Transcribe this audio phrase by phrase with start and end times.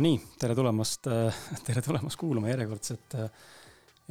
[0.00, 1.08] no nii, tere tulemast,
[1.66, 3.26] tere tulemast kuulama järjekordset äh,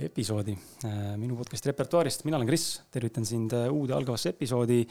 [0.06, 0.54] episoodi
[0.86, 2.28] äh, minu podcast'i repertuaarist.
[2.28, 4.84] mina olen Kris, tervitan sind äh, uude algavasse episoodi.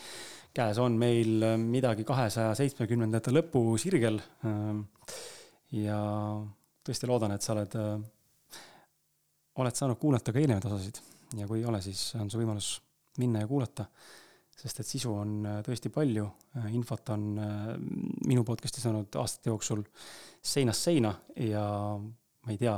[0.54, 4.18] käes on meil midagi kahesaja seitsmekümnendate lõpu sirgel.
[5.70, 6.00] ja
[6.82, 7.78] tõesti loodan, et sa oled,
[9.62, 10.98] oled saanud kuulata ka eelnevaid osasid
[11.38, 12.72] ja kui ei ole, siis on su võimalus
[13.22, 13.86] minna ja kuulata
[14.58, 16.24] sest et sisu on äh, tõesti palju,
[16.58, 17.68] äh, infot on äh,
[18.26, 19.84] minu podcast'is olnud aastate jooksul
[20.42, 21.12] seinast seina
[21.44, 21.62] ja
[21.98, 22.74] ma ei tea,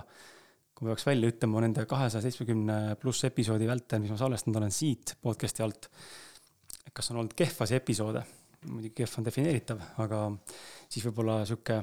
[0.74, 4.74] kui ma peaks välja ütlema nende kahesaja seitsmekümne pluss episoodi vältel, mis ma salvestanud olen
[4.74, 5.88] siit podcast'i alt,
[6.92, 8.24] kas on olnud kehvasi episoode,
[8.68, 10.26] muidugi kehv on defineeritav, aga
[10.90, 11.80] siis võib-olla sihuke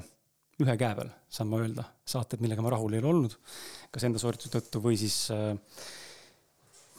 [0.62, 3.34] ühe käe peal saan ma öelda saated, millega ma rahul ei ole olnud,
[3.94, 5.54] kas enda soorituse tõttu või siis äh,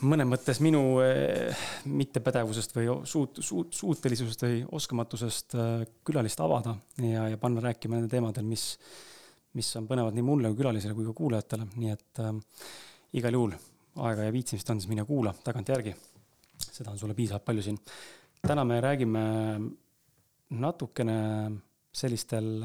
[0.07, 7.27] mõnes mõttes minu eh, mittepädevusest või suut-, suut-, suutelisusest või oskamatusest eh, külalist avada ja,
[7.33, 8.71] ja panna rääkima nendel teemadel, mis,
[9.57, 12.31] mis on põnevad nii mulle kui külalisele kui ka kuulajatele, nii et äh,
[13.19, 13.55] igal juhul
[14.05, 15.95] aega ja viitsimist on, siis mine kuula tagantjärgi.
[16.59, 17.79] seda on sulle piisavalt palju siin.
[18.41, 19.23] täna me räägime
[20.49, 21.19] natukene
[21.91, 22.63] sellistel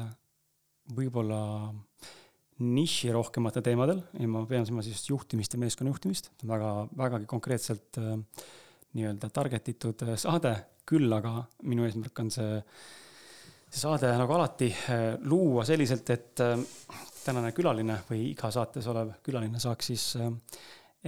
[0.95, 2.15] võib-olla äh,
[2.63, 8.13] niširohkemate teemadel ja ma pean silmas just juhtimist ja meeskonna juhtimist, väga, vägagi konkreetselt äh,
[8.95, 10.53] nii-öelda target itud äh, saade,
[10.87, 12.61] küll aga minu eesmärk on see,
[13.67, 16.55] see saade nagu alati äh, luua selliselt, et äh,
[17.25, 20.31] tänane külaline või iga saates olev külaline saaks siis äh,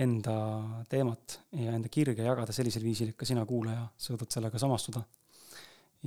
[0.03, 0.35] enda
[0.89, 5.05] teemat ja enda kirge jagada sellisel viisil, et ka sina, kuulaja, suudad sellega samastuda.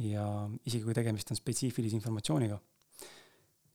[0.00, 0.24] ja
[0.64, 2.60] isegi kui tegemist on spetsiifilise informatsiooniga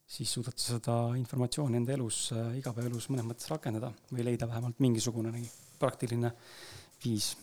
[0.05, 4.79] siis suudad sa seda informatsiooni enda elus, äh, igapäevaelus mõnes mõttes rakendada või leida vähemalt
[4.83, 5.33] mingisugune
[5.81, 6.31] praktiline
[7.03, 7.33] viis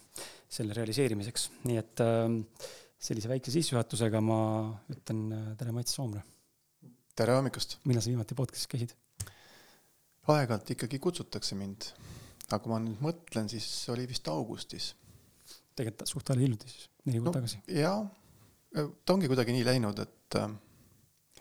[0.53, 1.50] selle realiseerimiseks.
[1.67, 2.69] nii et äh,
[3.03, 4.39] sellise väikse sissejuhatusega ma
[4.95, 6.23] ütlen äh, tere, Mats Soomre.
[7.19, 7.78] tere hommikust.
[7.84, 8.94] millal sa viimati podcast'is käisid?
[10.31, 11.89] aeg-ajalt ikkagi kutsutakse mind,
[12.47, 14.93] aga kui ma nüüd mõtlen, siis oli vist augustis.
[15.75, 17.59] tegelikult suht hiljuti siis, neli kuud no, tagasi.
[17.75, 17.99] jaa,
[18.73, 20.53] ta ongi kuidagi nii läinud, et äh,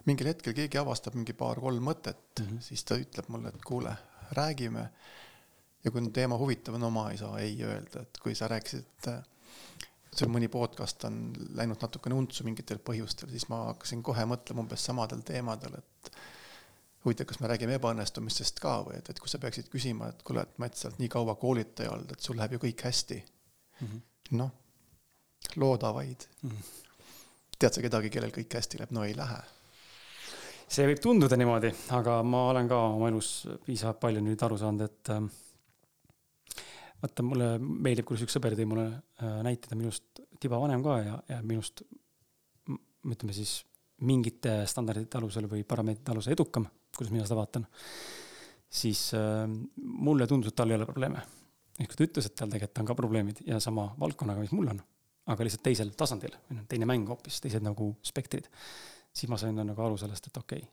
[0.06, 2.62] mingil hetkel keegi avastab mingi paar-kolm mõtet mm, -hmm.
[2.62, 3.95] siis ta ütleb mulle, et kuule,
[4.38, 4.89] räägime.
[5.84, 8.85] ja kui teema huvitav on, no ma ei saa ei öelda, et kui sa rääkisid,
[9.07, 14.66] et sul mõni podcast on läinud natukene untsu mingitel põhjustel, siis ma hakkasin kohe mõtlema
[14.66, 16.11] umbes samadel teemadel, et
[17.06, 20.44] huvitav, kas me räägime ebaõnnestumistest ka või et, et kui sa peaksid küsima, et kuule,
[20.45, 23.88] et Mats, sa oled nii kaua koolitaja olnud, et sul läheb ju kõik hästi mm
[23.88, 24.03] -hmm..
[24.38, 24.51] noh,
[25.56, 26.50] looda vaid mm.
[26.50, 26.94] -hmm.
[27.57, 28.91] tead sa kedagi, kellel kõik hästi läheb?
[28.91, 29.41] no ei lähe
[30.72, 33.32] see võib tunduda niimoodi, aga ma olen ka oma elus
[33.66, 36.62] piisavalt palju nüüd aru saanud, et äh,
[37.02, 41.18] vaata, mulle meeldib, kuidas üks sõber tõi mulle äh, näitada minust tiba vanem ka ja,
[41.34, 41.84] ja minust
[42.72, 43.58] ütleme siis
[44.08, 46.66] mingite standardite alusel või parameetrite alusel edukam,
[46.96, 47.68] kuidas mina seda vaatan.
[48.72, 49.44] siis äh,
[49.76, 51.26] mulle tundus, et tal ei ole probleeme.
[51.82, 54.82] ehk ta ütles, et tal tegelikult on ka probleemid ja sama valdkonnaga, mis mul on,
[55.28, 56.40] aga lihtsalt teisel tasandil,
[56.72, 58.48] teine mäng hoopis, teised nagu spektrid
[59.11, 60.72] siis ma sain nagu aru sellest, et okei okay,,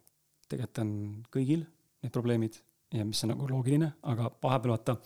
[0.48, 0.94] tegelikult on
[1.34, 1.66] kõigil
[2.02, 2.58] need probleemid
[2.94, 4.96] ja mis on nagu loogiline, aga vahepeal vaata,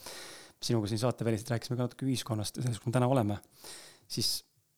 [0.63, 3.39] sinuga siin saateväliselt rääkisime ka natuke ühiskonnast ja sellest, kus me täna oleme,
[4.07, 4.37] siis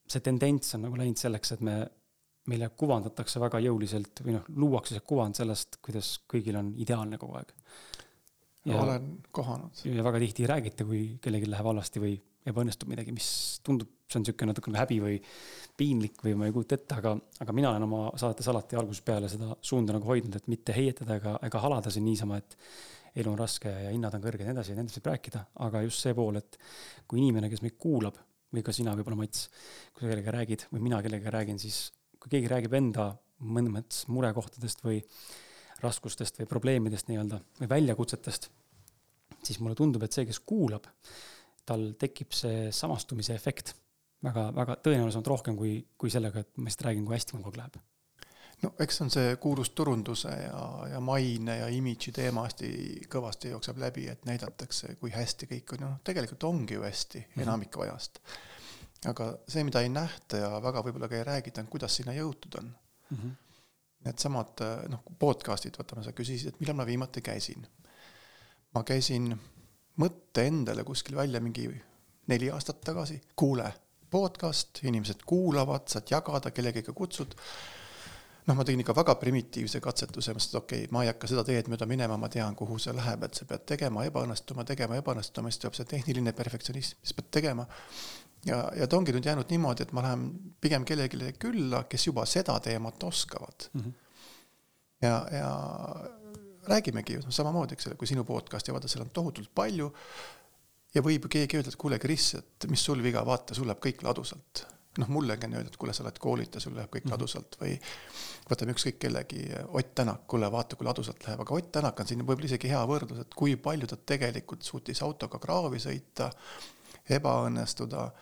[0.08, 1.76] see tendents on nagu läinud selleks, et me,
[2.50, 7.38] meile kuvandatakse väga jõuliselt või noh, luuakse see kuvand sellest, kuidas kõigil on ideaalne kogu
[7.40, 7.52] aeg.
[8.80, 9.84] olen kohanud.
[9.84, 12.14] ja väga tihti ei räägita, kui kellelgi läheb halvasti või
[12.48, 13.28] ebaõnnestub midagi, mis
[13.64, 15.20] tundub, see on niisugune natukene häbi või
[15.78, 19.30] piinlik või ma ei kujuta ette, aga, aga mina olen oma saates alati algusest peale
[19.32, 22.58] seda suunda nagu hoidnud, et mitte heietada ega, ega halada siin niisama, et
[23.22, 25.82] elu on raske ja hinnad on kõrged ja nii edasi ja nendest võib rääkida, aga
[25.86, 26.58] just see pool, et
[27.08, 28.18] kui inimene, kes meid kuulab
[28.54, 29.48] või ka sina võib-olla, Mats,
[29.94, 31.86] kui sa kellegagi räägid või mina kellegagi räägin, siis
[32.22, 33.12] kui keegi räägib enda
[33.44, 35.00] mõnes mõttes murekohtadest või
[35.82, 38.48] raskustest või probleemidest nii-öelda või väljakutsetest,
[39.44, 40.86] siis mulle tundub, et see, kes kuulab,
[41.66, 43.74] tal tekib see samastumise efekt
[44.24, 47.60] väga, väga tõenäolisemalt rohkem kui, kui sellega, et ma lihtsalt räägin, kui hästi mul kogu
[47.60, 47.82] aeg läheb.
[48.62, 50.64] no eks on see kuulus turunduse ja,
[50.94, 52.70] ja maine ja imidži teema hästi
[53.12, 57.24] kõvasti jookseb läbi, et näidatakse, kui hästi kõik on, noh, tegelikult ongi ju hästi mm
[57.34, 57.42] -hmm.
[57.42, 58.20] enamiku ajast.
[59.06, 62.58] aga see, mida ei nähta ja väga võib-olla ka ei räägita, on kuidas sinna jõutud
[62.58, 62.74] on
[63.10, 63.16] mm.
[63.16, 63.40] -hmm.
[64.04, 67.66] Needsamad noh, podcast'id, vaata, sa küsisid, et millal ma viimati käisin.
[68.74, 69.38] ma käisin
[70.00, 71.68] mõtte endale kuskil välja mingi
[72.26, 73.68] neli aastat tagasi, kuule,
[74.10, 77.34] podcast, inimesed kuulavad, saad jagada, kellegagi kutsud.
[78.44, 81.44] noh, ma tegin ikka väga primitiivse katsetuse, mõtlesin, et okei okay,, ma ei hakka seda
[81.48, 85.48] teed mööda minema, ma tean, kuhu see läheb, et sa pead tegema, ebaõnnestuma, tegema, ebaõnnestuma,
[85.48, 87.64] siis tuleb see tehniline perfektsionism, siis pead tegema.
[88.44, 90.26] ja, ja ta ongi nüüd jäänud niimoodi, et ma lähen
[90.60, 93.80] pigem kellelegi külla, kes juba seda teemat oskavad mm.
[93.80, 93.94] -hmm.
[95.08, 95.48] ja, ja
[96.68, 99.90] räägimegi ju samamoodi, eks ole, kui sinu podcast'i vaata, seal on tohutult palju.
[100.94, 103.82] ja võib ju keegi öelda, et kuule, Kris, et mis sul viga, vaata, sul läheb
[103.82, 104.66] kõik ladusalt.
[104.98, 107.14] noh, mullegi on öeldud, et kuule, sa oled koolitaja, sul läheb kõik mm -hmm.
[107.16, 107.72] ladusalt või
[108.50, 112.22] võtame ükskõik kellegi, Ott Tänak, kuule, vaata, kui ladusalt läheb, aga Ott Tänak on siin
[112.22, 116.30] võib-olla isegi hea võrdlus, et kui palju ta tegelikult suutis autoga kraavi sõita,
[117.10, 118.12] ebaõnnestuda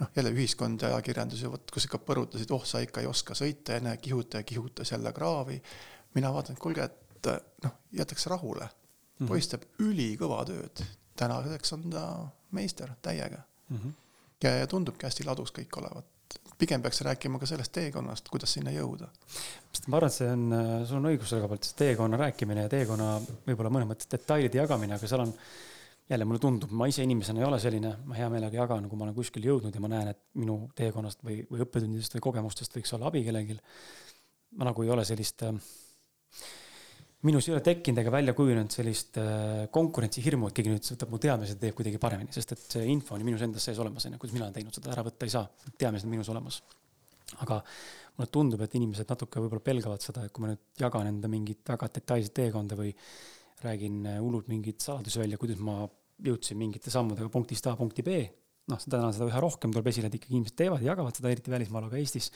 [0.00, 3.36] noh, jälle ühiskond ja ajakirjandus ja vot, kus ikka põrutasid, oh, sa ikka ei oska
[3.38, 5.62] sõita ja näe, kihuta ja kihutas jälle kraavi.
[6.14, 7.03] mina vaatan, et kuulge, et
[7.64, 8.70] noh, jätaks rahule mm.
[9.18, 9.28] -hmm.
[9.28, 10.84] poiss teeb ülikõva tööd,
[11.16, 12.06] tänaseks on ta
[12.50, 13.76] meister täiega mm.
[13.76, 13.92] -hmm.
[14.42, 16.06] ja, ja tundubki hästi ladus kõik olevat.
[16.58, 19.08] pigem peaks rääkima ka sellest teekonnast, kuidas sinna jõuda.
[19.86, 20.50] ma arvan, et see on,
[20.86, 24.94] sul on õigus koha pealt, see teekonna rääkimine ja teekonna võib-olla mõnes mõttes detailide jagamine,
[24.94, 25.34] aga seal on
[26.10, 29.06] jälle mulle tundub, ma ise inimesena ei ole selline, ma hea meelega jagan, kui ma
[29.06, 32.92] olen kuskil jõudnud ja ma näen, et minu teekonnast või, või õppetundidest või kogemustest võiks
[32.96, 33.56] olla abi kellelgi.
[34.58, 35.54] ma nagu ei ole sellist äh,
[37.24, 41.20] minus ei ole tekkinud ega välja kujunenud sellist äh, konkurentsihirmu, et keegi nüüd võtab mu
[41.22, 44.20] teadmised ja teeb kuidagi paremini, sest et see info on minus endas sees olemas, onju,
[44.20, 45.48] kuidas mina olen teinud, seda ära võtta ei saa,
[45.80, 46.60] teadmised on minus olemas.
[47.40, 47.62] aga
[48.14, 51.64] mulle tundub, et inimesed natuke võib-olla pelgavad seda, et kui ma nüüd jagan enda mingit
[51.66, 52.92] väga detailset teekonda või
[53.64, 55.80] räägin äh, hullult mingeid saladusi välja, kuidas ma
[56.24, 58.20] jõudsin mingite sammudega punktist A punkti B,
[58.70, 61.52] noh, täna seda üha rohkem tuleb esile, et ikkagi inimesed teevad ja jagavad seda, eriti
[61.52, 62.30] välismaal, aga Eestis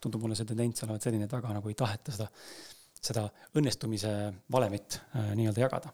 [0.00, 2.28] tundub mulle see tendents olevat selline, et väga nagu ei taheta seda
[3.06, 3.26] seda
[3.56, 4.12] õnnestumise
[4.52, 5.92] valemit äh, nii-öelda jagada?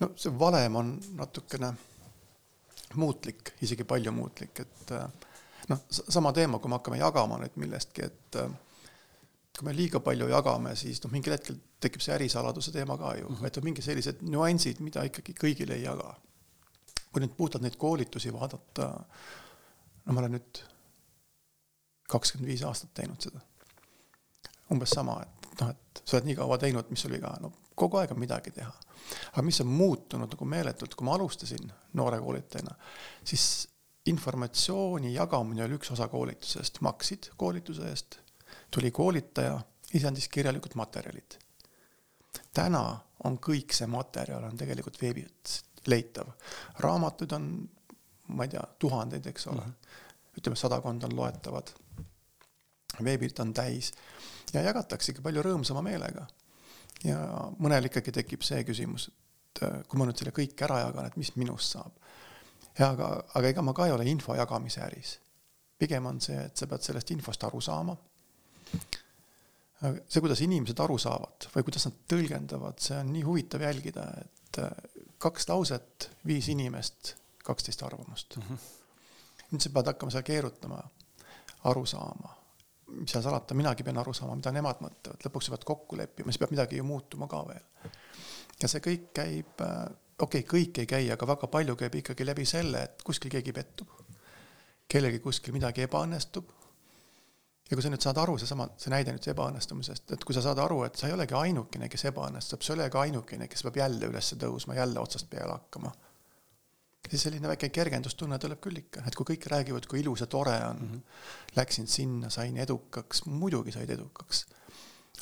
[0.00, 1.72] no see valem on natukene
[2.98, 5.06] muutlik, isegi palju muutlik, et äh,
[5.70, 8.48] noh, sama teema, kui me hakkame jagama nüüd millestki, et äh,
[9.56, 13.28] kui me liiga palju jagame, siis noh, mingil hetkel tekib see ärisaladuse teema ka ju
[13.28, 13.46] mm, -hmm.
[13.46, 16.14] et on mingi sellised nüansid, mida ikkagi kõigile ei jaga.
[17.12, 18.84] kui nüüd puhtalt neid koolitusi vaadata,
[20.04, 20.60] no ma olen nüüd
[22.08, 23.40] kakskümmend viis aastat teinud seda.
[24.70, 28.00] umbes sama, et noh, et sa oled nii kaua teinud, mis sul viga, no kogu
[28.00, 28.72] aeg on midagi teha.
[29.32, 32.74] aga mis on muutunud nagu meeletult, kui ma alustasin noore koolitajana,
[33.24, 33.44] siis
[34.10, 38.18] informatsiooni jagamine oli üks osa koolitusest, maksid koolituse eest,
[38.70, 39.58] tuli koolitaja,
[39.94, 41.38] ise andis kirjalikud materjalid.
[42.54, 42.84] täna
[43.24, 45.60] on kõik see materjal on tegelikult veebis
[45.90, 46.30] leitav,
[46.84, 47.50] raamatuid on,
[48.36, 49.72] ma ei tea, tuhandeid, eks ole mm.
[49.72, 50.38] -hmm.
[50.38, 51.72] ütleme, sadakond on loetavad.
[53.04, 53.92] Veebid on täis
[54.54, 56.26] ja jagataksegi palju rõõmsama meelega.
[57.04, 57.18] ja
[57.62, 61.16] mõnel ikkagi tekib see küsimus, et äh, kui ma nüüd selle kõik ära jagan, et
[61.16, 61.92] mis minust saab.
[62.78, 65.18] ja aga, aga ega ma ka ei ole info jagamise äris.
[65.78, 67.96] pigem on see, et sa pead sellest infost aru saama.
[69.80, 74.62] see, kuidas inimesed aru saavad või kuidas nad tõlgendavad, see on nii huvitav jälgida, et
[74.64, 74.70] äh,
[75.18, 77.14] kaks lauset, viis inimest,
[77.44, 78.42] kaksteist arvamust mm.
[78.42, 78.68] -hmm.
[79.52, 80.82] nüüd sa pead hakkama seal keerutama,
[81.64, 82.39] aru saama
[82.98, 86.40] mis seal salata, minagi pean aru saama, mida nemad mõtlevad, lõpuks pead kokku leppima, siis
[86.42, 87.66] peab midagi ju muutuma ka veel.
[88.62, 89.82] ja see kõik käib, äh,
[90.18, 93.52] okei okay,, kõik ei käi, aga väga palju käib ikkagi läbi selle, et kuskil keegi
[93.56, 93.88] pettub.
[94.90, 96.52] kellelgi kuskil midagi ebaõnnestub.
[97.70, 100.58] ja kui sa nüüd saad aru, seesama, see näide nüüd ebaõnnestumisest, et kui sa saad
[100.58, 103.82] aru, et sa ei olegi ainukene, kes ebaõnnestub, sa ei ole ka ainukene, kes peab
[103.84, 105.94] jälle üles tõusma, jälle otsast peale hakkama
[107.08, 110.56] siis selline väike kergendustunne tuleb küll ikka, et kui kõik räägivad, kui ilus ja tore
[110.66, 111.56] on mm, -hmm.
[111.56, 114.46] läksin sinna, sain edukaks, muidugi said edukaks.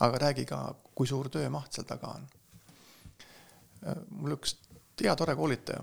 [0.01, 2.29] aga räägi ka, kui suur töömaht seal taga on.
[4.11, 4.57] mul üks
[5.05, 5.83] hea tore koolitaja,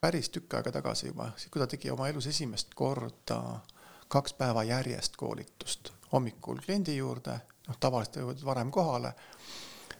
[0.00, 3.60] päris tükk aega tagasi juba, kui ta tegi oma elus esimest korda
[4.08, 9.14] kaks päeva järjest koolitust, hommikul kliendi juurde, noh, tavaliselt jõuad varem kohale,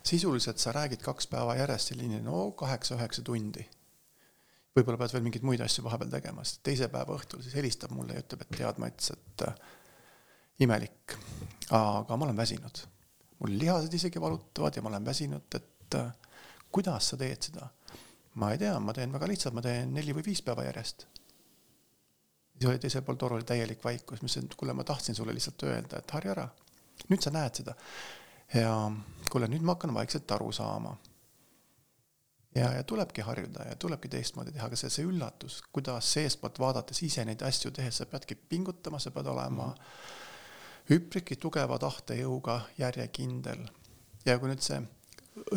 [0.03, 3.69] sisuliselt sa räägid kaks päeva järjest selline no kaheksa-üheksa tundi
[4.77, 8.17] võib-olla pead veel mingeid muid asju vahepeal tegema, sest teise päeva õhtul siis helistab mulle
[8.17, 9.61] ja ütleb, et tead, Mats, et äh,
[10.65, 11.17] imelik,
[11.77, 12.85] aga ma olen väsinud.
[13.43, 16.13] mul lihased isegi valutavad ja ma olen väsinud, et äh,
[16.73, 17.69] kuidas sa teed seda?
[18.41, 21.07] ma ei tea, ma teen väga lihtsalt, ma teen neli või viis päeva järjest.
[22.57, 25.35] siis oli teisel pool toru oli täielik vaikus, ma ütlesin, et kuule, ma tahtsin sulle
[25.37, 26.49] lihtsalt öelda, et harja ära.
[27.11, 27.77] nüüd sa näed seda.
[28.55, 28.73] ja
[29.29, 30.97] kuule, nüüd ma hakkan vaikselt aru saama
[32.55, 37.03] ja, ja tulebki harjuda ja tulebki teistmoodi teha, aga see, see üllatus, kuidas seestpoolt vaadates
[37.03, 40.97] ise neid asju tehes, sa peadki pingutama, sa pead olema mm -hmm.
[40.97, 43.69] üpriki tugeva tahtejõuga järjekindel.
[44.27, 44.83] ja kui nüüd see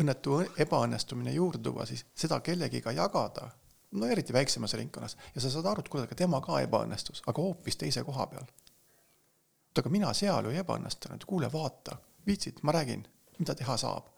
[0.00, 3.50] õnnetu ebaõnnestumine juurde tuua, siis seda kellegiga jagada,
[3.90, 7.42] no eriti väiksemas ringkonnas, ja sa saad aru, et kuule, aga tema ka ebaõnnestus, aga
[7.42, 8.42] hoopis teise koha peal.
[8.42, 14.15] oot, aga mina seal ju ei ebaõnnestunud, kuule, vaata, viitsid, ma räägin, mida teha saab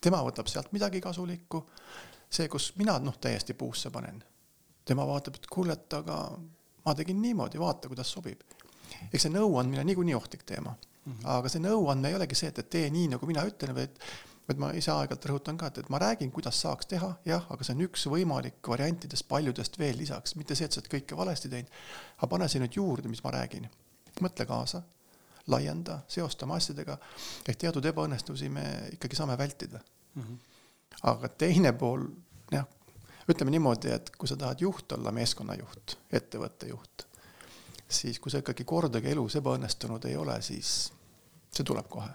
[0.00, 1.64] tema võtab sealt midagi kasulikku,
[2.30, 4.22] see, kus mina noh, täiesti puusse panen,
[4.84, 6.18] tema vaatab, et kuule, et aga
[6.84, 8.42] ma tegin niimoodi, vaata, kuidas sobib.
[9.12, 11.26] eks see nõuandmine on niikuinii ohtlik teema mm, -hmm.
[11.38, 13.98] aga see nõuandmine ei olegi see, et, et tee nii, nagu mina ütlen, vaid
[14.48, 17.64] vaid ma ise aeg-ajalt rõhutan ka, et, et ma räägin, kuidas saaks teha, jah, aga
[17.64, 21.48] see on üks võimalik variantidest paljudest veel lisaks, mitte see, et sa oled kõike valesti
[21.52, 21.70] teinud.
[22.18, 23.70] aga pane see nüüd juurde, mis ma räägin.
[24.20, 24.82] mõtle kaasa,
[25.52, 26.96] laienda, seosta oma asjadega,
[27.48, 28.64] ehk teatud ebaõnnestusi me
[28.96, 29.80] ikkagi saame vältida
[30.14, 30.22] mm.
[30.22, 30.38] -hmm.
[31.10, 32.06] aga teine pool,
[32.52, 32.66] jah,
[33.28, 37.06] ütleme niimoodi, et kui sa tahad juht olla, meeskonnajuht, ettevõtte juht,
[37.88, 40.92] siis kui sa ikkagi kordagi elus ebaõnnestunud ei ole, siis
[41.54, 42.10] see tuleb kohe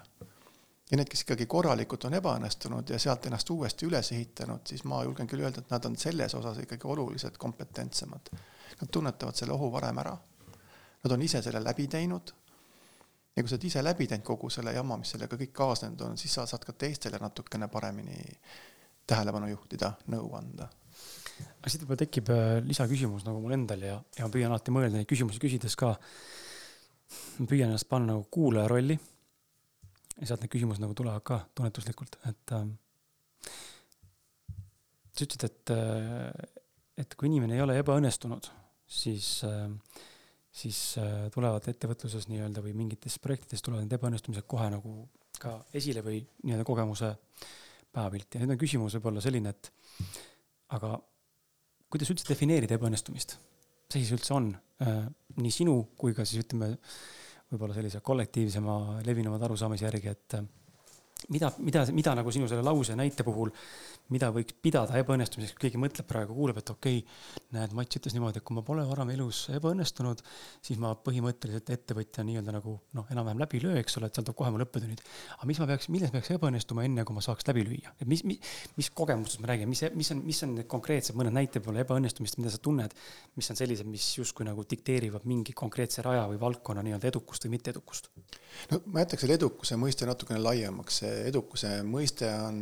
[0.90, 5.02] ja need, kes ikkagi korralikult on ebaõnnestunud ja sealt ennast uuesti üles ehitanud, siis ma
[5.06, 8.32] julgen küll öelda, et nad on selles osas ikkagi oluliselt kompetentsemad.
[8.80, 10.16] Nad tunnetavad selle ohu varem ära.
[11.04, 12.34] Nad on ise selle läbi teinud.
[13.36, 16.18] Ja kui sa oled ise läbi teinud kogu selle jama, mis sellega kõik kaasnenud on,
[16.20, 18.18] siis sa saad ka teistele natukene paremini
[19.10, 20.68] tähelepanu juhtida, nõu anda.
[21.60, 24.98] aga siit võib-olla tekib äh, lisaküsimus nagu mul endal ja, ja ma püüan alati mõelda
[24.98, 25.94] neid küsimusi küsides ka.
[27.38, 28.98] ma püüan ennast panna nagu kuulaja rolli
[30.20, 32.68] ja sealt need küsimused nagu tulevad ka tunnetuslikult, et äh,
[35.14, 36.48] sa ütlesid, et äh,,
[37.00, 38.50] et kui inimene ei ole ebaõnnestunud,
[39.00, 39.70] siis äh,,
[40.50, 44.96] siis äh, tulevad ettevõtluses nii-öelda või mingites projektides tulevad need ebaõnnestumised kohe nagu
[45.40, 47.12] ka esile või nii-öelda kogemuse
[47.90, 49.70] päevapilti ja nüüd on küsimus võib-olla selline, et
[50.76, 50.96] aga
[51.90, 53.38] kuidas üldse defineerida ebaõnnestumist?
[53.90, 54.52] see siis üldse on
[54.82, 55.06] äh,
[55.38, 57.00] nii sinu kui ka siis ütleme äh,
[57.50, 58.76] võib-olla sellise kollektiivsema
[59.06, 60.36] levinumaid arusaamise järgi, et
[61.34, 63.50] mida, mida, mida nagu sinu selle lause näite puhul,
[64.10, 68.14] mida võiks pidada ebaõnnestumiseks, kui keegi mõtleb praegu, kuuleb, et okei okay,, näed, Mats ütles
[68.16, 70.22] niimoodi, et kui ma pole varem elus ebaõnnestunud,
[70.66, 74.26] siis ma põhimõtteliselt ettevõtja nii-öelda nagu noh, enam-vähem läbi ei löö, eks ole, et seal
[74.26, 75.02] tuleb kohe mul õppetunnid.
[75.36, 78.24] aga mis ma peaks, milles peaks ebaõnnestuma, enne kui ma saaks läbi lüüa, et mis,
[78.28, 78.40] mis,
[78.78, 82.40] mis kogemustest me räägime, mis, mis on, mis on need konkreetsed mõned näited võib-olla ebaõnnestumist,
[82.40, 82.94] mida sa tunned,
[83.38, 87.56] mis on sellised, mis justkui nagu dikteerivad mingi konkreetse raja või valdkonna nii-öelda edukust või
[87.58, 88.10] mitteedukust?
[88.72, 92.60] no ma jätaks selle edukuse mõiste natukene laiemaks, see edukuse mõiste on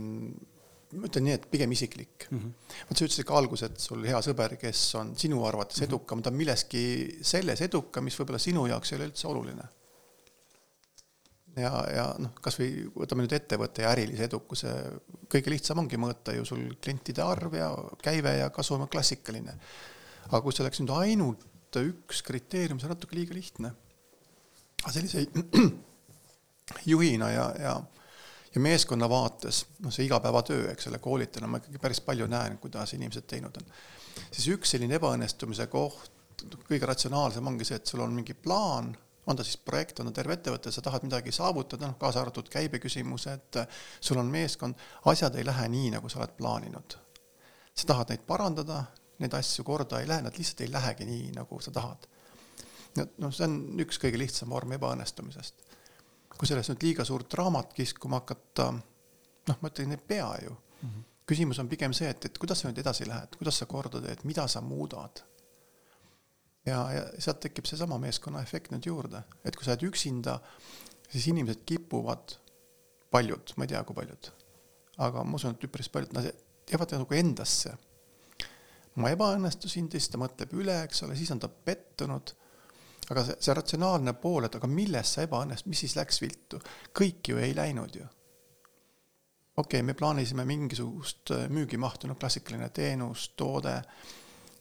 [0.96, 2.38] ma ütlen nii, et pigem isiklik mm.
[2.38, 2.76] -hmm.
[2.88, 5.88] vot sa ütlesid ka alguses, et sul hea sõber, kes on sinu arvates -hmm.
[5.90, 6.84] edukam, ta on milleski
[7.22, 9.66] selles edukam, mis võib-olla sinu jaoks ei ole üldse oluline.
[11.58, 14.72] ja, ja noh, kasvõi võtame nüüd ettevõtte ja ärilise edukuse,
[15.28, 19.58] kõige lihtsam ongi mõõta ju sul klientide arv ja käive ja kasum on klassikaline.
[20.28, 21.44] aga kui see oleks nüüd ainult
[21.76, 23.74] üks kriteerium, see on natuke liiga lihtne.
[24.84, 25.26] aga sellise
[26.92, 27.76] juhina ja, ja
[28.58, 32.94] ja meeskonna vaates, noh, see igapäevatöö, eks ole, koolitajana ma ikkagi päris palju näen, kuidas
[32.96, 33.66] inimesed teinud on.
[34.30, 36.10] siis üks selline ebaõnnestumise koht,
[36.66, 38.90] kõige ratsionaalsem ongi see, et sul on mingi plaan,
[39.28, 42.48] on ta siis projekt, on ta terve ettevõte, sa tahad midagi saavutada, noh, kaasa arvatud
[42.50, 43.60] käibeküsimused,
[44.00, 44.78] sul on meeskond,
[45.12, 46.98] asjad ei lähe nii, nagu sa oled plaaninud.
[47.78, 48.82] sa tahad neid parandada,
[49.22, 52.10] neid asju korda ei lähe, nad lihtsalt ei lähegi nii, nagu sa tahad.
[52.98, 55.67] noh, see on üks kõige lihtsam vorm ebaõnnestumisest
[56.38, 58.70] kui sellest nüüd liiga suurt draamat kiskuma hakata,
[59.48, 60.88] noh, ma ütlen, ei pea ju mm.
[60.88, 61.06] -hmm.
[61.26, 64.24] küsimus on pigem see, et, et kuidas sa nüüd edasi lähed, kuidas sa korda teed,
[64.24, 65.24] mida sa muudad.
[66.66, 70.38] ja, ja sealt tekib seesama meeskonnaefekt nüüd juurde, et kui sa oled üksinda,
[71.08, 72.34] siis inimesed kipuvad,
[73.10, 74.30] paljud, ma ei tea, kui paljud,
[74.98, 76.28] aga ma usun, et üpris paljud, nad
[76.68, 77.76] jäävad nagu endasse.
[78.98, 82.34] ma ebaõnnestusin, siis ta mõtleb üle, eks ole, siis on ta pettunud
[83.10, 86.60] aga see, see ratsionaalne pool, et aga milles sa ebaõnnestud, mis siis läks viltu,
[86.96, 88.06] kõik ju ei läinud ju.
[89.56, 93.76] okei okay,, me plaanisime mingisugust äh, müügimahtu, noh klassikaline teenus, toode,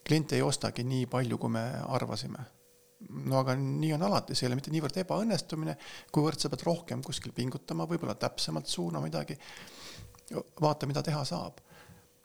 [0.07, 2.45] klient ei ostagi nii palju, kui me arvasime.
[3.29, 5.77] no aga nii on alati, see ei ole mitte niivõrd ebaõnnestumine,
[6.11, 9.37] kuivõrd sa pead rohkem kuskil pingutama, võib-olla täpsemalt suunama midagi,
[10.61, 11.66] vaata, mida teha saab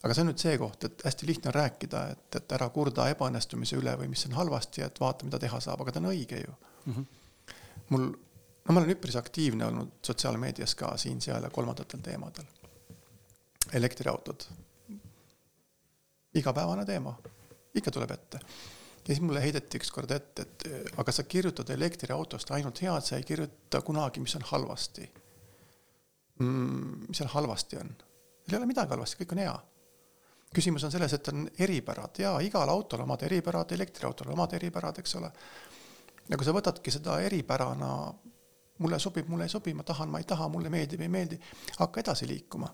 [0.03, 3.07] aga see on nüüd see koht, et hästi lihtne on rääkida, et, et ära kurda
[3.13, 6.41] ebaõnnestumise üle või mis on halvasti, et vaata, mida teha saab, aga ta on õige
[6.43, 6.97] ju mm.
[6.97, 7.07] -hmm.
[7.95, 12.51] mul, no ma olen üpris aktiivne olnud sotsiaalmeedias ka siin-seal ja kolmandatel teemadel.
[13.73, 14.45] elektriautod.
[16.35, 17.15] igapäevane teema,
[17.75, 18.39] ikka tuleb ette.
[18.39, 20.65] ja siis mulle heideti ükskord ette, et
[20.97, 25.13] aga sa kirjutad elektriautost ainult head, sa ei kirjuta kunagi, mis on halvasti
[26.39, 27.07] mm,.
[27.09, 27.97] mis seal halvasti on?
[28.51, 29.61] ei ole midagi halvasti, kõik on hea
[30.55, 35.17] küsimus on selles, et on eripärad ja igal autol omad eripärad, elektriautol omad eripärad, eks
[35.17, 35.33] ole.
[36.29, 37.93] ja kui sa võtadki seda eripärana,
[38.79, 41.39] mulle sobib, mulle ei sobi, ma tahan, ma ei taha, mulle meeldib, ei meeldi,
[41.79, 42.73] hakka edasi liikuma.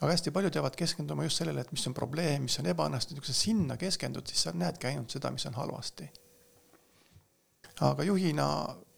[0.00, 3.32] aga hästi paljud jäävad keskenduma just sellele, et mis on probleem, mis on ebaõnnestunud, kui
[3.32, 6.10] sa sinna keskendud, siis sa näedki ainult seda, mis on halvasti.
[7.80, 8.46] aga juhina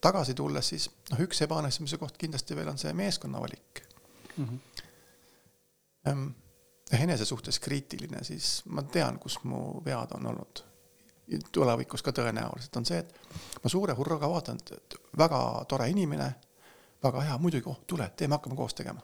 [0.00, 3.82] tagasi tulles, siis noh, üks ebaõnnestumise koht kindlasti veel on see meeskonna valik
[4.36, 4.46] mm.
[6.04, 6.41] -hmm
[7.00, 10.64] enese suhtes kriitiline, siis ma tean, kus mu vead on olnud.
[11.52, 16.26] tulevikus ka tõenäoliselt on see, et ma suure hurraga vaatan, et väga tore inimene,
[17.02, 19.00] väga hea, muidugi, oh tule, teeme, hakkame koos tegema.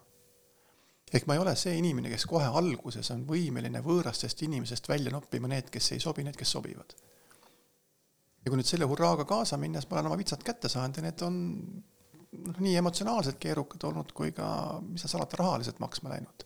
[1.13, 5.49] ehk ma ei ole see inimene, kes kohe alguses on võimeline võõrastest inimesest välja noppima
[5.49, 6.95] need, kes ei sobi, need, kes sobivad.
[8.45, 11.07] ja kui nüüd selle hurraaga kaasa minna, siis ma olen oma vitsad kätte saanud ja
[11.07, 11.39] need on
[12.33, 14.49] noh, nii emotsionaalselt keerukad olnud kui ka,
[14.85, 16.45] mis sa salata, rahaliselt maksma läinud.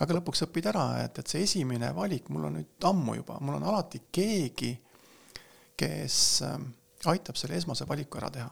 [0.00, 3.58] Aga lõpuks õpid ära, et, et see esimene valik mul on nüüd ammu juba, mul
[3.58, 4.72] on alati keegi,
[5.78, 6.70] kes ähm,
[7.10, 8.50] aitab selle esmase valiku ära teha.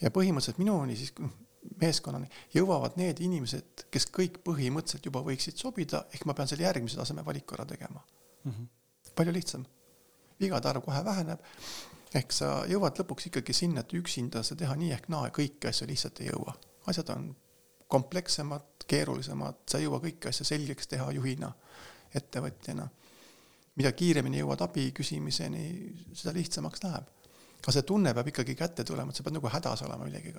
[0.00, 1.32] ja põhimõtteliselt minuni siis noh,
[1.80, 6.96] meeskonnani jõuavad need inimesed, kes kõik põhimõtteliselt juba võiksid sobida, ehk ma pean selle järgmise
[6.98, 8.52] taseme valiku ära tegema mm.
[8.52, 8.68] -hmm.
[9.14, 9.66] palju lihtsam.
[10.40, 11.42] vigade arv kohe väheneb
[12.14, 15.88] ehk sa jõuad lõpuks ikkagi sinna, et üksinda sa teha nii ehk naa kõiki asju
[15.88, 16.54] lihtsalt ei jõua.
[16.86, 17.36] asjad on
[17.88, 21.52] komplekssemad, keerulisemad, sa ei jõua kõiki asju selgeks teha juhina,
[22.14, 22.88] ettevõtjana.
[23.78, 25.66] mida kiiremini jõuad abi küsimiseni,
[26.14, 27.04] seda lihtsamaks läheb.
[27.62, 30.34] aga see tunne peab ikkagi kätte tulema, et sa pead nagu hädas olema millegagi.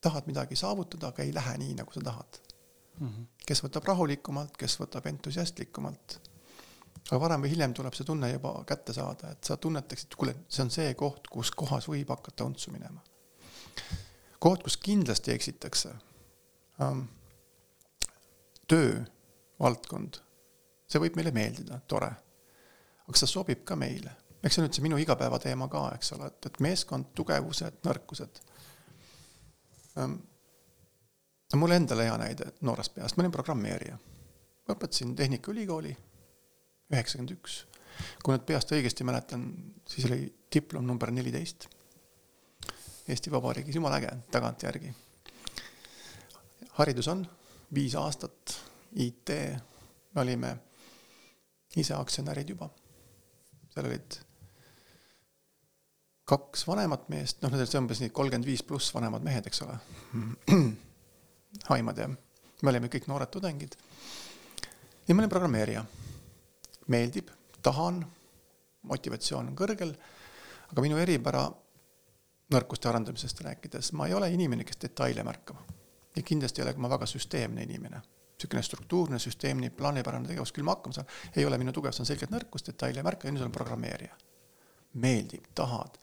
[0.00, 2.40] tahad midagi saavutada, aga ei lähe nii, nagu sa tahad
[3.00, 3.08] mm.
[3.08, 3.26] -hmm.
[3.46, 6.20] kes võtab rahulikumalt, kes võtab entusiastlikumalt
[7.10, 10.64] aga varem või hiljem tuleb see tunne juba kätte saada, et sa tunnetaksid, kuule, see
[10.64, 13.02] on see koht, kus kohas võib hakata untsu minema.
[14.38, 15.94] koht, kus kindlasti eksitakse
[16.80, 17.04] ähm,.
[18.70, 20.20] Töövaldkond,
[20.88, 22.10] see võib meile meeldida, tore.
[23.04, 26.30] aga see sobib ka meile, eks see on nüüd see minu igapäevateema ka, eks ole,
[26.32, 28.40] et, et meeskond, tugevused, nõrkused
[30.00, 30.16] ähm,.
[31.52, 33.98] no mul endale hea näide noorest peast, ma olin programmeerija.
[34.72, 35.94] õpetasin Tehnikaülikooli
[36.92, 37.62] üheksakümmend üks.
[38.24, 39.46] kui nüüd peast õigesti mäletan,
[39.86, 41.68] siis oli diplom number neliteist.
[43.08, 44.94] Eesti Vabariigis, jumala äge, tagantjärgi.
[46.78, 47.26] haridus on
[47.74, 48.58] viis aastat,
[48.94, 49.30] IT,
[50.14, 50.56] me olime
[51.76, 52.68] ise aktsionärid juba.
[53.74, 54.18] seal olid
[56.24, 59.76] kaks vanemat meest, noh, need olid umbes nii kolmkümmend viis pluss vanemad mehed, eks ole.
[61.74, 63.76] aimad ja me olime kõik noored tudengid.
[65.08, 65.84] ja ma olin programmeerija
[66.88, 67.30] meeldib,
[67.62, 68.02] tahan,
[68.88, 69.94] motivatsioon on kõrgel,
[70.70, 71.46] aga minu eripära
[72.52, 75.56] nõrkuste arendamisest rääkides, ma ei ole inimene, kes detaile märkab.
[76.16, 78.02] Ja kindlasti ei ole ma väga süsteemne inimene.
[78.34, 82.32] niisugune struktuurne, süsteemne, plaanipärane tegevus, küll ma hakkama saan, ei ole minu tugevus, on selgelt
[82.34, 84.16] nõrkus, detaile ei märka nüüd olen programmeerija.
[84.94, 85.96] meeldib, tahad,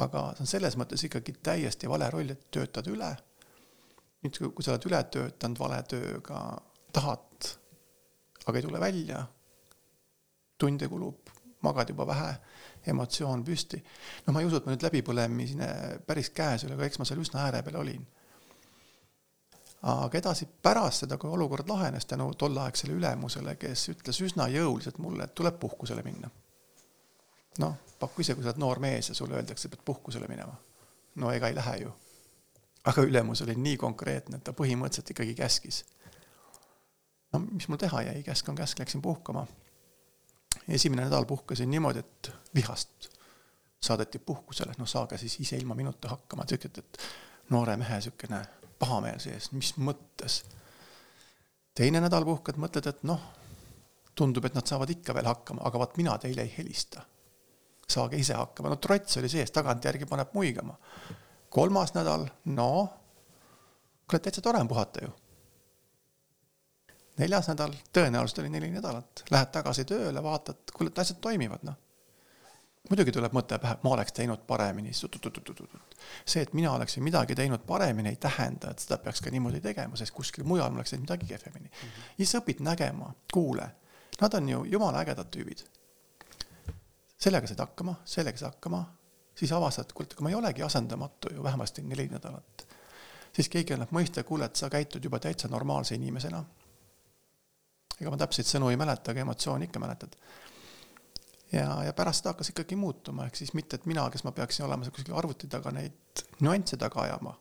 [0.00, 3.10] aga see on selles mõttes ikkagi täiesti vale roll, et töötad üle.
[4.22, 6.40] nüüd, kui sa oled üle töötanud vale tööga,
[6.92, 7.50] tahad,
[8.46, 9.26] aga ei tule välja
[10.60, 11.30] tunde kulub,
[11.64, 12.30] magad juba vähe,
[12.92, 13.80] emotsioon püsti.
[14.26, 15.68] no ma ei usu, et ma nüüd läbipõlemine
[16.06, 18.04] päris käes ei ole, aga eks ma seal üsna ääre peal olin.
[19.82, 25.24] Aga edasi pärast seda, kui olukord lahenes tänu tolleaegsele ülemusele, kes ütles üsna jõuliselt mulle,
[25.24, 26.30] et tuleb puhkusele minna.
[27.58, 30.54] noh, paku ise, kui sa oled noor mees ja sulle öeldakse, pead puhkusele minema.
[31.14, 31.92] no ega ei lähe ju.
[32.84, 35.84] aga ülemus oli nii konkreetne, et ta põhimõtteliselt ikkagi käskis.
[37.32, 39.46] no mis mul teha jäi, käsk on käsk, läksin puhkama
[40.68, 43.08] esimene nädal puhkasin niimoodi, et vihast
[43.82, 46.98] saadeti puhkusele, noh, saage siis ise ilma minuta hakkama, ütled, et
[47.50, 48.42] noore mehe niisugune
[48.80, 50.42] pahameel sees, mis mõttes.
[51.74, 53.22] teine nädal puhkad, mõtled, et noh,
[54.16, 57.06] tundub, et nad saavad ikka veel hakkama, aga vaat mina teile ei helista.
[57.90, 60.76] saage ise hakkama, no trots oli sees, tagantjärgi paneb muigama.
[61.50, 62.70] kolmas nädal, no,
[64.06, 65.10] kuule, täitsa tore on puhata ju
[67.20, 71.76] neljas nädal, tõenäoliselt oli neli nädalat, lähed tagasi tööle, vaatad, kuule, et asjad toimivad, noh.
[72.88, 74.92] Muidugi tuleb mõte pähe, ma oleks teinud paremini,
[76.24, 79.98] see, et mina oleksin midagi teinud paremini, ei tähenda, et seda peaks ka niimoodi tegema,
[80.00, 81.74] sest kuskil mujal oleks teinud midagi kehvemini mm.
[81.88, 82.08] -hmm.
[82.18, 83.68] ja siis õpid nägema, kuule,
[84.20, 85.64] nad on ju jumala ägedad tüübid.
[87.18, 88.84] sellega said hakkama, sellega said hakkama,
[89.34, 92.66] siis avastad, et kuule, aga ma ei olegi asendamatu ju vähemasti neli nädalat.
[93.32, 96.44] siis keegi annab mõista, kuule, et sa käitud juba täitsa normaalse inimesena
[98.00, 100.16] ega ma täpseid sõnu ei mäleta, aga emotsiooni ikka mäletad.
[101.52, 104.86] Ja, ja pärast hakkas ikkagi muutuma, ehk siis mitte, et mina, kes ma peaksin olema
[104.86, 107.34] seal kuskil arvuti taga neid nüansse taga ajama.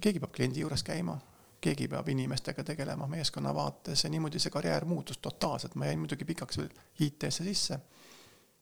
[0.00, 1.18] keegi peab kliendi juures käima,
[1.60, 6.24] keegi peab inimestega tegelema meeskonna vaates ja niimoodi see karjäär muutus totaalselt, ma jäin muidugi
[6.24, 7.80] pikaks veel IT-sse sisse.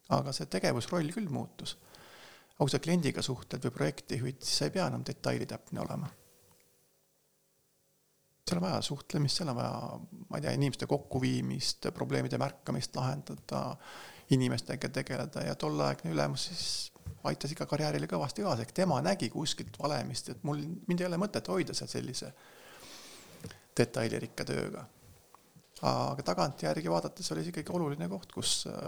[0.09, 1.79] aga see tegevusroll küll muutus.
[2.69, 6.09] sa kliendiga suhtled või projekti juhid, siis sa ei pea enam detailitäpne olema
[8.47, 9.99] seal on vaja suhtlemist, seal on vaja,
[10.31, 13.63] ma ei tea, inimeste kokkuviimist, probleemide märkamist lahendada,
[14.31, 16.93] inimestega tegeleda ja tolleaegne ülemus siis
[17.25, 21.19] aitas ikka karjäärile kõvasti kaasa, ehk tema nägi kuskilt valemist, et mul, mind ei ole
[21.21, 22.33] mõtet hoida seal sellise
[23.77, 24.87] detailirikka tööga.
[25.87, 28.87] aga tagantjärgi vaadates oli see ikkagi oluline koht, kus äh,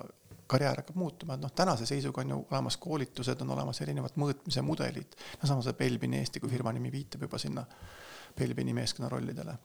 [0.49, 4.63] karjäär hakkab muutuma, et noh, tänase seisuga on ju olemas koolitused, on olemas erinevad mõõtmise
[4.65, 7.67] mudelid, no sama see Belbini Eesti kui firma nimi viitab juba sinna
[8.39, 9.59] Belbini meeskonna rollidele.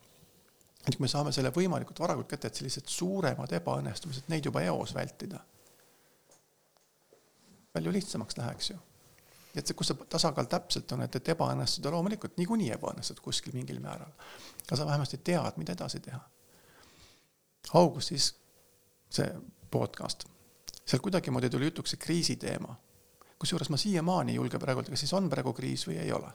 [0.84, 4.92] et kui me saame selle võimalikult varakult kätte, et sellised suuremad ebaõnnestumised, neid juba eos
[4.96, 5.40] vältida.
[7.74, 8.78] Palju lihtsamaks läheks ju.
[9.56, 13.80] et see, kus see tasakaal täpselt on, et, et ebaõnnestuda loomulikult niikuinii ebaõnnestud kuskil mingil
[13.84, 14.12] määral.
[14.66, 16.22] aga sa vähemasti tead, mida edasi teha.
[17.74, 18.34] augustis
[19.10, 19.30] see
[19.72, 20.26] podcast,
[20.86, 22.76] seal kuidagimoodi tuli jutuks see kriisiteema.
[23.40, 26.32] kusjuures ma siiamaani ei julge praegu öelda, kas siis on praegu kriis või ei ole.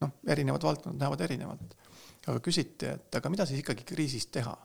[0.00, 1.76] noh, erinevad valdkonnad näevad erinevalt
[2.26, 4.56] aga küsiti, et aga mida siis ikkagi kriisis teha.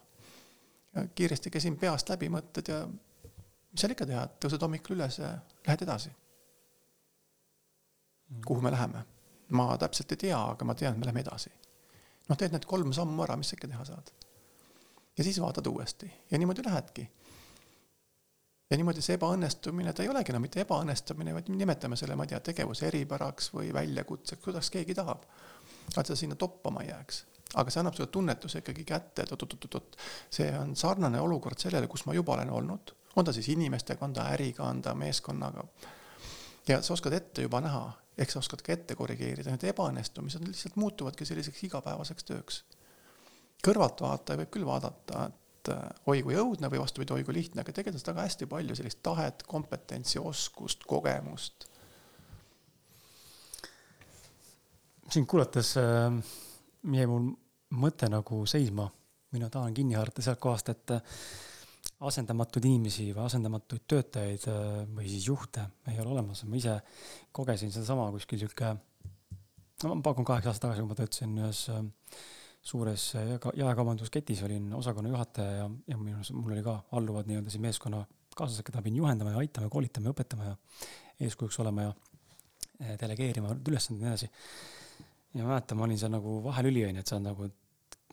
[1.16, 2.82] kiiresti käisin peast läbi mõtted ja
[3.72, 5.32] mis seal ikka teha, tõused hommikul üles ja
[5.68, 6.12] lähed edasi.
[8.32, 8.44] Mm.
[8.48, 9.06] kuhu me läheme?
[9.52, 11.52] ma täpselt ei tea, aga ma tean, et me läheme edasi.
[12.30, 14.12] noh, teed need kolm sammu ära, mis sa ikka teha saad.
[15.18, 17.08] ja siis vaatad uuesti ja niimoodi lähedki.
[18.72, 22.32] ja niimoodi see ebaõnnestumine, ta ei olegi enam mitte ebaõnnestumine, vaid nimetame selle, ma ei
[22.32, 25.28] tea, tegevuse eripäraks või väljakutseks, kuidas keegi tahab.
[25.98, 27.26] et sa sinna toppama ei jääks
[27.60, 29.98] aga see annab sulle tunnetuse ikkagi kätte, et oot-oot-oot,
[30.32, 34.14] see on sarnane olukord sellele, kus ma juba olen olnud, on ta siis inimestega, on
[34.14, 35.64] ta äriga, on ta meeskonnaga.
[36.68, 40.76] ja sa oskad ette juba näha, ehk sa oskad ka ette korrigeerida, need ebaõnnestumised lihtsalt
[40.76, 42.64] muutuvadki selliseks igapäevaseks tööks.
[43.68, 47.74] kõrvaltvaataja võib küll vaadata, et äh, oi kui õudne või vastupidi, oi kui lihtne, aga
[47.74, 51.68] tegelikult on taga hästi palju sellist tahet, kompetentsi, oskust, kogemust.
[55.12, 56.24] sind kuulates äh
[56.84, 57.30] jäi mul
[57.78, 58.88] mõte nagu seisma,
[59.36, 61.18] mina tahan kinni haarata sealt kohast, et äh,
[62.08, 64.62] asendamatuid inimesi või asendamatuid töötajaid äh,
[64.96, 66.78] või siis juhte ei ole olemas, ma ise
[67.36, 68.74] kogesin sedasama kuskil sihuke,
[69.84, 71.84] no ma pakun kaheksa aastat tagasi, kui ma töötasin ühes äh,
[72.62, 73.06] suures
[73.58, 78.04] jaekaubandusketis, olin osakonna juhataja ja, ja minu, mul oli ka alluvad nii-öelda siis meeskonna
[78.36, 80.58] kaaslased, keda pidin juhendama ja aitama koolitama ja õpetama ja
[81.26, 81.96] eeskujuks olema ja
[83.02, 84.30] delegeerima ülesandeid ja nii edasi.
[85.34, 87.48] Ja ma mäletan, ma olin seal nagu vahelüli onju, et sa nagu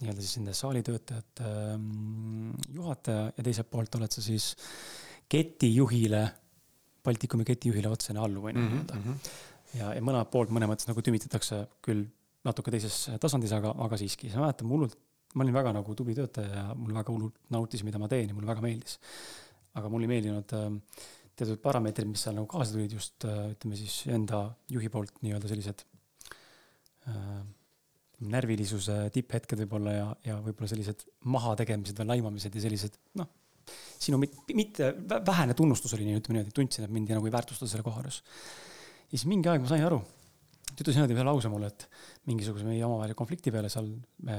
[0.00, 4.52] nii-öelda siis nende saalitöötajate ähm, juhataja ja teiselt poolt oled sa siis
[5.28, 6.22] ketijuhile,
[7.04, 9.28] Baltikumi ketijuhile otsene alluv onju Mhm, nii-öelda.
[9.78, 12.06] ja, ja mõlemalt poolt mõnes mõttes nagu tümitatakse küll
[12.46, 14.96] natuke teises tasandis, aga, aga siiski, ma mäletan, ma hullult,
[15.34, 18.34] ma olin väga nagu tubli töötaja ja mul väga hullult nautis, mida ma teen ja
[18.37, 18.98] mulle väga meeldis.
[19.78, 20.70] aga mulle ei meeldinud äh,
[21.38, 25.50] teatud parameetrid, mis seal nagu kaasa tulid just äh, ütleme siis enda juhi poolt nii-öelda
[25.50, 25.84] sellised
[27.06, 27.42] äh,
[28.18, 33.28] närvilisuse tipphetked võib-olla ja, ja võib-olla sellised mahategemised või laimamised ja sellised noh,
[34.00, 34.92] sinu mit, mitte
[35.26, 38.22] vähene tunnustus oli nii, ütleme niimoodi, tundsin, et mind nagu ei väärtustada selle koha juures.
[39.09, 40.00] ja siis mingi aeg ma sain aru,
[40.72, 41.87] ta ütles niimoodi ühe lause mulle, et
[42.31, 43.90] mingisuguse meie omavahelise konflikti peale seal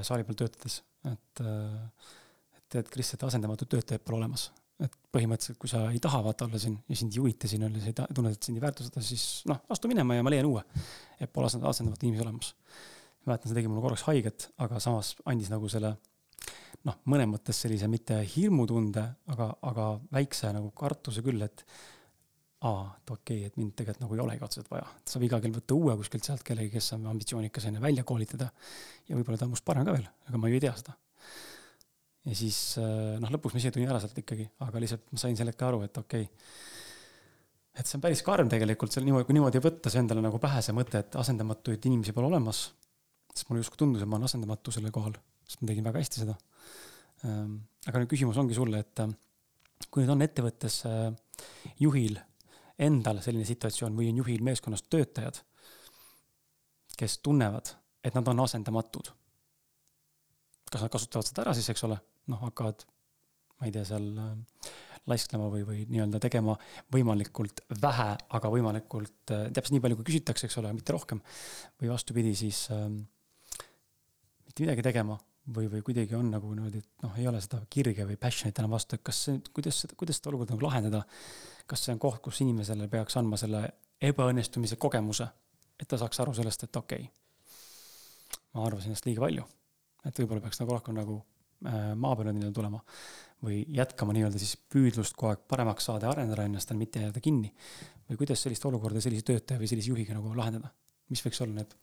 [0.07, 4.49] saali peal töötades, et, et tead, Kris, et asendamatud töötajaid pole olemas.
[4.79, 7.81] et põhimõtteliselt, kui sa ei taha vaata olla siin ja sind ei huvita siin olla,
[7.83, 10.63] sa ei tunned, et sind ei väärtustada, siis noh, astu minema ja ma leian uue.
[11.19, 12.53] et pole asendavat inimesi olemas.
[13.29, 15.93] Mäletan, see tegi mulle korraks haiget, aga samas andis nagu selle
[16.87, 21.65] noh, mõnes mõttes sellise mitte hirmutunde, aga, aga väikse nagu kartuse küll, et
[22.67, 24.87] aa, et okei okay,, et mind tegelikult nagu ei olegi otseselt vaja.
[25.07, 28.49] saab iga kell võtta uue kuskilt sealt kellegi, kes on ambitsioonikas enne välja koolitada.
[29.07, 30.97] ja võib-olla ta on must parem ka veel, aga ma ju ei tea seda.
[32.27, 35.51] ja siis noh, lõpuks ma ise tulin ära sealt ikkagi, aga lihtsalt ma sain sel
[35.51, 36.35] hetkel aru, et okei okay,
[37.79, 40.61] et see on päris karm tegelikult, seal niimoodi, kui niimoodi võtta see endale nagu pähe
[40.65, 42.65] see mõte, et asendamatuid inimesi pole olemas.
[43.33, 46.23] Siis mulle justkui tundus, et ma olen asendamatu sellel kohal, sest ma tegin väga hästi
[46.23, 46.37] seda.
[47.23, 49.03] aga nüüd küsimus ongi sulle, et
[49.89, 50.81] kui nüüd on ettevõttes
[51.79, 52.19] juhil
[52.79, 55.41] endal selline situatsioon või on juhil meeskonnas töötajad,
[56.99, 59.11] kes tunnevad, et nad on asendamatud.
[60.69, 61.95] kas nad kasutavad seda ära siis, eks ole,
[62.29, 62.83] noh, hakkavad,
[63.57, 64.11] ma ei tea, seal
[65.09, 66.53] laisklema või, või nii-öelda tegema
[66.93, 71.23] võimalikult vähe, aga võimalikult täpselt nii palju, kui küsitakse, eks ole, mitte rohkem.
[71.81, 73.01] või vastupidi, siis ähm,
[74.49, 75.17] mitte midagi tegema
[75.55, 78.73] või, või kuidagi on nagu niimoodi, et noh, ei ole seda kirge või passion'it enam
[78.73, 81.03] vastu, et kas see, kuidas seda, kuidas seda olukorda nagu lahendada.
[81.69, 83.61] kas see on koht, kus inimesele peaks andma selle
[84.01, 85.27] ebaõnnestumise kogemuse,
[85.79, 89.45] et ta saaks aru sellest, et okei okay,, ma arvasin ennast liiga palju.
[90.05, 92.81] et võib-olla peaks nagu rohkem nagu äh, maa peale nii-öelda tulema
[93.43, 97.53] või jätkama nii-öelda siis püüdlust kogu aeg paremaks saada ja arendada ennast, mitte jääda kinni.
[98.09, 100.73] või kuidas sellist olukorda sellise töötaja või sellise juhiga nagu lahendada,
[101.09, 101.77] mis võiks olla need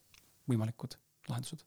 [0.50, 0.98] võimalikud
[1.28, 1.64] lahendused?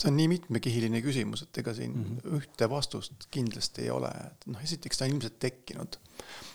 [0.00, 2.38] See on nii mitmekihiline küsimus, et ega siin mm -hmm.
[2.38, 5.98] ühte vastust kindlasti ei ole, et noh, esiteks ta on ilmselt tekkinud.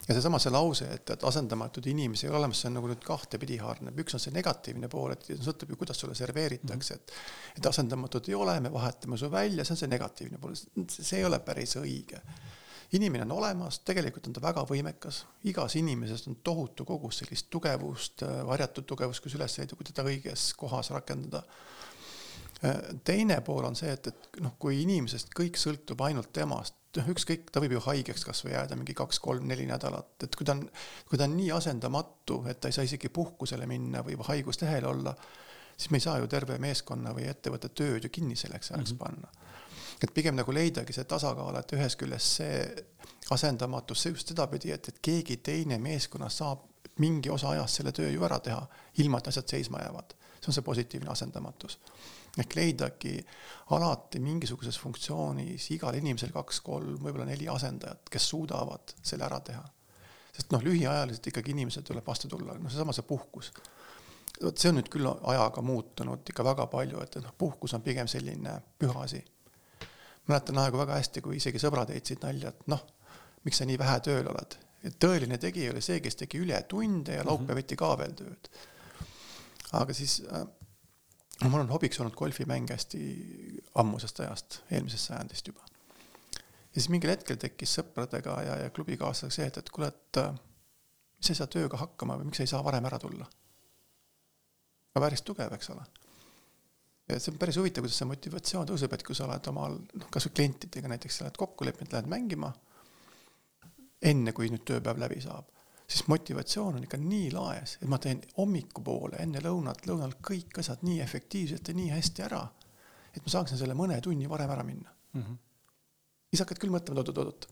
[0.08, 3.04] ja seesama see lause, et, et asendamatuid inimesi ei ole olemas, see on nagu nüüd
[3.06, 7.12] kahtepidi haarneb, üks on see negatiivne pool, et sõltub ju, kuidas sulle serveeritakse, et.
[7.58, 10.56] et asendamatud ei ole, me vahetame su välja, see on see negatiivne pool,
[10.89, 12.21] see ei ole päris õige.
[12.91, 18.23] inimene on olemas, tegelikult on ta väga võimekas, igas inimeses on tohutu kogus sellist tugevust,
[18.45, 21.43] varjatud tugevust, kus üles leida, kui teda õiges kohas rakendada
[23.04, 27.48] teine pool on see, et, et noh, kui inimesest kõik sõltub ainult temast, noh, ükskõik,
[27.54, 30.65] ta võib ju haigeks kasvõi jääda mingi kaks-kolm-neli nädalat, et kui ta on,
[31.08, 35.15] kui ta on nii asendamatu, et ta ei saa isegi puhkusele minna või haiguslehel olla,
[35.78, 38.98] siis me ei saa ju terve meeskonna või ettevõtte tööd ju kinni selleks ajaks mm
[38.98, 39.04] -hmm.
[39.06, 39.32] panna.
[40.04, 42.86] et pigem nagu leidagi see tasakaal, et ühest küljest see
[43.32, 46.60] asendamatus, see just sedapidi, et, et keegi teine meeskonnas saab
[46.98, 48.67] mingi osa ajast selle töö ju ära teha,
[48.98, 50.15] ilma et asjad seisma jäävad.
[50.39, 51.80] see on see positiivne asendamatus
[52.38, 53.15] ehk leidagi
[53.76, 59.65] alati mingisuguses funktsioonis igal inimesel kaks-kolm, võib-olla neli asendajat, kes suudavad selle ära teha.
[60.34, 63.52] sest noh, lühiajaliselt ikkagi inimesed tuleb vastu tulla, noh, seesama see puhkus.
[64.44, 68.08] vot see on nüüd küll ajaga muutunud ikka väga palju, et noh, puhkus on pigem
[68.08, 69.24] selline püha asi.
[70.28, 72.86] mäletan aegu väga hästi, kui isegi sõbrad heitsid nalja, et noh,
[73.44, 74.58] miks sa nii vähe tööl oled.
[74.84, 78.50] et tõeline tegija oli see, kes tegi ületunde ja laupäeviti ka veel tööd.
[79.74, 80.48] aga siis äh,
[81.43, 83.02] no mul on hobiks olnud golfimäng hästi
[83.82, 85.63] ammusest ajast, eelmisest sajandist juba.
[86.34, 91.30] ja siis mingil hetkel tekkis sõpradega ja, ja klubikaaslasega see, et, et kuule, et miks
[91.30, 93.28] sa ei saa tööga hakkama või miks sa ei saa varem ära tulla?
[94.93, 95.86] aga päris tugev, eks ole.
[97.10, 100.10] ja see on päris huvitav, kuidas see motivatsioon tõuseb, et kui sa oled omal, noh,
[100.12, 102.52] kasvõi klientidega näiteks, sa oled kokku leppinud, lähed mängima,
[104.12, 105.59] enne kui nüüd tööpäev läbi saab
[105.89, 110.84] siis motivatsioon on ikka nii laes, et ma teen hommikupoole enne lõunat, lõunal kõik asjad
[110.86, 112.43] nii efektiivselt ja nii hästi ära,
[113.13, 115.21] et ma saaksin selle mõne tunni varem ära minna mm.
[115.21, 115.38] -hmm.
[116.30, 117.49] siis hakkad küll mõtlema, et oot-oot-oot.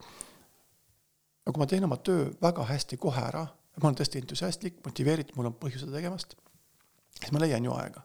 [1.46, 3.48] aga kui ma teen oma töö väga hästi kohe ära,
[3.82, 6.36] ma olen tõesti entusiastlik, motiveeritud, mul on põhjus seda tegemast,
[7.20, 8.02] siis ma leian ju aega.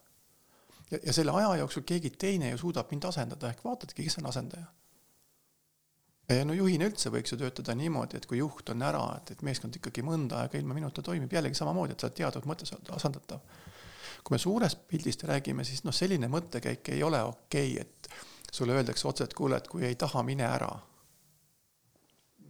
[0.90, 4.26] ja, ja selle aja jooksul keegi teine ju suudab mind asendada, ehk vaatadki, kes on
[4.32, 4.66] asendaja
[6.36, 9.42] ja no juhina üldse võiks ju töötada niimoodi, et kui juht on ära, et, et
[9.46, 13.40] meeskond ikkagi mõnda aega ilma minuta toimib jällegi samamoodi, et sa oled teadvalt mõttes asendatav.
[14.22, 18.76] kui me suurest pildist räägime, siis noh, selline mõttekäik ei ole okei okay,, et sulle
[18.76, 20.70] öeldakse otse, et kuule, et kui ei taha, mine ära.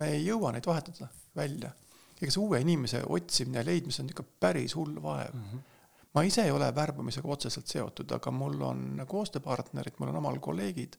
[0.01, 1.73] me ei jõua neid vahetada välja.
[2.21, 5.45] ega see uue inimese otsimine ja leidmine on ikka päris hull vaev mm.
[5.53, 5.69] -hmm
[6.15, 10.99] ma ise ei ole värbamisega otseselt seotud, aga mul on koostööpartnerid, mul on omal kolleegid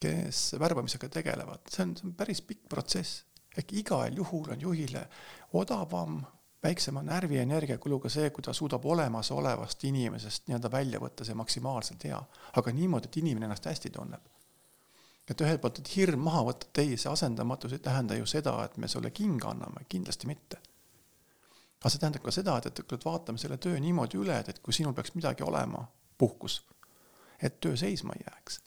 [0.00, 3.24] kes värbamisega tegelevad, see on, see on päris pikk protsess.
[3.56, 5.06] ehk igal juhul on juhile
[5.56, 6.18] odavam,
[6.62, 12.04] väiksema närvi ja energiakuluga see, kui ta suudab olemasolevast inimesest nii-öelda välja võtta see maksimaalselt
[12.04, 12.20] hea,
[12.60, 14.32] aga niimoodi, et inimene ennast hästi tunneb.
[15.30, 18.52] et ühelt poolt, et hirm maha võtta, et ei, see asendamatus ei tähenda ju seda,
[18.64, 20.60] et me sulle kinga anname, kindlasti mitte.
[21.80, 24.76] aga see tähendab ka seda, et, et vaatame selle töö niimoodi üle, et, et kui
[24.76, 25.86] sinul peaks midagi olema,
[26.18, 26.60] puhkus,
[27.42, 28.60] et töö seisma ei jääks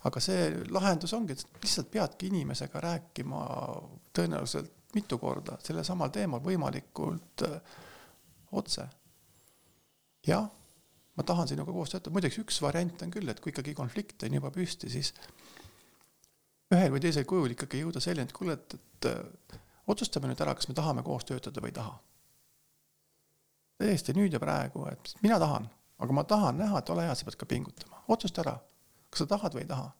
[0.00, 3.42] aga see lahendus ongi, et lihtsalt peadki inimesega rääkima
[4.16, 7.78] tõenäoliselt mitu korda sellel samal teemal võimalikult äh,
[8.52, 8.86] otse.
[10.26, 10.48] jah,
[11.16, 14.38] ma tahan sinuga koos töötada, muideks üks variant on küll, et kui ikkagi konflikt on
[14.38, 15.12] juba püsti, siis
[16.72, 19.58] ühel või teisel kujul ikkagi jõuda selleni, et kuule, et, et öö,
[19.92, 21.96] otsustame nüüd ära, kas me tahame koos töötada või ei taha.
[23.82, 25.66] täiesti nüüd ja praegu, et mina tahan,
[25.98, 28.56] aga ma tahan näha, et ole hea, sa pead ka pingutama, otsusta ära
[29.12, 29.90] kas sa tahad või ei taha.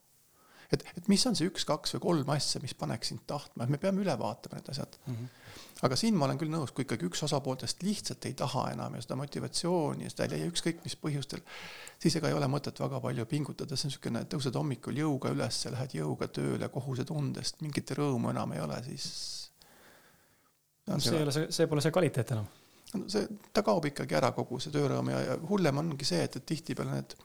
[0.73, 3.73] et, et mis on see üks, kaks või kolm asja, mis paneks sind tahtma, et
[3.73, 5.15] me peame üle vaatama need asjad mm.
[5.15, 5.83] -hmm.
[5.87, 9.03] aga siin ma olen küll nõus, kui ikkagi üks osapooltest lihtsalt ei taha enam ja
[9.05, 11.45] seda motivatsiooni ja seda ei leia ükskõik mis põhjustel,
[12.01, 15.61] siis ega ei ole mõtet väga palju pingutada, see on niisugune, tõused hommikul jõuga üles,
[15.77, 19.13] lähed jõuga tööle kohusetundest, mingit rõõmu enam ei ole, siis
[20.87, 22.49] no, see ei ole see, see pole see kvaliteet enam.
[22.97, 26.39] no see, ta kaob ikkagi ära, kogu see töörõõm ja, ja hullem ongi see, et,
[26.39, 27.15] et tihtipeale need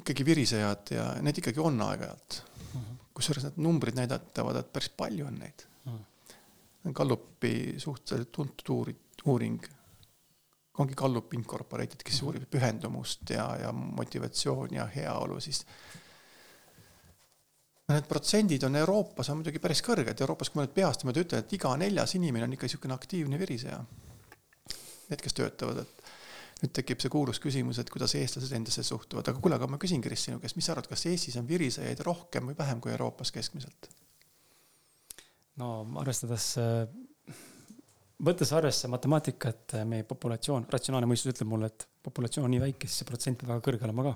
[0.00, 2.98] ikkagi virisejad ja neid ikkagi on aeg-ajalt mm -hmm..
[3.14, 5.98] kusjuures need numbrid näidatavad, et päris palju on neid mm.
[5.98, 6.92] -hmm.
[6.92, 9.66] Gallupi suhteliselt tuntud uuring, uuring,
[10.78, 12.26] ongi Gallup Incorporated, kes mm -hmm.
[12.26, 15.66] uurib pühendumust ja, ja motivatsiooni ja heaolu, siis
[17.88, 21.42] Need protsendid on Euroopas on muidugi päris kõrged, Euroopas, kui ma nüüd peast niimoodi ütlen,
[21.44, 23.82] et iga neljas inimene on ikka niisugune aktiivne viriseja.
[25.10, 26.03] Need, kes töötavad, et
[26.62, 30.02] nüüd tekib see kuulus küsimus, et kuidas eestlased endasse suhtuvad, aga kuule, aga ma küsin,
[30.04, 33.34] Kris, sinu käest, mis sa arvad, kas Eestis on virisejaid rohkem või vähem kui Euroopas
[33.34, 33.90] keskmiselt?
[35.60, 35.68] no
[36.00, 36.48] arvestades,
[38.26, 43.02] võttes arvesse matemaatikat, meie populatsioon, ratsionaalne mõistus ütleb mulle, et populatsioon on nii väike, siis
[43.02, 44.14] see protsent peab väga kõrge olema ka.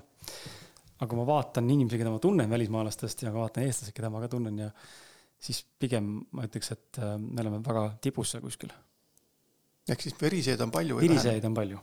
[0.99, 4.31] aga kui ma vaatan inimesi, keda ma tunnen välismaalastest ja vaatan eestlasi, keda ma ka
[4.35, 4.69] tunnen ja
[5.39, 8.73] siis pigem ma ütleks, et äh, me oleme väga tipus seal kuskil.
[9.87, 10.99] ehk siis verisejaid on palju?
[10.99, 11.79] verisejaid on palju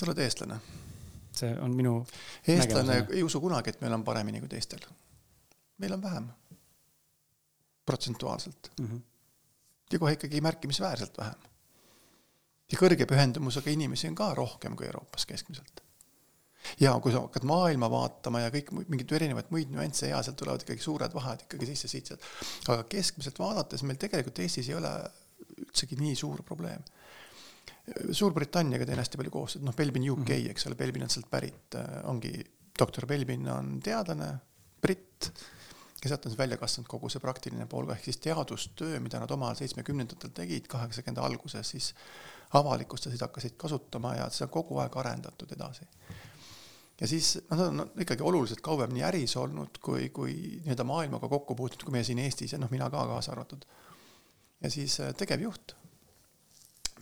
[0.00, 0.60] sa oled eestlane.
[1.36, 2.00] see on minu.
[2.48, 4.80] eestlane ei usu kunagi, et meil on paremini kui teistel.
[5.78, 6.30] meil on vähem.
[7.86, 8.86] protsentuaalselt mm.
[8.86, 9.00] -hmm.
[9.92, 11.46] ja kohe ikkagi märkimisväärselt vähem.
[12.72, 15.82] ja kõrge pühendumusega inimesi on ka rohkem kui Euroopas keskmiselt.
[16.80, 20.62] ja kui sa hakkad maailma vaatama ja kõik mingeid erinevaid muid nüansse ja sealt tulevad
[20.64, 22.24] ikkagi suured vahed ikkagi sisse-siit-sealt.
[22.68, 24.94] aga keskmiselt vaadates meil tegelikult Eestis ei ole
[25.60, 26.82] üldsegi nii suur probleem.
[28.14, 30.50] Suurbritanniaga teen hästi palju koostööd, noh, Belbin UK mm, -hmm.
[30.50, 31.78] eks ole, Belbin on sealt pärit,
[32.10, 32.32] ongi,
[32.78, 34.34] doktor Belbin on teadlane,
[34.80, 35.32] britt
[36.04, 39.20] ja sealt on siis välja kasvanud kogu see praktiline pool ka, ehk siis teadustöö, mida
[39.20, 41.92] nad omal seitsmekümnendatel tegid, kaheksakümnenda alguses, siis
[42.56, 45.84] avalikustasid, hakkasid kasutama ja seda on kogu aeg arendatud edasi.
[47.00, 51.28] ja siis noh, nad on ikkagi oluliselt kauem nii äris olnud kui, kui nii-öelda maailmaga
[51.28, 53.64] kokku puutunud, kui meie siin Eestis ja noh, mina ka kaasa arvatud.
[54.60, 55.76] ja siis äh, tegevjuht,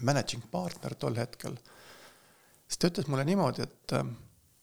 [0.01, 1.57] managing partner tol hetkel,
[2.67, 4.07] siis ta ütles mulle niimoodi, et äh,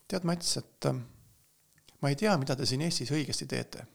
[0.07, 1.03] tead, Mats, et äh,
[2.01, 3.87] ma ei tea, mida te siin Eestis õigesti teete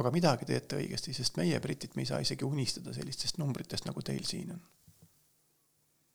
[0.00, 4.02] aga midagi teete õigesti, sest meie, britid, me ei saa isegi unistada sellistest numbritest, nagu
[4.02, 4.62] teil siin on.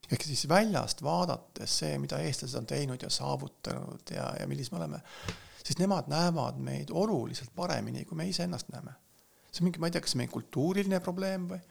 [0.09, 4.81] ehk siis väljast vaadates see, mida eestlased on teinud ja saavutanud ja, ja millised me
[4.81, 5.01] oleme,
[5.63, 8.95] siis nemad näevad meid oluliselt paremini, kui me iseennast näeme.
[9.51, 11.61] see on mingi, ma ei tea, kas see meie kultuuriline probleem või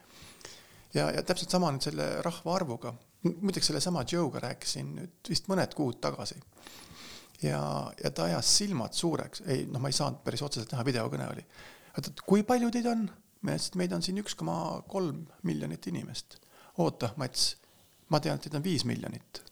[0.93, 2.93] ja, ja täpselt sama nüüd selle rahvaarvuga.
[3.23, 6.39] muideks sellesama Joe'ga rääkisin nüüd vist mõned kuud tagasi.
[7.41, 7.61] ja,
[8.03, 11.45] ja ta ajas silmad suureks, ei noh, ma ei saanud päris otseselt näha, videokõne oli
[11.99, 13.07] oota, et kui palju teid on?
[13.39, 14.55] ma ütlesin, et meid on siin üks koma
[14.91, 16.39] kolm miljonit inimest.
[16.83, 17.53] oota, Mats,
[18.11, 19.43] ma tean, et teid on viis miljonit.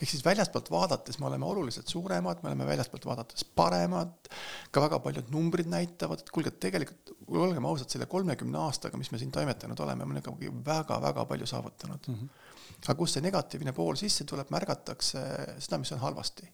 [0.00, 4.30] Ehk siis väljastpoolt vaadates me oleme oluliselt suuremad, me oleme väljastpoolt vaadates paremad,
[4.72, 9.20] ka väga paljud numbrid näitavad, et kuulge, tegelikult olgem ausad, selle kolmekümne aastaga, mis me
[9.20, 12.14] siin toimetanud oleme, me oleme ikkagi väga-väga palju saavutanud mm.
[12.14, 12.48] -hmm.
[12.86, 15.26] aga kust see negatiivne pool sisse tuleb, märgatakse
[15.58, 16.48] seda, mis on halvasti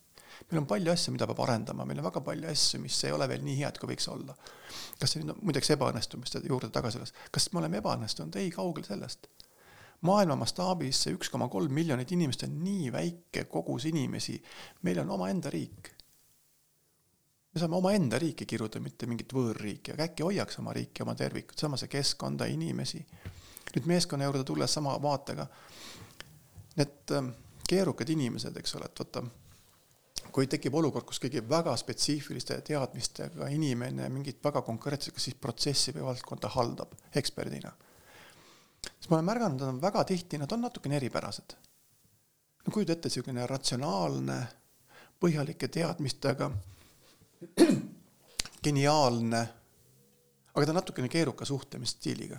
[0.50, 3.28] meil on palju asju, mida peab arendama, meil on väga palju asju, mis ei ole
[3.30, 4.36] veel nii head, kui võiks olla.
[5.00, 8.84] kas see nüüd on muideks ebaõnnestumiste juurde tagasi tulles, kas me oleme ebaõnnestunud, ei, kaugel
[8.86, 9.28] sellest.
[10.06, 14.36] Maailma mastaabis see üks koma kolm miljonit inimest on nii väike kogus inimesi,
[14.86, 15.92] meil on omaenda riik.
[17.54, 21.58] me saame omaenda riiki kiruda, mitte mingit võõrriiki, aga äkki hoiaks oma riiki, oma tervikut,
[21.58, 23.04] samase keskkonda, inimesi.
[23.76, 25.46] nüüd meeskonna juurde tulles sama vaatega,
[26.76, 27.34] need ähm,
[27.68, 29.24] keerukad inimesed, eks ole, et vaata
[30.36, 35.94] kui tekib olukord, kus keegi väga spetsiifiliste teadmistega inimene mingit väga konkreetset, kas siis protsessi
[35.96, 37.72] või valdkonda haldab eksperdina,
[38.94, 41.56] siis ma olen märganud, nad on väga tihti, nad on natukene eripärased.
[42.66, 44.40] no kujuta ette, niisugune ratsionaalne,
[45.20, 46.50] põhjalike teadmistega,
[48.66, 49.46] geniaalne,
[50.54, 52.38] aga ta on natukene keeruka suhtlemisstiiliga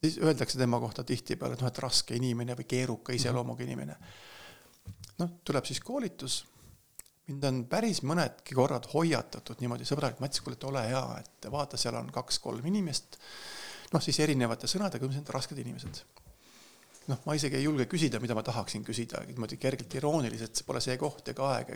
[0.00, 3.96] siis öeldakse tema kohta tihtipeale, et noh, et raske inimene või keeruka iseloomuga inimene
[5.20, 6.44] noh, tuleb siis koolitus.
[7.30, 11.78] mind on päris mõnedki korrad hoiatatud niimoodi sõbralik, Mats, kuule, et ole hea, et vaata,
[11.78, 13.20] seal on kaks-kolm inimest.
[13.92, 16.02] Noh, siis erinevate sõnadega, on rasked inimesed.
[17.10, 20.80] noh, ma isegi ei julge küsida, mida ma tahaksin küsida, niimoodi kergelt irooniliselt, see pole
[20.84, 21.72] see koht ega aeg.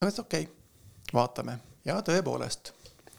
[0.00, 2.74] aga et okei okay,, vaatame ja tõepoolest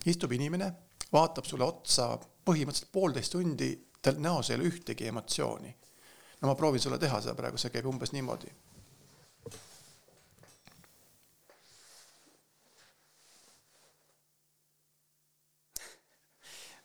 [0.05, 0.71] istub inimene,
[1.13, 2.11] vaatab sulle otsa
[2.45, 3.71] põhimõtteliselt poolteist tundi,
[4.01, 5.73] tal näos ei ole ühtegi emotsiooni
[6.45, 8.51] no ma proovin sulle teha seda praegu, see käib umbes niimoodi.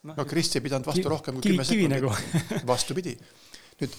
[0.03, 1.99] No, no Kris ei pidanud vastu rohkem kui kümme sekundit.
[1.99, 2.15] Nagu.
[2.73, 3.17] vastupidi.
[3.81, 3.99] nüüd,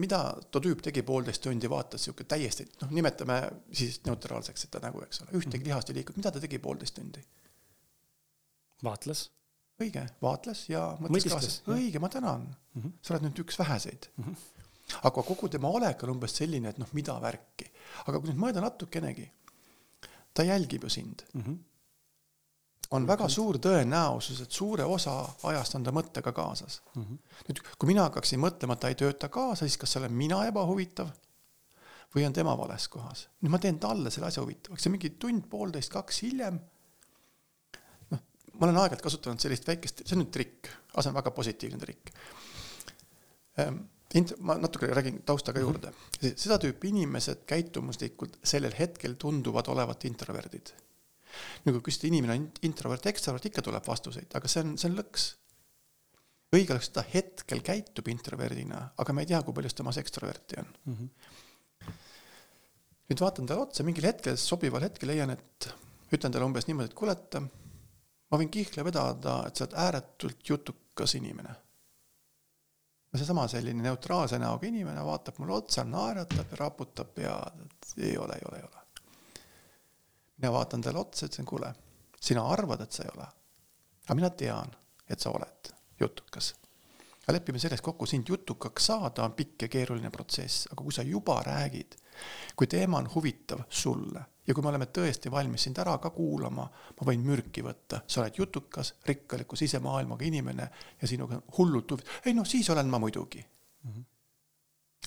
[0.00, 3.40] mida too tüüp tegi poolteist tundi, vaatas sihuke täiesti, noh, nimetame
[3.72, 5.70] siis neutraalseks seda nägu, eks ole, ühtegi mhm.
[5.70, 7.24] lihast ei liikunud, mida ta tegi poolteist tundi?
[8.84, 9.26] vaatles
[9.82, 12.92] õige, vaatles ja mõtles kaasa, õige, ma tänan mm, -hmm.
[13.02, 14.24] sa oled nüüd üks väheseid mm.
[14.24, 15.00] -hmm.
[15.08, 17.70] aga kogu tema olek on umbes selline, et noh, mida värki.
[18.06, 19.30] aga kui nüüd mõelda natukenegi,
[20.34, 21.42] ta jälgib ju sind mm.
[21.42, 21.58] -hmm.
[22.90, 25.18] On väga suur tõenäosus, et suure osa
[25.50, 27.02] ajast on ta mõttega kaasas mm.
[27.02, 27.18] -hmm.
[27.48, 31.10] nüüd, kui mina hakkaksin mõtlema, et ta ei tööta kaasa, siis kas olen mina ebahuvitav
[32.14, 33.28] või on tema vales kohas.
[33.42, 36.60] nüüd ma teen talle selle asja huvitavaks ja mingi tund-poolteist, kaks hiljem
[38.56, 41.80] ma olen aeg-ajalt kasutanud sellist väikest, see on nüüd trikk, aga see on väga positiivne
[41.82, 42.12] trikk.
[43.60, 43.82] Ehm,
[44.18, 45.92] int-, ma natuke räägin tausta ka juurde.
[46.22, 50.72] seda tüüpi inimesed käitumuslikult sellel hetkel tunduvad olevat introverdid.
[51.66, 54.98] Nagu kui küsida, inimene on introvert, ekstrovert, ikka tuleb vastuseid, aga see on, see on
[55.00, 55.26] lõks.
[56.56, 60.68] õige oleks, ta hetkel käitub introverdina, aga me ei tea, kui palju temas ekstroverti on
[60.84, 60.94] mm.
[60.94, 61.96] -hmm.
[63.10, 65.68] nüüd vaatan talle otsa, mingil hetkel, sobival hetkel leian, et
[66.12, 67.40] ütlen talle umbes niimoodi, et kuule, et
[68.30, 71.54] ma võin kihla vedada, et sa oled ääretult jutukas inimene.
[73.16, 78.34] seesama selline neutraalse näoga inimene vaatab mulle otsa, naeratab ja raputab pead, et ei ole,
[78.36, 78.85] ei ole, ei ole.
[80.36, 81.72] Mina vaatan talle otsa, ütlesin, kuule,
[82.20, 83.26] sina arvad, et sa ei ole.
[84.06, 84.70] aga mina tean,
[85.08, 86.54] et sa oled jutukas.
[87.26, 91.02] ja lepime selles kokku, sind jutukaks saada on pikk ja keeruline protsess, aga kui sa
[91.02, 91.96] juba räägid,
[92.56, 96.66] kui teema on huvitav sulle ja kui me oleme tõesti valmis sind ära ka kuulama,
[97.00, 100.68] ma võin mürki võtta, sa oled jutukas, rikkaliku sisemaailmaga inimene
[101.00, 103.90] ja sinuga hullult huvi-, ei noh, siis olen ma muidugi mm.
[103.90, 104.04] -hmm.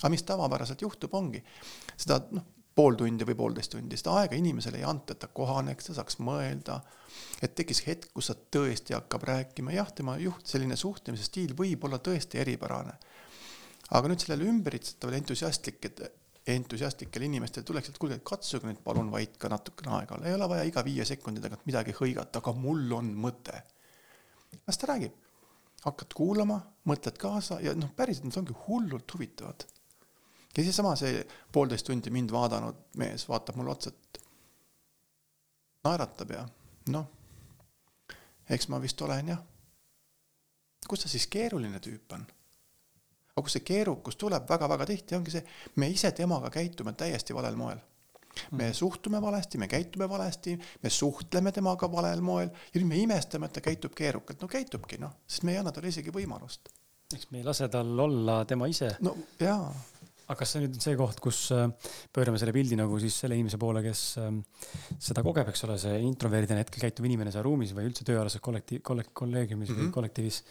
[0.02, 1.42] aga mis tavapäraselt juhtub, ongi
[1.96, 2.44] seda noh,
[2.74, 6.20] pool tundi või poolteist tundi, seda aega inimesele ei anta, et ta kohaneks, ta saaks
[6.24, 6.80] mõelda.
[7.42, 11.84] et tekkis hetk, kus ta tõesti hakkab rääkima, jah, tema juht, selline suhtlemise stiil võib
[11.84, 12.94] olla tõesti eripärane.
[13.90, 16.02] aga nüüd sellele ümberitsetaval entusiastlik, et
[16.46, 20.48] entusiastlikel inimestel tuleks, et kuulge, katsuge nüüd palun vait ka natukene aega olla, ei ole
[20.48, 23.62] vaja iga viie sekundi tagant midagi hõigata, aga mul on mõte.
[24.66, 25.12] las ta räägib,
[25.84, 29.66] hakkad kuulama, mõtled kaasa ja noh, päriselt nad ongi hullult huvitavad
[30.56, 31.22] ja seesama, see
[31.52, 34.20] poolteist tundi mind vaadanud mees vaatab mulle otsa, et
[35.84, 36.44] naeratab ja
[36.94, 37.06] noh,
[38.50, 39.42] eks ma vist olen jah.
[40.88, 42.26] kus ta siis keeruline tüüp on?
[43.30, 45.44] aga kus see keerukus tuleb väga-väga tihti, ongi see,
[45.76, 47.78] me ise temaga käitume täiesti valel moel.
[48.50, 48.74] me mm.
[48.74, 53.54] suhtume valesti, me käitume valesti, me suhtleme temaga valel moel ja nüüd me imestame, et
[53.54, 56.74] ta käitub keerukalt, no käitubki noh, sest me ei anna talle isegi võimalust.
[57.14, 58.96] eks me ei lase tal olla tema ise.
[59.00, 59.70] no jaa
[60.30, 61.64] aga kas see nüüd on see koht, kus äh,
[62.14, 64.42] pöörame selle pildi nagu siis selle inimese poole, kes ähm,
[65.02, 68.84] seda kogeb, eks ole, see introverdina hetkel käituv inimene seal ruumis või üldse tööalases kollektiiv,
[68.86, 69.80] kollek-, kolleegiumis mm -hmm.
[69.80, 69.96] või mhm.
[69.96, 70.42] kollektiivis.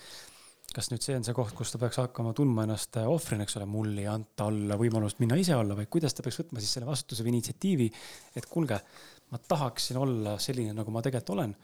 [0.69, 3.55] kas nüüd see on see koht, kus ta peaks hakkama tundma ennast äh, ohvrina, eks
[3.57, 6.75] ole, mul ei anta olla võimalust minna ise olla, vaid kuidas ta peaks võtma siis
[6.75, 7.87] selle vastutuse või initsiatiivi,
[8.35, 8.81] et kuulge,
[9.31, 11.55] ma tahaksin olla selline, nagu ma tegelikult olen.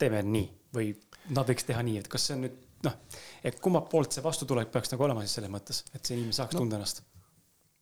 [0.00, 0.92] teeme nii või
[1.36, 2.98] nad võiks teha nii, et kas see on nüüd noh,
[3.44, 6.56] et kummalt poolt see vastutulek peaks nagu olema siis selles mõttes, et see inimene saaks
[6.56, 7.02] no, tunda ennast?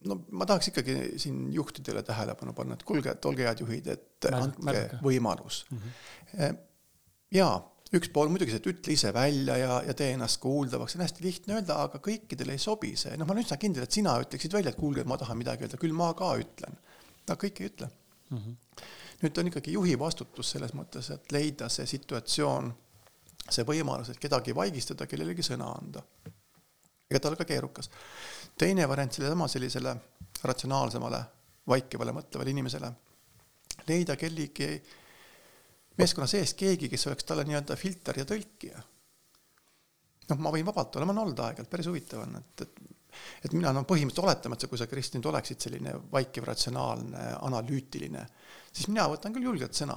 [0.08, 4.28] no ma tahaks ikkagi siin juhtidele tähelepanu panna, et kuulge, et olge head juhid, et
[4.28, 5.00] Märg, andke märga.
[5.02, 5.80] võimalus mm.
[5.82, 6.58] -hmm.
[7.34, 7.48] ja
[7.98, 11.06] üks pool muidugi see, et ütle ise välja ja, ja tee ennast kuuldavaks, see on
[11.06, 14.14] hästi lihtne öelda, aga kõikidele ei sobi see, noh, ma olen üsna kindel, et sina
[14.22, 16.78] ütleksid välja, et kuulge, ma tahan midagi öelda, küll ma ka ütlen.
[17.26, 17.88] aga kõik ei ütle
[18.30, 18.38] mm.
[18.38, 18.84] -hmm.
[19.22, 22.70] nüüd on ikkagi juhi vastutus selles mõttes, et leida see situatsioon
[23.52, 26.02] see võimalus, et kedagi vaigistada, kellelegi sõna anda.
[27.08, 27.90] ega ta ole ka keerukas.
[28.58, 29.96] teine variant sellesama sellisele
[30.42, 31.22] ratsionaalsemale,
[31.68, 32.92] vaikivale, mõtlevale inimesele,
[33.88, 34.82] leida kellegi
[35.98, 38.84] meeskonna sees keegi, kes oleks talle nii-öelda filter ja tõlkija.
[40.28, 42.86] noh, ma võin vabalt olla, ma olen olnud aeg-ajalt, päris huvitav on, et, et
[43.42, 47.24] et mina no põhimõtteliselt oletame, et sa, kui sa, Krist, nüüd oleksid selline vaikiv, ratsionaalne,
[47.48, 48.24] analüütiline,
[48.70, 49.96] siis mina võtan küll julgelt sõna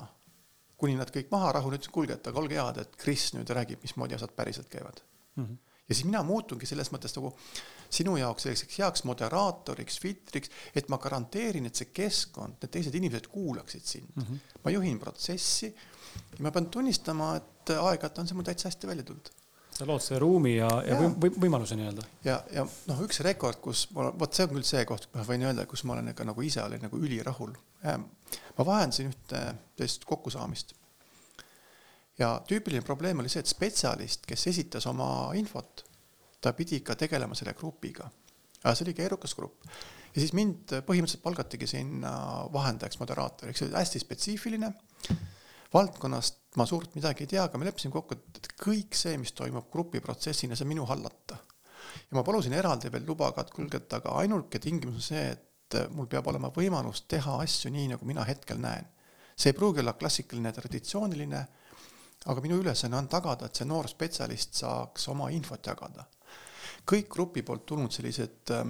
[0.82, 3.84] kuni nad kõik maha rahunesid, ütlesid, kuulge, et aga olge head, et Kris nüüd räägib,
[3.86, 5.04] mismoodi asjad päriselt käivad
[5.36, 5.44] mm.
[5.44, 5.58] -hmm.
[5.90, 7.34] ja siis mina muutungi selles mõttes nagu
[7.92, 13.28] sinu jaoks selliseks heaks moderaatoriks, filtriks, et ma garanteerin, et see keskkond, need teised inimesed
[13.28, 14.24] kuulaksid sind mm.
[14.24, 14.58] -hmm.
[14.64, 15.70] ma juhin protsessi
[16.38, 19.32] ja ma pean tunnistama, et aeg-ajalt on see mul täitsa hästi välja tulnud
[19.82, 22.06] sa lood selle ruumi ja, ja, ja või, võimaluse nii-öelda.
[22.28, 25.48] ja, ja noh, üks rekord, kus ma, vot see on küll see koht, ma võin
[25.50, 27.56] öelda, kus ma olen ikka nagu ise olin nagu ülirahul
[28.58, 29.42] ma vahendasin ühte
[29.78, 30.76] sellist kokkusaamist.
[32.20, 35.86] ja tüüpiline probleem oli see, et spetsialist, kes esitas oma infot,
[36.42, 38.10] ta pidi ikka tegelema selle grupiga.
[38.62, 39.66] aga see oli keerukas grupp.
[40.14, 42.14] ja siis mind põhimõtteliselt palgatigi sinna
[42.54, 44.74] vahendajaks, moderaatoriks, see oli hästi spetsiifiline.
[45.74, 49.70] Valdkonnast ma suurt midagi ei tea, aga me leppisime kokku, et kõik see, mis toimub
[49.72, 51.38] grupiprotsessina, see on minu hallata.
[52.10, 55.24] ja ma palusin eraldi veel luba ka, et kuulge, et aga ainuke tingimus on see,
[55.32, 58.88] et mul peab olema võimalus teha asju nii, nagu mina hetkel näen.
[59.36, 61.46] see ei pruugi olla klassikaline, traditsiooniline,
[62.26, 66.06] aga minu ülesanne on tagada, et see noor spetsialist saaks oma infot jagada.
[66.86, 68.68] kõik grupi poolt tulnud sellised äh,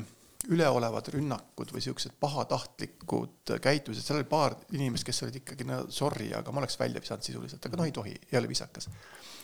[0.49, 6.31] üleolevad rünnakud või siuksed pahatahtlikud käitumised, seal oli paar inimest, kes olid ikkagi no sorry,
[6.33, 8.89] aga ma oleks välja visanud sisuliselt, aga noh, ei tohi, ei ole viisakas.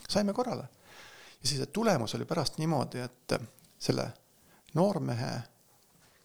[0.10, 0.70] saime korrale.
[1.42, 3.38] ja siis tulemus oli pärast niimoodi, et
[3.78, 4.10] selle
[4.74, 5.32] noormehe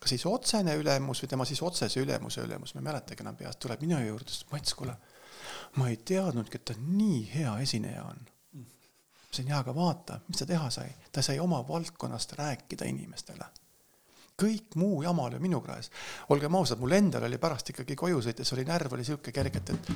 [0.02, 3.60] kas siis otsene ülemus või tema siis otsese ülemuse ülemus, ma ei mäletagi enam peast,
[3.62, 4.96] tuleb minu juurde, ütles Mats, kuule,
[5.78, 8.18] ma ei teadnudki, et ta nii hea esineja on.
[8.52, 8.64] ma
[9.28, 13.46] ütlesin, jaa, aga vaata, mis ta teha sai, ta sai oma valdkonnast rääkida inimestele.
[14.38, 15.90] Kõik muu jama oli minu kraes.
[16.28, 19.92] olgem ausad, mul endal oli pärast ikkagi koju sõites oli närv oli sihuke kergelt, et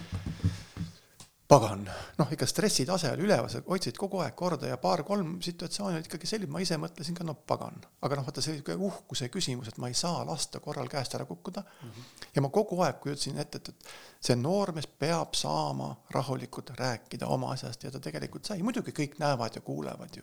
[1.49, 1.84] pagan,
[2.18, 6.26] noh, ikka stressitase oli üleval, sa hoidsid kogu aeg korda ja paar-kolm situatsiooni olid ikkagi
[6.26, 7.78] sellised, ma ise mõtlesin ka, no pagan.
[8.03, 11.24] aga noh, vaata see oli uhkuse küsimus, et ma ei saa lasta korral käest ära
[11.24, 11.91] kukkuda mm.
[11.91, 12.26] -hmm.
[12.34, 17.53] ja ma kogu aeg kujutasin ette, et, et see noormees peab saama rahulikult rääkida oma
[17.53, 20.22] asjast ja ta tegelikult sai, muidugi kõik näevad ja kuulevad ju.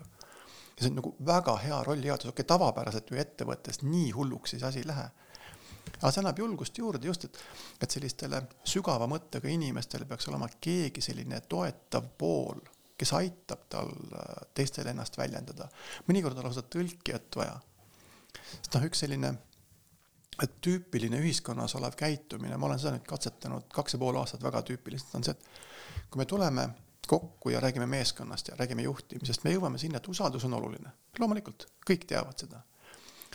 [0.74, 4.64] Ja see on nagu väga hea rollijaotus, okei okay,, tavapäraselt ju ettevõttes nii hulluks siis
[4.68, 5.10] asi ei lähe
[6.04, 7.40] aga see annab julgust juurde just, et,
[7.84, 12.60] et sellistele sügava mõttega inimestele peaks olema keegi selline toetav pool,
[13.00, 15.70] kes aitab tal äh, teistele ennast väljendada.
[16.10, 17.58] mõnikord on lausa tõlkijat vaja.
[18.60, 19.34] sest noh, üks selline
[20.66, 25.14] tüüpiline ühiskonnas olev käitumine, ma olen seda nüüd katsetanud kaks ja pool aastat väga tüüpiliselt,
[25.16, 26.68] on see, et kui me tuleme
[27.08, 30.92] kokku ja räägime meeskonnast ja räägime juhtimisest, me jõuame sinna, et usaldus on oluline.
[31.20, 32.62] loomulikult, kõik teavad seda.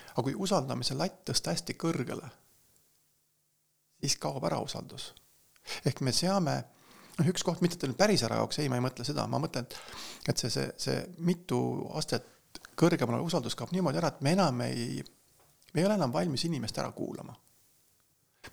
[0.09, 2.29] aga kui usaldamise latt tõsta hästi kõrgele,
[4.01, 5.13] siis kaob ära usaldus.
[5.85, 6.63] ehk me seame,
[7.17, 9.39] noh, üks koht, mitte et nüüd päris ära kaoks, ei, ma ei mõtle seda, ma
[9.39, 9.77] mõtlen, et,
[10.29, 11.59] et see, see, see mitu
[11.93, 12.25] astet
[12.75, 15.03] kõrgemale usaldus kaob niimoodi ära, et me enam ei,
[15.73, 17.35] me ei ole enam valmis inimest ära kuulama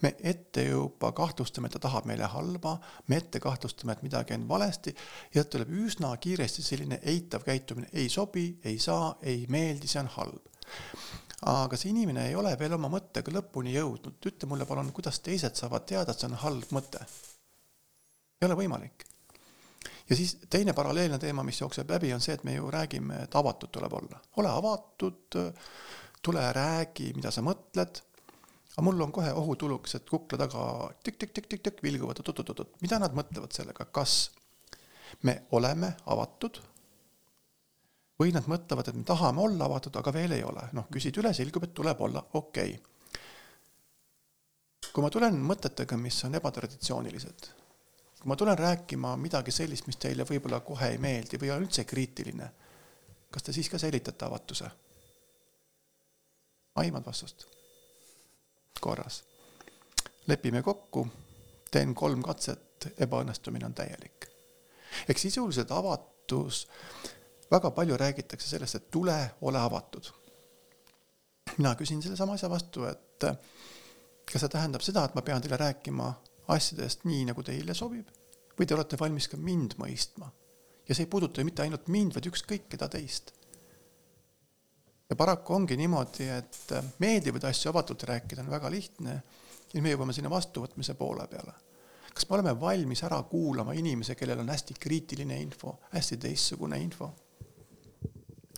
[0.02, 2.76] me ette juba kahtlustame, et ta tahab meile halba,
[3.08, 4.94] me ette kahtlustame, et midagi on valesti
[5.34, 10.10] ja tuleb üsna kiiresti selline eitav käitumine, ei sobi, ei saa, ei meeldi, see on
[10.18, 10.52] halb.
[11.46, 15.54] aga see inimene ei ole veel oma mõttega lõpuni jõudnud, ütle mulle palun, kuidas teised
[15.54, 17.04] saavad teada, et see on halb mõte?
[18.40, 19.06] ei ole võimalik.
[20.10, 23.38] ja siis teine paralleelne teema, mis jookseb läbi, on see, et me ju räägime, et
[23.38, 24.20] avatud tuleb olla.
[24.36, 25.40] ole avatud,
[26.22, 28.02] tule räägi, mida sa mõtled
[28.76, 30.62] aga mul on kohe ohutuluks, et kukla taga.
[31.04, 34.16] Tükk-tükk-tükk-tükk vilguvad oot-oot-oot, mida nad mõtlevad sellega, kas
[35.24, 36.60] me oleme avatud?
[38.20, 41.32] Või nad mõtlevad, et me tahame olla avatud, aga veel ei ole, noh, küsid üle,
[41.36, 42.76] selgub, et tuleb olla, okei.
[42.76, 42.92] Okay..
[44.92, 47.48] kui ma tulen mõtetega, mis on ebatraditsioonilised,
[48.20, 51.84] kui ma tulen rääkima midagi sellist, mis teile võib-olla kohe ei meeldi või on üldse
[51.84, 52.48] kriitiline,
[53.32, 54.70] kas te siis ka säilitate avatuse?
[56.76, 57.46] aimad vastust
[58.80, 59.24] korras.
[60.26, 61.08] lepime kokku,
[61.70, 64.28] teen kolm katset, ebaõnnestumine on täielik.
[65.08, 66.66] ehk sisuliselt avatus,
[67.50, 70.10] väga palju räägitakse sellest, et tule, ole avatud.
[71.58, 73.24] mina küsin sellesama asja vastu, et
[74.32, 76.12] kas see tähendab seda, et ma pean teile rääkima
[76.48, 78.10] asjadest nii, nagu teile sobib
[78.58, 80.30] või te olete valmis ka mind mõistma?
[80.88, 83.32] ja see ei puuduta ju mitte ainult mind, vaid ükskõik keda teist
[85.10, 89.20] ja paraku ongi niimoodi, et äh, meeldivaid asju avatult rääkida on väga lihtne
[89.74, 91.54] ja me jõuame sinna vastuvõtmise poole peale.
[92.14, 97.12] kas me oleme valmis ära kuulama inimese, kellel on hästi kriitiline info, hästi teistsugune info?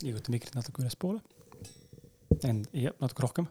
[0.01, 1.19] liiguta mikrit natuke ülespoole.
[2.73, 3.47] Jah, natuke rohkem.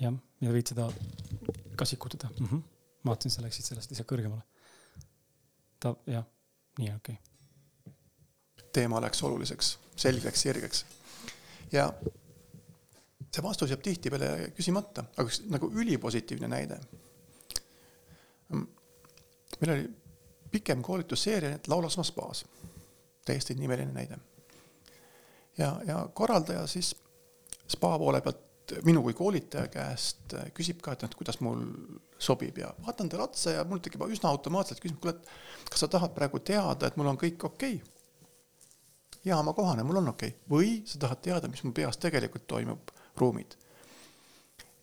[0.00, 0.90] jah, ja võid seda
[1.76, 2.46] ka sikutada mm.
[2.46, 2.62] -hmm.
[3.02, 4.42] ma vaatasin, sa läksid sellest lihtsalt kõrgemale.
[5.80, 6.26] ta, jah,
[6.78, 7.94] nii, okei okay.
[8.72, 10.84] teema läks oluliseks, selgeks, sirgeks
[11.72, 11.92] ja
[13.34, 16.78] see vastus jääb tihtipeale küsimata, aga üks nagu ülipositiivne näide.
[19.60, 19.88] meil oli
[20.50, 22.44] pikem koolitusseeria, et laulas oma spaas,
[23.24, 24.18] täiesti nimeline näide.
[25.58, 26.94] ja, ja korraldaja siis
[27.68, 28.44] spa poole pealt
[28.84, 31.62] minu kui koolitaja käest küsib ka, et noh, et kuidas mul
[32.20, 35.88] sobib ja vaatan talle otsa ja mul tekib üsna automaatselt küsimus, kuule, et kas sa
[35.88, 37.97] tahad praegu teada, et mul on kõik okei okay?
[39.24, 40.44] Jaama kohane, mul on okei okay..
[40.50, 43.56] või sa tahad teada, mis mu peas tegelikult toimub, ruumid.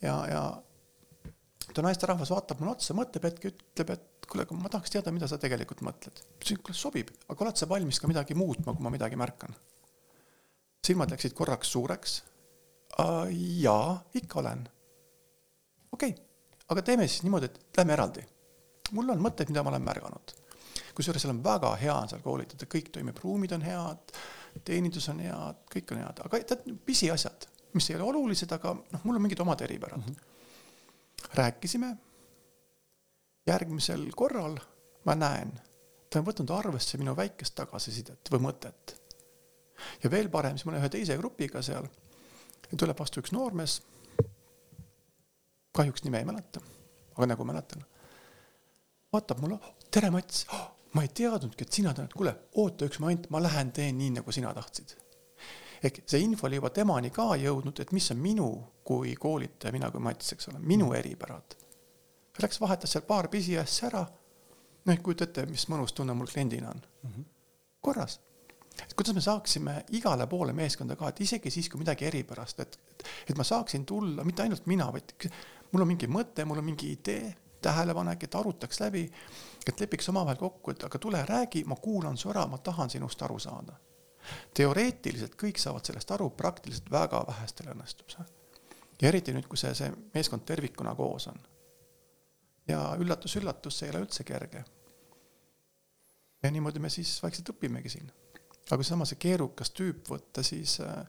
[0.01, 0.41] ja, ja
[1.73, 5.29] too naisterahvas vaatab mulle otsa, mõtleb hetke, ütleb, et kuule, aga ma tahaks teada, mida
[5.31, 6.21] sa tegelikult mõtled.
[6.38, 9.55] ütlesin, kuule sobib, aga oled sa valmis ka midagi muutma, kui ma midagi märkan?
[10.86, 12.21] silmad läksid korraks suureks.
[13.61, 14.63] jaa, ikka olen.
[15.91, 16.23] okei okay.,
[16.69, 18.25] aga teeme siis niimoodi, et lähme eraldi.
[18.91, 20.36] mul on mõtteid, mida ma olen märganud
[20.96, 24.16] kusjuures seal on väga hea on seal koolitada, kõik toimib, ruumid on head,
[24.68, 29.04] teenindus on head, kõik on head, aga tead, pisiasjad, mis ei ole olulised, aga noh,
[29.04, 30.14] mul on mingid omad eripärad mm.
[30.14, 31.34] -hmm.
[31.41, 31.96] rääkisime,
[33.48, 34.58] järgmisel korral
[35.06, 35.52] ma näen,
[36.10, 38.96] ta on võtnud arvesse minu väikest tagasisidet või mõtet.
[40.04, 41.88] ja veel parem, siis ma olen ühe teise grupiga seal
[42.72, 43.82] ja tuleb vastu üks noormees,
[45.76, 46.62] kahjuks nime ei mäleta,
[47.18, 47.84] aga nägu mäletan,
[49.14, 49.60] vaatab mulle,
[49.91, 53.72] tere Mats oh,, ma ei teadnudki, et sina tead, kuule, oota üks moment, ma lähen
[53.76, 54.96] teen nii, nagu sina tahtsid.
[55.86, 58.48] ehk see info oli juba temani ka jõudnud, et mis on minu
[58.88, 61.00] kui koolitaja, mina kui Mats, eks ole, minu mm.
[61.02, 61.58] eripärad.
[62.34, 64.06] ta läks, vahetas seal paar pisiasja ära.
[64.86, 67.12] noh, kujuta ette, mis mõnus tunne mul kliendina on mm.
[67.12, 67.26] -hmm.
[67.82, 68.20] korras.
[68.84, 72.80] et kuidas me saaksime igale poole meeskonda ka, et isegi siis, kui midagi eripärast, et,
[72.91, 75.30] et, et ma saaksin tulla, mitte ainult mina, vaid
[75.72, 77.36] mul on mingi mõte, mul on mingi idee
[77.66, 79.06] tähelepanek, et arutaks läbi,
[79.70, 83.22] et lepiks omavahel kokku, et aga tule räägi, ma kuulan su ära, ma tahan sinust
[83.22, 83.80] aru saada.
[84.57, 88.26] teoreetiliselt kõik saavad sellest aru, praktiliselt väga vähestel õnnestub see.
[89.01, 91.39] ja eriti nüüd, kui see, see meeskond tervikuna koos on.
[92.68, 94.63] ja üllatus-üllatus, see ei ole üldse kerge.
[96.43, 98.11] ja niimoodi me siis vaikselt õpimegi siin.
[98.66, 101.05] aga kui seesama see keerukas tüüp võtta, siis äh,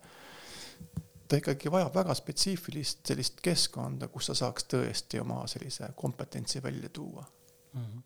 [1.29, 6.89] ta ikkagi vajab väga spetsiifilist sellist keskkonda, kus sa saaks tõesti oma sellise kompetentsi välja
[6.89, 7.25] tuua
[7.73, 7.85] mm.
[7.85, 8.03] -hmm.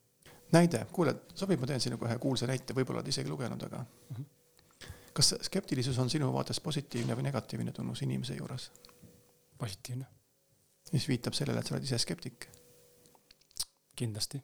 [0.52, 4.16] Näide, kuule, sobib, ma teen sinuga ühe kuulsa näite, võib-olla oled isegi lugenud, aga mm.
[4.16, 4.88] -hmm.
[5.16, 8.70] kas skeptilisus on sinu vaates positiivne või negatiivne tunnus inimese juures?
[9.58, 10.06] positiivne.
[10.92, 12.48] mis viitab sellele, et sa oled ise skeptik.
[13.96, 14.42] kindlasti.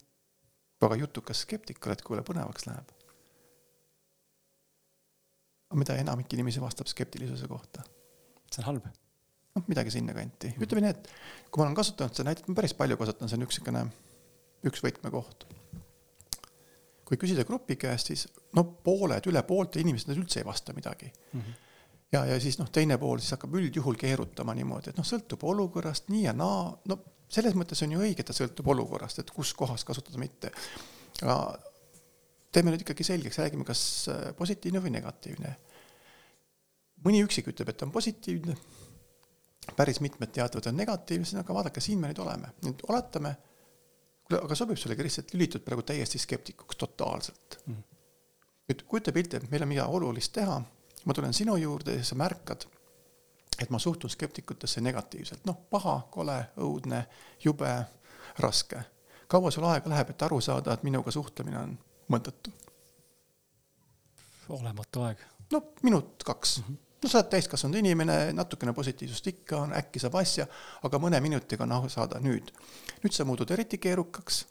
[0.82, 2.92] väga jutukas skeptik oled, kuule põnevaks läheb.
[5.74, 7.82] mida enamik inimesi vastab skeptilisuse kohta?
[8.52, 8.86] see on halb.
[9.54, 10.62] noh, midagi sinnakanti -hmm.
[10.62, 11.10] ütleme nii, et
[11.50, 13.86] kui ma olen kasutanud seda näidet, ma päris palju kasutan, see on üks niisugune,
[14.64, 15.55] üks võtmekoht
[17.06, 18.26] kui küsida grupi käest, siis
[18.58, 21.40] no pooled, üle poolte inimesed, nad üldse ei vasta midagi mm.
[21.40, 21.58] -hmm.
[22.12, 26.10] ja, ja siis noh, teine pool siis hakkab üldjuhul keerutama niimoodi, et noh, sõltub olukorrast
[26.10, 26.98] nii ja naa, no
[27.28, 30.50] selles mõttes on ju õige, et ta sõltub olukorrast, et kus kohas kasutada, mitte.
[31.22, 31.38] aga
[32.52, 33.82] teeme nüüd ikkagi selgeks, räägime, kas
[34.12, 35.56] äh, positiivne või negatiivne.
[37.04, 38.56] mõni üksik ütleb, et on positiivne,
[39.76, 43.36] päris mitmed teatavad, on negatiivne, aga vaadake, siin me nüüd oleme, nüüd oletame
[44.26, 47.82] kuule, aga sobib sulle, Kris, et lülitud praegu täiesti skeptikuks totaalselt mm..
[48.68, 50.58] nüüd kujuta pilti, et meil on midagi olulist teha,
[51.04, 52.66] ma tulen sinu juurde ja sa märkad,
[53.62, 57.04] et ma suhtun skeptikutesse negatiivselt, noh, paha, kole, õudne,
[57.44, 57.72] jube,
[58.38, 58.82] raske.
[59.28, 61.76] kaua sul aega läheb, et aru saada, et minuga suhtlemine on
[62.12, 62.54] mõttetu?
[64.48, 65.22] olematu aeg.
[65.52, 66.64] no minut, kaks mm.
[66.64, 70.46] -hmm no sa oled täiskasvanud inimene, natukene positiivsust ikka on, äkki saab asja,
[70.88, 72.52] aga mõne minutiga on aru saada nüüd.
[73.02, 74.46] nüüd sa muutud eriti keerukaks.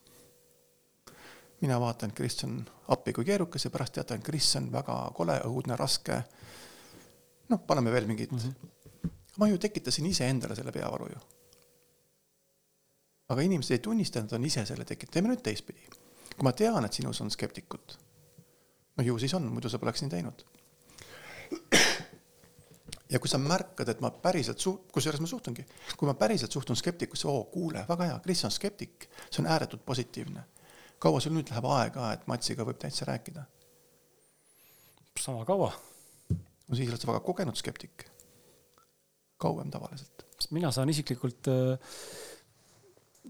[1.61, 5.77] mina vaatan, Kris on appi kui keerukas ja pärast teatan, Kris on väga kole, õudne,
[5.77, 6.21] raske.
[7.49, 8.37] noh, paneme veel mingid mm.
[8.37, 9.09] -hmm.
[9.37, 11.19] ma ju tekitasin iseendale selle peavaru ju.
[13.29, 15.89] aga inimesed ei tunnista, nad on ise selle tekitanud, teeme nüüd teistpidi.
[16.35, 17.97] kui ma tean, et sinus on skeptikud,
[18.97, 20.45] no ju siis on, muidu sa poleks nii teinud
[23.09, 25.65] ja kui sa märkad, et ma päriselt su-, kusjuures ma suhtungi,
[25.97, 29.85] kui ma päriselt suhtun skeptikusse, oo, kuule, väga hea, Kris on skeptik, see on ääretult
[29.85, 30.45] positiivne.
[30.99, 33.45] kaua sul nüüd läheb aega, et Matsiga võib täitsa rääkida?
[35.19, 35.71] sama kaua.
[36.67, 38.09] no siis oled sa väga kogenud skeptik.
[39.37, 40.25] kauem tavaliselt.
[40.51, 41.77] mina saan isiklikult äh,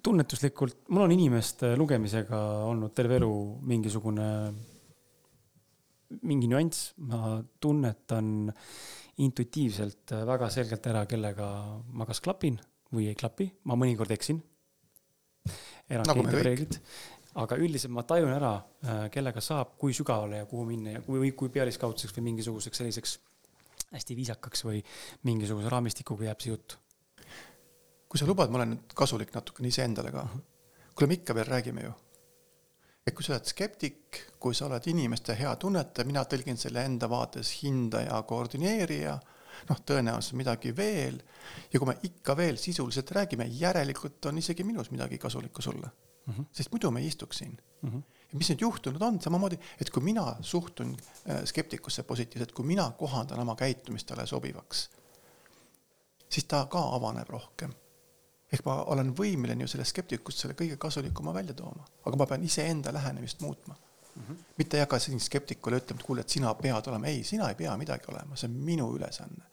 [0.03, 3.31] tunnetuslikult, mul on inimeste lugemisega olnud terve elu
[3.65, 4.27] mingisugune,
[6.21, 8.51] mingi nüanss, ma tunnetan
[9.23, 11.49] intuitiivselt äh, väga selgelt ära, kellega
[11.95, 12.57] ma kas klapin
[12.93, 14.41] või ei klapi, ma mõnikord eksin.
[15.89, 16.79] erand nagu reeglid,
[17.41, 18.53] aga üldiselt ma tajun ära,
[18.85, 23.19] äh, kellega saab, kui sügavale ja kuhu minna ja kui, kui pealiskaudseks või mingisuguseks selliseks
[23.91, 24.81] hästi viisakaks või
[25.23, 26.79] mingisuguse raamistikuga jääb see jutt.
[28.09, 30.27] kui sa lubad, ma olen nüüd kasulik natukene iseendale ka.
[30.95, 31.93] kuule, me ikka veel räägime ju
[33.05, 37.09] et kui sa oled skeptik, kui sa oled inimeste hea tunnetaja, mina tõlgin selle enda
[37.09, 39.13] vaates hindaja, koordineerija,
[39.69, 41.19] noh, tõenäoliselt midagi veel,
[41.71, 46.33] ja kui me ikka veel sisuliselt räägime, järelikult on isegi minus midagi kasulikku sulle mm.
[46.33, 46.45] -hmm.
[46.51, 47.89] sest muidu me ei istuks siin mm.
[47.89, 48.03] -hmm.
[48.31, 50.97] ja mis nüüd juhtunud on, samamoodi, et kui mina suhtun
[51.29, 54.89] äh, skeptikusse positiivselt, kui mina kohandan oma käitumist talle sobivaks,
[56.29, 57.73] siis ta ka avaneb rohkem
[58.55, 62.43] ehk ma olen võimeline ju sellest skeptikust selle kõige kasulikuma välja tooma, aga ma pean
[62.47, 63.75] iseenda lähenemist muutma
[64.15, 64.23] mm.
[64.23, 64.43] -hmm.
[64.57, 67.55] mitte ei hakka siin skeptikule ütlema, et kuule, et sina pead olema, ei, sina ei
[67.55, 69.45] pea midagi olema, see on minu ülesanne.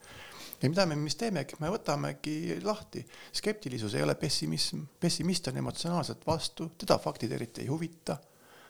[0.61, 6.27] ja mida me, mis teemegi, me võtamegi lahti, skeptilisus ei ole pessimism, pessimist on emotsionaalselt
[6.27, 8.17] vastu, teda faktid eriti ei huvita,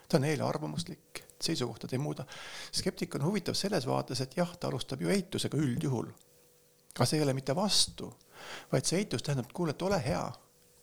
[0.09, 2.25] ta on eelarvamuslik, seisukohtad ei muuda.
[2.71, 6.11] skeptik on huvitav selles vaates, et jah, ta alustab ju eitusega üldjuhul.
[6.95, 8.13] aga see ei ole mitte vastu
[8.71, 10.31] vaid see eitus tähendab, et kuule, et ole hea.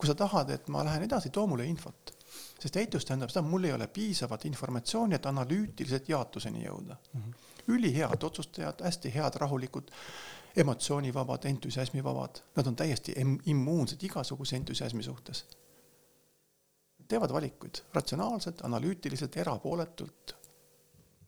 [0.01, 2.17] kui sa tahad, et ma lähen edasi, too mulle infot.
[2.61, 7.21] sest eitus tähendab seda, mul ei ole piisavat informatsiooni, et analüütiliselt jaotuseni jõuda mm.
[7.21, 7.35] -hmm.
[7.69, 9.91] ülihead otsustajad, hästi head, rahulikud,
[10.57, 13.15] emotsioonivabad, entusiasmivabad, nad on täiesti
[13.47, 15.47] immuunsed igasuguse entusiasmi suhtes.
[17.09, 20.37] teevad valikuid ratsionaalselt, analüütiliselt, erapooletult.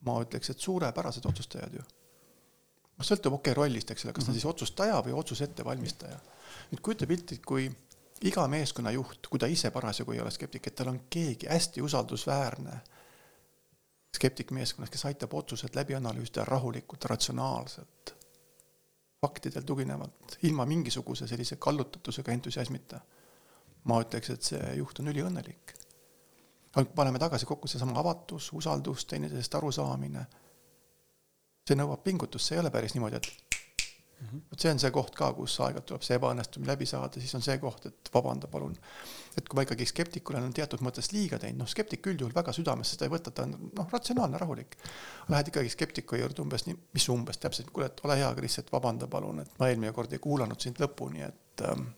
[0.01, 1.83] ma ütleks, et suurepärased otsustajad ju
[2.99, 4.41] noh, sõltub okei okay, rollist, eks ole, kas ta on mhm.
[4.41, 6.19] siis otsustaja või otsuse ettevalmistaja.
[6.71, 7.69] nüüd kujuta pilti, kui
[8.29, 11.83] iga meeskonna juht, kui ta ise parasjagu ei ole skeptik, et tal on keegi hästi
[11.83, 12.81] usaldusväärne
[14.17, 18.15] skeptik meeskonnas, kes aitab otsused läbi analüüsida rahulikult, ratsionaalselt,
[19.21, 23.01] faktidel tuginevalt, ilma mingisuguse sellise kallutatusega entusiasmita.
[23.85, 25.73] ma ütleks, et see juht on üliõnnelik.
[26.95, 30.27] paneme tagasi kokku seesama avatus, usaldus, teineteisest arusaamine
[31.69, 33.59] see nõuab pingutust, see ei ole päris niimoodi, et
[34.23, 34.43] mm -hmm.
[34.51, 37.43] vot see on see koht ka, kus aeg-ajalt tuleb see ebaõnnestumine läbi saada, siis on
[37.43, 38.77] see koht, et vabanda palun.
[39.37, 42.97] et kui ma ikkagi skeptikule olen teatud mõttes liiga teinud, noh, skeptik üldjuhul väga südamesse
[42.97, 44.77] seda ei võta, ta on noh, ratsionaalne, rahulik.
[45.29, 48.73] Lähed ikkagi skeptiku juurde umbes nii, mis umbes täpselt, kuule, et ole hea, Kris, et
[48.73, 51.89] vabanda palun, et ma eelmine kord ei kuulanud sind lõpuni, et ähm,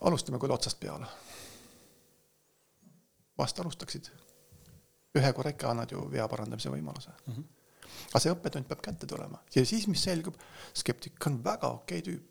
[0.00, 1.06] alustame küll otsast peale
[3.38, 4.10] vast alustaksid.
[5.14, 7.32] ühe korra ikka annad ju vea parandamise võimaluse mm.
[7.34, 7.44] -hmm.
[8.14, 9.40] Aga see õppetund peab kätte tulema.
[9.56, 10.38] Ja siis, mis selgub,
[10.76, 12.30] skeptik on väga okei okay tüüp.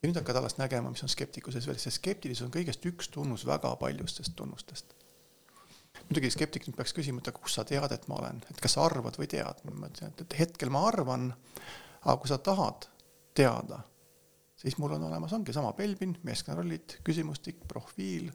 [0.00, 3.46] ja nüüd hakkad alles nägema, mis on skeptikuses veel, sest skeptilisus on kõigest üks tunnus
[3.48, 4.94] väga paljustest tunnustest.
[6.10, 8.76] Muidugi skeptik nüüd peaks küsima, et aga kus sa tead, et ma olen, et kas
[8.76, 11.28] sa arvad või tead, ma ütlesin, et hetkel ma arvan,
[12.00, 12.88] aga kui sa tahad
[13.36, 13.82] teada,
[14.60, 18.30] siis mul on olemas, ongi sama Belbin, meeskonnarollid, küsimustik, profiil.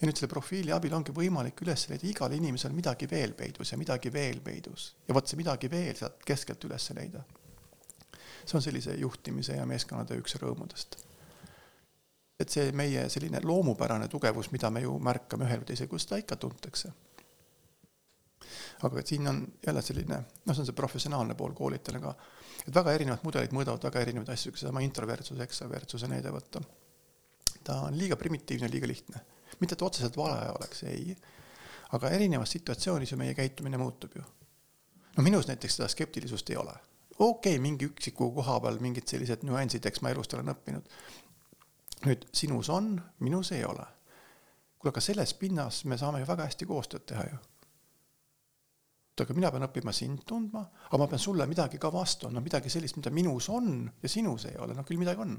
[0.00, 3.78] Ja nüüd selle profiili abil ongi võimalik üles leida igal inimesel midagi veel peidus ja
[3.78, 7.24] midagi veel peidus ja vot see midagi veel sealt keskelt üles leida.
[8.44, 10.98] see on sellise juhtimise ja meeskonnatöö üks rõõmudest
[12.38, 16.20] et see meie selline loomupärane tugevus, mida me ju märkame ühel või teisel, kus seda
[16.22, 16.92] ikka tuntakse.
[18.86, 22.12] aga et siin on jälle selline, noh, see on see professionaalne pool koolitajal ka,
[22.62, 26.62] et väga erinevad mudelid mõõdavad väga erinevaid asju, seesama introvertsus, ekstravertsuse näide võtta.
[27.64, 29.20] ta on liiga primitiivne, liiga lihtne.
[29.60, 31.16] Mitte, et otseselt vale oleks, ei.
[31.96, 34.22] aga erinevas situatsioonis ju meie käitumine muutub ju.
[35.16, 36.76] no minus näiteks seda skeptilisust ei ole
[37.18, 40.96] okei okay,, mingi üksiku koha peal mingid sellised nüansid, eks ma elust olen õppinud,
[42.06, 42.94] nüüd sinus on,
[43.24, 43.86] minus ei ole.
[44.78, 47.38] kuule, aga selles pinnas me saame ju väga hästi koostööd teha ju.
[49.10, 52.44] oota, aga mina pean õppima sind tundma, aga ma pean sulle midagi ka vastu andma,
[52.44, 55.34] midagi sellist, mida minus on ja sinus ei ole, no küll midagi on.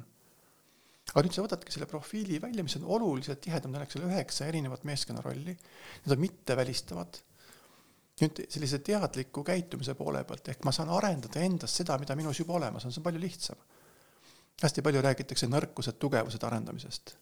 [1.09, 4.45] Aga nüüd sa võtadki selle profiili välja, mis on oluliselt tihedam, tal oleks seal üheksa
[4.49, 5.55] erinevat meeskonnarolli,
[6.05, 7.23] need on mittevälistavad
[8.19, 12.57] nüüd sellise teadliku käitumise poole pealt, ehk ma saan arendada endas seda, mida minus juba
[12.59, 13.61] olemas on, see on palju lihtsam
[14.63, 17.15] hästi palju räägitakse nõrkused, tugevused arendamisest.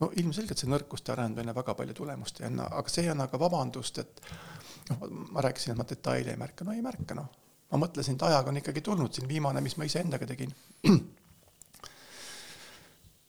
[0.00, 3.38] no ilmselgelt see nõrkuste arendamine väga palju tulemust ei anna, aga see ei anna ka
[3.40, 4.20] vabandust, et
[4.90, 7.30] noh, ma rääkisin, et ma detaile ei märka, no ei märka noh.
[7.72, 10.52] ma mõtlesin, et ajaga on ikkagi tulnud siin viimane, mis ma iseendaga tegin.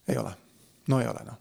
[0.07, 0.31] ei ole,
[0.87, 1.39] no ei ole noh.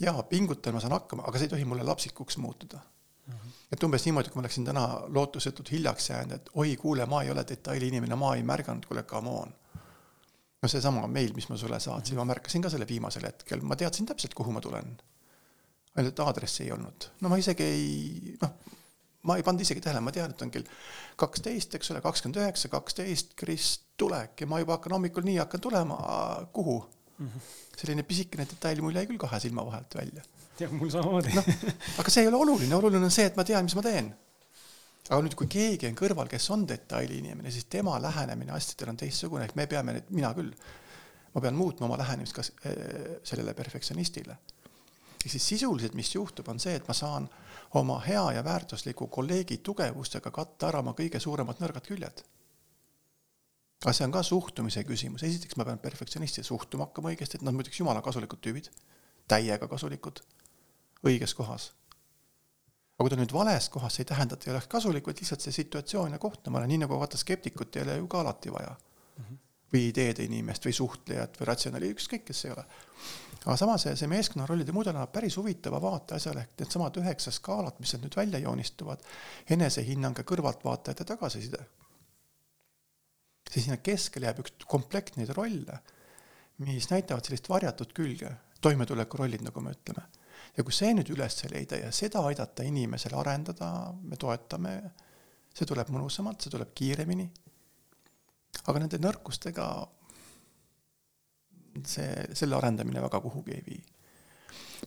[0.00, 2.80] jaa, pingutan, ma saan hakkama, aga see ei tohi mulle lapsikuks muutuda.
[3.26, 3.56] Mm -hmm.
[3.72, 7.30] et umbes niimoodi, kui ma oleksin täna lootusetult hiljaks jäänud, et oi, kuule, ma ei
[7.30, 9.54] ole detaili inimene, ma ei märganud, kuule, come on.
[10.62, 14.06] No seesama meil, mis ma sulle saatsin, ma märkasin ka selle viimasel hetkel, ma teadsin
[14.06, 14.96] täpselt, kuhu ma tulen.
[15.96, 18.50] ainult et aadressi ei olnud, no ma isegi ei, noh,
[19.22, 20.66] ma ei pannud isegi tähele, ma tean, et on kell
[21.16, 25.60] kaksteist, eks ole, kakskümmend üheksa, kaksteist, Kris, tulek ja ma juba hakkan hommikul nii hakkan
[25.60, 25.98] tulema,
[26.54, 26.78] kuhu
[27.18, 27.26] mm?
[27.26, 27.50] -hmm.
[27.76, 30.22] selline pisikene detail mul jäi küll kahe silma vahelt välja.
[30.60, 31.44] jah, mul samamoodi no,
[31.98, 34.14] aga see ei ole oluline, oluline on see, et ma tean, mis ma teen
[35.08, 39.00] aga nüüd, kui keegi on kõrval, kes on detaili inimene, siis tema lähenemine asjadele on
[39.00, 40.50] teistsugune, ehk me peame nüüd, mina küll,
[41.34, 44.36] ma pean muutma oma lähenemist ka äh, sellele perfektsionistile.
[45.18, 47.28] ehk siis sisuliselt, mis juhtub, on see, et ma saan
[47.80, 52.22] oma hea ja väärtusliku kolleegi tugevustega katta ära oma kõige suuremad nõrgad küljed.
[53.84, 57.54] Aga see on ka suhtumise küsimus, esiteks ma pean perfektsionisti suhtuma hakkama õigesti, et nad
[57.54, 58.70] muideks jumala kasulikud tüübid,
[59.30, 60.22] täiega kasulikud,
[61.06, 61.72] õiges kohas
[62.98, 65.44] aga kui ta nüüd vales kohas, see ei tähenda, et ei oleks kasulik, vaid lihtsalt
[65.44, 69.24] see situatsioon ja kohtumine, nii nagu vaata skeptikut ei ole ju ka alati vaja mm.
[69.24, 69.36] -hmm.
[69.72, 72.64] või ideede inimest või suhtlejat või ratsionaali, ükskõik, kes see ei ole.
[73.44, 77.78] aga samas see, see meeskonnarollide mudel annab päris huvitava vaate asjale, ehk needsamad üheksa skaalat,
[77.78, 79.06] mis sealt nüüd välja joonistuvad,
[79.50, 81.62] enesehinnang ja kõrvaltvaatajate tagasiside.
[83.48, 85.80] Siis sinna keskele jääb üks komplekt neid rolle,
[86.64, 88.30] mis näitavad sellist varjatud külge,
[88.60, 90.06] toimetulekurollid, nagu me ütleme
[90.56, 94.74] ja kui see nüüd üles leida ja seda aidata inimesel arendada, me toetame,
[95.54, 97.28] see tuleb mõnusamalt, see tuleb kiiremini.
[98.68, 99.66] aga nende nõrkustega
[101.86, 103.82] see, selle arendamine väga kuhugi ei vii.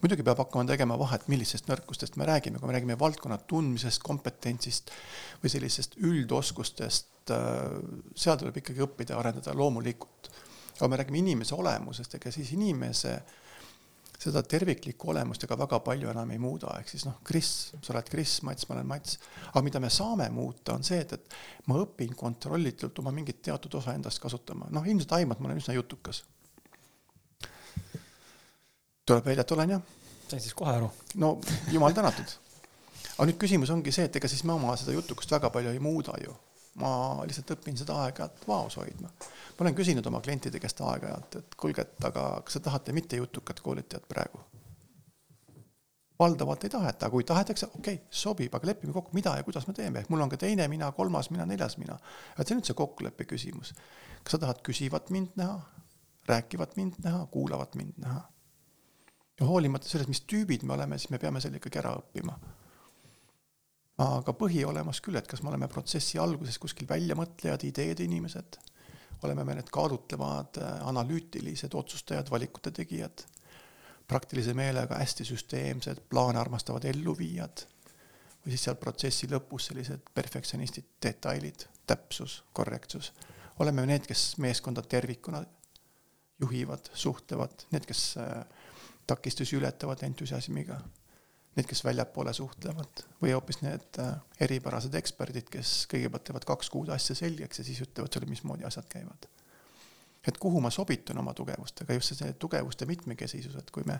[0.00, 4.90] Muidugi peab hakkama tegema vahet, millistest nõrkustest me räägime, kui me räägime valdkonna tundmisest, kompetentsist
[5.42, 10.32] või sellisest üldoskustest, seal tuleb ikkagi õppida ja arendada loomulikult.
[10.78, 13.36] aga me räägime inimese olemusest, ega siis inimese äh,
[14.22, 17.50] seda terviklikku olemust ega väga palju enam ei muuda, ehk siis noh, Kris,
[17.82, 19.18] sa oled Kris, Mats, ma olen Mats.
[19.50, 23.80] aga mida me saame muuta, on see, et, et ma õpin kontrollitult oma mingit teatud
[23.80, 26.22] osa endast kasutama, noh, ilmselt aimad, ma olen üsna jutukas.
[29.06, 29.82] Tuleb välja, et olen jah.
[30.28, 30.90] sain siis kohe aru.
[31.14, 31.34] no
[31.70, 32.38] jumal tänatud.
[33.16, 35.82] aga nüüd küsimus ongi see, et ega siis ma oma seda jutukust väga palju ei
[35.82, 36.36] muuda ju
[36.80, 36.92] ma
[37.28, 39.10] lihtsalt õpin seda aeg-ajalt vaos hoidma.
[39.10, 43.60] ma olen küsinud oma klientide käest aeg-ajalt, et kuulge, et aga kas te tahate mittejutukat
[43.60, 44.40] koolitajat praegu?
[46.22, 49.66] valdavalt ei taheta, aga kui tahetakse, okei okay,, sobib, aga lepime kokku, mida ja kuidas
[49.66, 51.98] me teeme, ehk mul on ka teine mina, kolmas mina, neljas mina.
[52.38, 53.74] et see on nüüd see kokkuleppe küsimus.
[54.22, 55.58] kas sa tahad küsivat mind näha,
[56.30, 58.22] rääkivat mind näha, kuulavat mind näha?
[59.42, 62.38] Ja hoolimata sellest, mis tüübid me oleme, siis me peame selle ikkagi ära õppima
[64.00, 68.58] aga põhiolemus küll, et kas me oleme protsessi alguses kuskil väljamõtlejad, ideede inimesed,
[69.26, 73.24] oleme me need kaalutlevad, analüütilised otsustajad, valikute tegijad,
[74.08, 77.66] praktilise meelega hästi süsteemsed, plaane armastavad elluviijad
[78.42, 83.12] või siis seal protsessi lõpus sellised perfektsionistid, detailid, täpsus, korrektsus.
[83.62, 85.44] oleme need, kes meeskonda tervikuna
[86.42, 88.42] juhivad, suhtlevad, need, kes äh,
[89.06, 90.78] takistusi ületavad entusiasmiga,
[91.56, 96.92] need, kes väljapoole suhtlevad või hoopis need äh, eripärased eksperdid, kes kõigepealt teevad kaks kuud
[96.94, 99.28] asja selgeks ja siis ütlevad sulle, mismoodi asjad käivad.
[100.26, 103.98] et kuhu ma sobitun oma tugevustega, just see tugevuste mitmekesisus, et kui me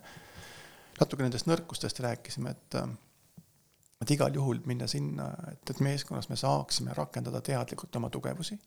[1.00, 2.88] natuke nendest nõrkustest rääkisime, et äh,
[4.02, 8.58] et igal juhul minna sinna, et, et meeskonnas me saaksime rakendada teadlikult oma tugevusi.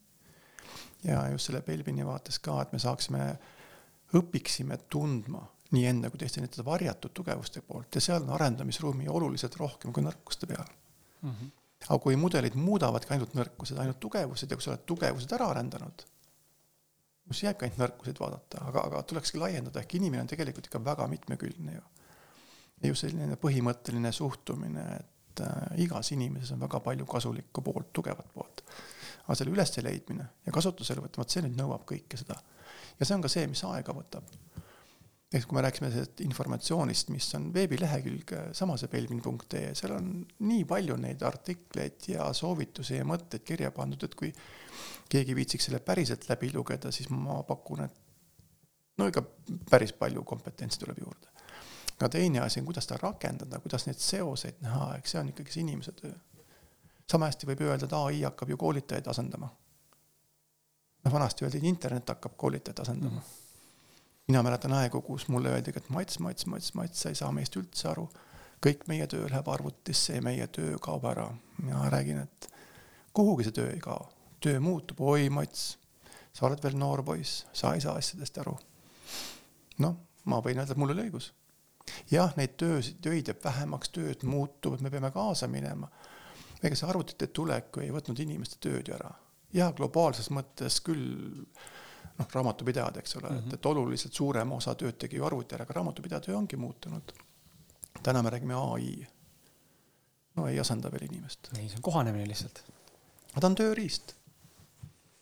[1.04, 3.26] ja just selle Belvini vaates ka, et me saaksime,
[4.16, 5.44] õpiksime tundma
[5.76, 10.04] nii enda kui teiste nende varjatud tugevuste poolt ja seal on arendamisruumi oluliselt rohkem kui
[10.06, 10.66] nõrkuste peal
[11.22, 11.30] mm.
[11.30, 11.54] -hmm.
[11.88, 16.06] aga kui mudelid muudavadki ainult nõrkused, ainult tugevused ja kui sa oled tugevused ära arendanud,
[17.32, 21.08] siis jääbki ainult nõrkuseid vaadata, aga, aga tulekski laiendada, ehk inimene on tegelikult ikka väga
[21.12, 21.84] mitmekülgne ju.
[22.82, 28.34] ja just selline põhimõtteline suhtumine, et äh, igas inimeses on väga palju kasulikku poolt, tugevat
[28.34, 28.64] poolt.
[29.26, 32.38] aga selle üles leidmine ja kasutusele võtma, vot see nüüd nõuab kõike seda.
[33.00, 34.30] ja see on ka see, mis aega võtab.
[35.36, 40.10] Ehk kui me rääkisime sellest informatsioonist, mis on veebilehekülg äh, samasepelvin.ee, seal on
[40.48, 44.32] nii palju neid artikleid ja soovitusi ja mõtteid kirja pandud, et kui
[45.12, 48.02] keegi viitsiks selle päriselt läbi lugeda, siis ma pakun, et
[49.00, 49.24] no ikka
[49.70, 51.36] päris palju kompetentsi tuleb juurde
[51.96, 55.54] aga teine asi on, kuidas seda rakendada, kuidas neid seoseid näha, eks see on ikkagi
[55.54, 56.12] see inimese töö.
[57.12, 59.50] sama hästi võib öelda, et ai hakkab ju koolitajaid asendama.
[61.06, 63.45] noh, vanasti öeldi, et internet hakkab koolitajaid asendama mm.
[64.28, 67.56] Mina mäletan aegu, kus mulle öeldi, et Mats, Mats, Mats, Mats, sa ei saa meist
[67.56, 68.10] üldse aru.
[68.66, 71.30] kõik meie töö läheb arvutisse ja meie töö kaob ära.
[71.62, 72.50] mina räägin, et
[73.14, 74.10] kuhugi see töö ei kao,
[74.40, 75.78] töö muutub, oi Mats,
[76.34, 78.58] sa oled veel noor poiss, sa ei saa asjadest aru.
[79.78, 81.34] noh, ma võin öelda, et mul oli õigus
[82.12, 85.90] jah, neid töösid, töid jääb vähemaks, tööd muutuvad, me peame kaasa minema.
[86.64, 89.12] ega see arvutite tulek ei võtnud inimeste tööd ju ära.
[89.54, 91.46] ja globaalses mõttes küll
[92.18, 93.40] noh, raamatupidajad, eks ole mm, -hmm.
[93.40, 93.54] et, mhm.
[93.54, 97.14] et oluliselt suurem osa tööd tegi ju arvuti ära, aga raamatupidaja töö ongi muutunud.
[98.04, 99.08] täna me räägime ai.
[100.36, 101.50] no ei asenda veel inimest.
[101.58, 102.64] ei, see on kohanemine lihtsalt.
[103.32, 104.16] aga ta on tööriist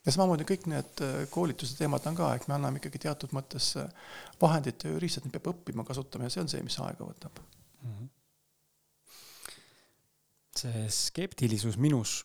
[0.05, 3.73] ja samamoodi kõik need äh, koolituse teemad on ka, et me anname ikkagi teatud mõttes
[3.79, 3.87] äh,
[4.41, 7.93] vahendid, tööriistad, neid peab õppima kasutama ja see on see, mis aega võtab mm.
[7.93, 8.09] -hmm.
[10.63, 12.23] see skeptilisus minus,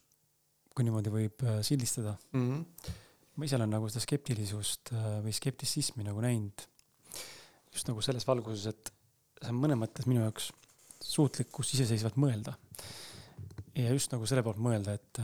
[0.74, 2.48] kui niimoodi võib äh, sildistada mm.
[2.48, 3.04] -hmm.
[3.38, 4.90] Ma ise olen nagu seda skeptilisust
[5.24, 6.66] või skeptitsismi nagu näinud
[7.72, 8.92] just nagu selles valguses, et
[9.38, 10.50] see on mõnes mõttes minu jaoks
[11.04, 12.56] suutlikkus iseseisvalt mõelda.
[13.78, 15.20] ja just nagu selle poolt mõelda, et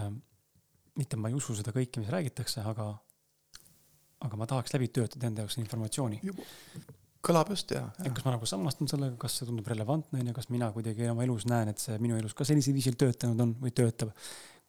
[1.01, 2.93] mitte ma ei usu seda kõike, mis räägitakse, aga,
[4.27, 6.21] aga ma tahaks läbi töötada enda jaoks informatsiooni.
[7.25, 7.91] kõlab just, jah.
[8.05, 11.25] et kas ma nagu samastun sellega, kas see tundub relevantne, onju, kas mina kuidagi oma
[11.27, 14.13] elus näen, et see minu elus ka sellisel viisil töötanud on või töötab.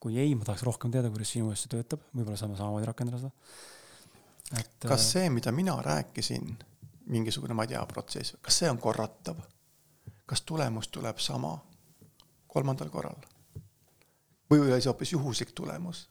[0.06, 3.24] Kui ei, ma tahaks rohkem teada, kuidas sinu elus see töötab, võib-olla saame samamoodi rakendada
[3.24, 3.32] seda.
[4.60, 4.76] et.
[4.86, 6.52] kas äh, see, mida mina rääkisin,
[7.10, 9.42] mingisugune, ma ei tea, protsess, kas see on korratav?
[10.26, 11.56] kas tulemus tuleb sama
[12.54, 13.18] kolmandal korral?
[14.52, 16.04] või oli see hoopis juhuslik tulemus?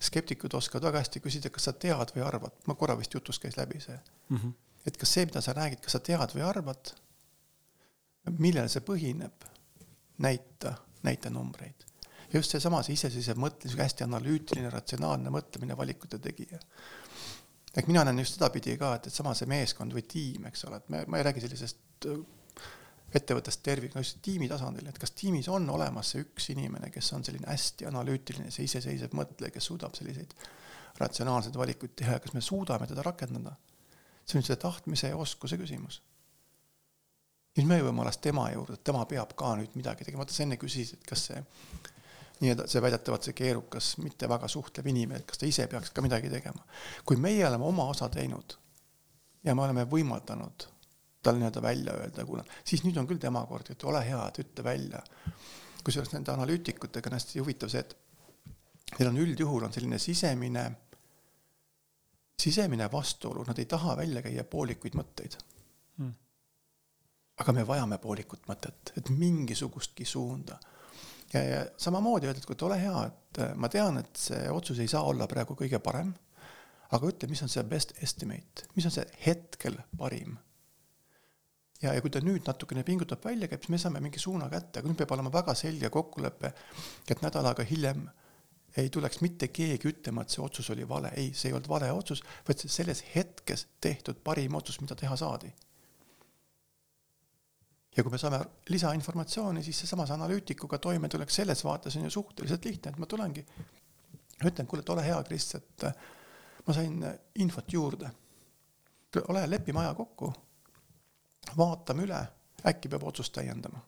[0.00, 3.58] skeptikud oskavad väga hästi küsida, kas sa tead või arvad, ma korra vist jutus käis
[3.58, 4.36] läbi see mm.
[4.36, 4.54] -hmm.
[4.86, 6.94] et kas see, mida sa räägid, kas sa tead või arvad,
[8.38, 9.48] millel see põhineb,
[10.18, 11.83] näita, näita numbreid.
[12.34, 16.58] Ja just seesama, see iseseisev mõtlemine, sihuke hästi analüütiline, ratsionaalne mõtlemine, valikute tegija.
[17.74, 20.82] ehk mina näen just sedapidi ka, et, et sama see meeskond või tiim, eks ole,
[20.82, 22.08] et me, ma ei räägi sellisest
[23.14, 27.22] ettevõttest tervikuna, just tiimi tasandil, et kas tiimis on olemas see üks inimene, kes on
[27.26, 30.34] selline hästi analüütiline, see iseseisev mõtleja, kes suudab selliseid
[30.98, 33.54] ratsionaalseid valikuid teha ja kas me suudame teda rakendada.
[34.24, 36.02] see on selle tahtmise ja oskuse küsimus.
[37.54, 40.56] siis me jõuame alles tema juurde, tema peab ka nüüd midagi tegema, vaata sa enne
[40.58, 41.42] küsisid, et kas see
[42.40, 46.02] nii-öelda see väidetavalt see keerukas, mitte väga suhtlev inimene, et kas ta ise peaks ka
[46.02, 46.64] midagi tegema.
[47.04, 48.56] kui meie oleme oma osa teinud
[49.44, 50.68] ja me oleme võimaldanud
[51.24, 54.40] tal nii-öelda välja öelda, kuule, siis nüüd on küll tema kord, et ole hea, et
[54.44, 55.02] ütle välja.
[55.84, 57.96] kusjuures nende analüütikutega on hästi huvitav see, et
[58.98, 60.64] neil on üldjuhul on selline sisemine,
[62.40, 65.36] sisemine vastuolu, nad ei taha välja käia poolikuid mõtteid
[65.98, 66.12] hmm..
[67.40, 70.58] aga me vajame poolikut mõtet, et mingisugustki suunda.
[71.32, 74.90] Ja, samamoodi öelda, et kuule, ole hea, et äh, ma tean, et see otsus ei
[74.90, 76.12] saa olla praegu kõige parem,
[76.94, 80.36] aga ütle, mis on see best estimate, mis on see hetkel parim
[81.84, 84.80] ja, ja kui ta nüüd natukene pingutab välja, käib, siis me saame mingi suuna kätte,
[84.80, 86.52] aga nüüd peab olema väga selge kokkulepe,
[87.10, 88.06] et nädal aega hiljem
[88.80, 91.92] ei tuleks mitte keegi ütlema, et see otsus oli vale, ei, see ei olnud vale
[91.94, 95.52] otsus, vaid selles hetkes tehtud parim otsus, mida teha saadi.
[97.96, 102.90] Ja kui me saame lisainformatsiooni, siis seesama analüütikuga toimetulek selles vaates on ju suhteliselt lihtne,
[102.90, 103.44] et ma tulengi,
[104.44, 105.94] ütlen, kuule, et ole hea, Kris, et äh,
[106.66, 108.10] ma sain äh, infot juurde.
[109.28, 110.32] ole, lepime aja kokku,
[111.56, 112.20] vaatame üle,
[112.66, 113.78] äkki peab otsust täiendama.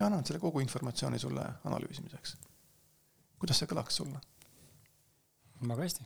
[0.00, 2.36] ja annan selle kogu informatsiooni sulle analüüsimiseks.
[3.38, 4.20] kuidas see kõlaks sulle?
[5.62, 6.04] väga hästi.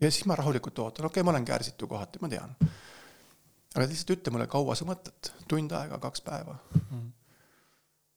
[0.00, 2.56] ja siis ma rahulikult ootan, okei okay,, ma olen kärsitu kohati, ma tean
[3.74, 6.58] aga lihtsalt ütle mulle, kaua sa mõtled, tund aega, kaks päeva?
[6.82, 7.08] Mm..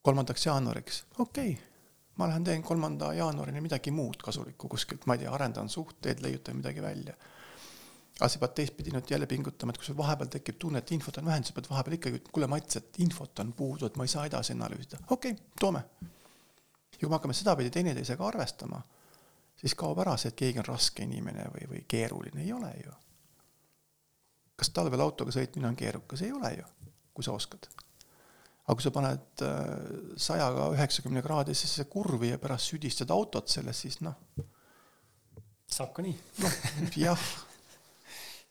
[0.05, 1.71] kolmandaks jaanuariks, okei okay.,
[2.19, 6.59] ma lähen teen kolmanda jaanuarini midagi muud kasulikku kuskilt, ma ei tea, arendan suhteid, leiutan
[6.61, 7.15] midagi välja.
[8.19, 11.17] aga sa pead teistpidi nüüd jälle pingutama, et kui sul vahepeal tekib tunne, et infot
[11.19, 14.07] on vähe, siis sa pead vahepeal ikkagi, kuule Mats, et infot on puudu, et ma
[14.07, 15.81] ei saa edasi analüüsida, okei okay,, toome.
[16.91, 18.79] ja kui me hakkame sedapidi teineteisega arvestama,
[19.59, 22.95] siis kaob ära see, et keegi on raske inimene või, või keeruline, ei ole ju
[24.55, 26.67] kas talvel autoga sõitmine on keerukas, ei ole ju,
[27.13, 27.67] kui sa oskad.
[28.65, 29.63] aga kui sa paned äh,
[30.17, 34.15] sajaga üheksakümne kraadisesse kurvi ja pärast südistad autot sellest, siis noh.
[35.71, 36.15] saab ka nii.
[36.43, 36.59] noh,
[37.05, 37.25] jah,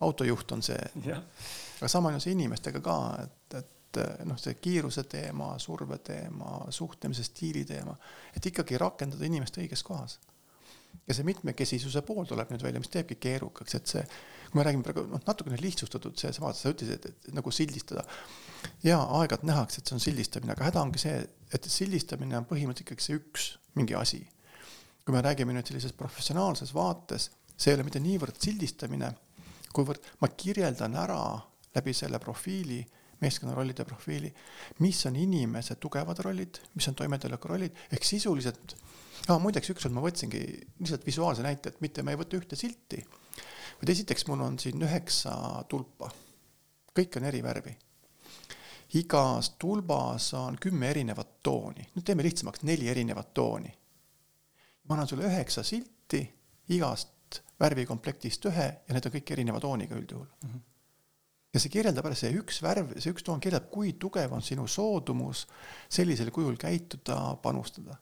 [0.04, 0.90] autojuht on see.
[1.08, 6.60] aga sama on ju see inimestega ka, et, et noh, see kiiruse teema, surve teema,
[6.70, 7.96] suhtlemise stiili teema,
[8.36, 10.18] et ikkagi rakendada inimest õiges kohas
[11.08, 14.04] ja see mitmekesisuse pool tuleb nüüd välja, mis teebki keerukaks, et see,
[14.54, 18.04] me räägime praegu noh, natukene lihtsustatud seesama, sa ütlesid, et, nagu sildistada.
[18.82, 21.18] ja aeg-ajalt nähakse, et see on sildistamine, aga häda ongi see,
[21.52, 23.48] et sildistamine on põhimõtteliselt ikkagi see üks
[23.78, 24.22] mingi asi.
[25.04, 29.10] kui me räägime nüüd sellises professionaalses vaates, see ei ole mitte niivõrd sildistamine,
[29.76, 31.20] kuivõrd ma kirjeldan ära
[31.74, 32.80] läbi selle profiili
[33.24, 34.30] meeskonnarollide profiili,
[34.84, 38.74] mis on inimese tugevad rollid, mis on toimetuleku rollid, ehk sisuliselt
[39.28, 40.42] aa, muideks ükskord ma võtsingi
[40.80, 43.00] lihtsalt visuaalse näite, et mitte ma ei võta ühte silti,
[43.80, 45.34] vaid esiteks mul on siin üheksa
[45.68, 46.10] tulpa.
[46.94, 47.76] kõik on eri värvi.
[48.94, 53.74] igas tulbas on kümme erinevat tooni, nüüd teeme lihtsamaks, neli erinevat tooni.
[54.84, 56.22] ma annan sulle üheksa silti
[56.68, 60.48] igast värvikomplektist ühe ja need on kõik erineva tooniga üldjuhul mm.
[60.50, 60.70] -hmm
[61.54, 64.66] ja see kirjeldab ära, see üks värv, see üks toon kirjeldab, kui tugev on sinu
[64.66, 65.46] soodumus
[65.88, 67.94] sellisel kujul käituda, panustada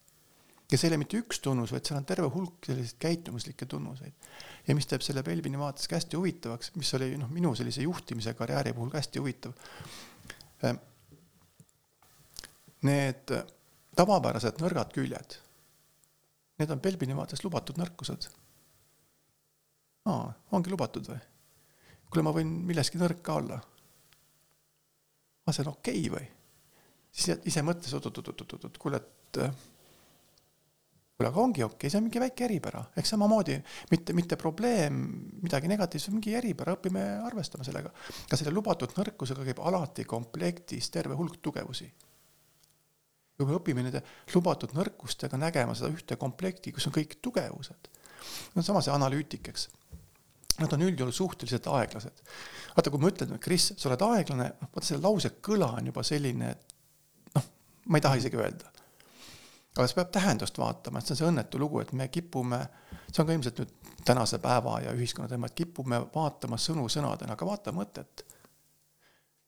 [0.72, 4.28] ja see ei ole mitte üks tunnus, vaid seal on terve hulk selliseid käitumuslikke tunnuseid.
[4.66, 8.32] ja mis teeb selle Belbini vaates ka hästi huvitavaks, mis oli noh, minu sellise juhtimise
[8.38, 9.52] karjääri puhul ka hästi huvitav.
[10.64, 10.78] Ehm,
[12.88, 13.34] need
[13.98, 15.36] tavapärased nõrgad küljed,
[16.62, 18.30] need on Belbini vaates lubatud nõrkused.
[20.08, 21.20] aa, ongi lubatud või?
[22.08, 23.60] kuule, ma võin milleski nõrk ka olla.
[25.44, 26.30] aa, see on okei okay või?
[27.12, 29.44] siis ise mõtles, oot-oot-oot-oot-oot, kuule, et
[31.16, 33.58] kuule, aga ongi okei okay,, see on mingi väike eripära, ehk samamoodi
[33.90, 35.02] mitte, mitte probleem,
[35.42, 37.92] midagi negatiivset, mingi eripära, õpime arvestama sellega.
[38.30, 41.90] ka selle lubatud nõrkusega käib alati komplektis terve hulk tugevusi.
[43.36, 44.02] kui me õpime nende
[44.34, 47.88] lubatud nõrkustega nägema seda ühte komplekti, kus on kõik tugevused,
[48.54, 49.68] no sama see analüütik, eks
[50.60, 52.20] nad on üldjuhul suhteliselt aeglased.
[52.76, 56.50] vaata, kui ma ütlen, Kris, sa oled aeglane, vaata selle lause kõla on juba selline,
[56.52, 56.74] et
[57.34, 57.48] noh,
[57.88, 58.72] ma ei taha isegi öelda
[59.76, 62.58] aga see peab tähendust vaatama, et see on see õnnetu lugu, et me kipume,
[63.08, 63.72] see on ka ilmselt nüüd
[64.04, 68.24] tänase päeva ja ühiskonna teema, et kipume vaatama sõnu sõnadena, aga vaata mõtet.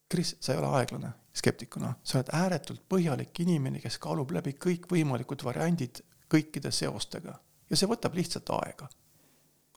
[0.09, 5.43] Kris, sa ei ole aeglane skeptikuna, sa oled ääretult põhjalik inimene, kes kaalub läbi kõikvõimalikud
[5.45, 7.35] variandid kõikide seostega
[7.71, 8.89] ja see võtab lihtsalt aega.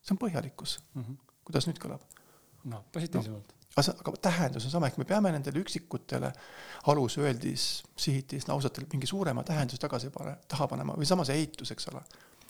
[0.01, 1.03] see on põhjalikkus mm.
[1.03, 1.17] -hmm.
[1.43, 2.03] kuidas nüüd kõlab?
[2.63, 6.31] noh, positiivsemalt no aga, tähendus on sama, ehk me peame nendele üksikutele
[6.91, 7.67] alusöeldis,
[7.99, 12.01] sihitis, lausetel mingi suurema tähenduse tagasi pane, taha panema või sama see eitus, eks ole.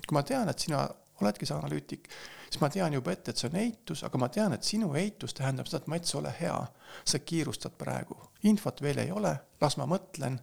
[0.07, 0.86] kui ma tean, et sina
[1.21, 2.05] oledki see analüütik,
[2.47, 5.34] siis ma tean juba ette, et see on eitus, aga ma tean, et sinu eitus
[5.36, 6.57] tähendab seda, et Mats, ole hea,
[7.03, 10.39] sa kiirustad praegu, infot veel ei ole, las ma mõtlen.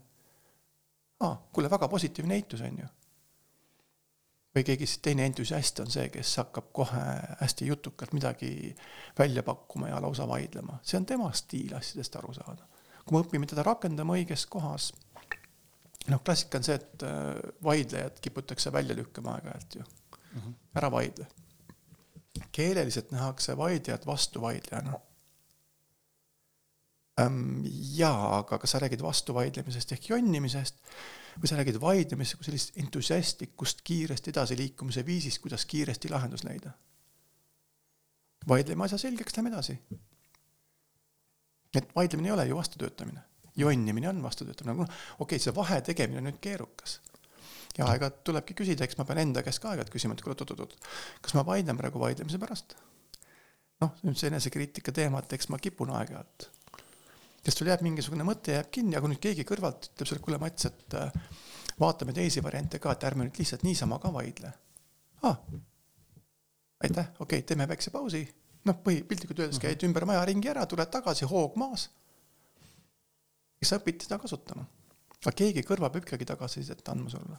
[1.24, 2.90] aa, kuule, väga positiivne eitus on ju
[4.54, 7.04] või keegi teine entusiast on see, kes hakkab kohe
[7.40, 8.74] hästi jutukalt midagi
[9.18, 12.66] välja pakkuma ja lausa vaidlema, see on tema stiil asjadest aru saada.
[13.04, 14.92] kui me õpime teda rakendama õiges kohas,
[16.08, 17.32] noh, klassika on see, et äh,
[17.64, 20.54] vaidlejad kiputakse välja lükkama aeg-ajalt ju mm, -hmm.
[20.74, 21.26] ära vaidle.
[22.52, 24.98] keeleliselt nähakse vaidlejat vastuvaidlejana
[27.20, 27.62] ähm,.
[27.96, 30.76] jaa, aga kas sa räägid vastuvaidlemisest ehk jonnimisest
[31.40, 36.72] või sa räägid vaidlemisest kui sellist entusiastlikust kiiresti edasiliikumise viisist, kuidas kiiresti lahendus leida.
[38.48, 39.78] vaidleme asja selgeks, lähme edasi.
[41.74, 43.20] et vaidlemine ei ole ju vastutöötamine,
[43.56, 47.00] jonnimine on vastutöötamine, noh, okei okay,, see vahe tegemine on nüüd keerukas
[47.78, 50.76] ja aeg-ajalt tulebki küsida, eks ma pean enda käest ka aeg-ajalt küsima, et kuule, oot-oot-oot,
[51.22, 52.76] kas ma vaidlen praegu vaidlemise pärast?
[53.82, 56.50] noh, see enesekriitika teema, et eks ma kipun aeg-ajalt
[57.44, 60.40] sest sul jääb mingisugune mõte jääb kinni, aga kui nüüd keegi kõrvalt ütleb sulle, kuule
[60.40, 61.12] Mats, et äh,
[61.80, 64.52] vaatame teisi variante ka, et ärme nüüd lihtsalt niisama ka vaidle
[65.28, 65.36] ah,.
[66.84, 68.22] aitäh, okei okay,, teeme väikse pausi,
[68.68, 69.90] noh, põhi, piltlikult öeldes käid mhm.
[69.90, 71.88] ümber maja ringi ära, tuled tagasi, hoog maas.
[73.60, 74.66] ja sa õpid seda kasutama.
[75.24, 77.38] aga keegi kõrval peab ikkagi tagasisidet andma sulle.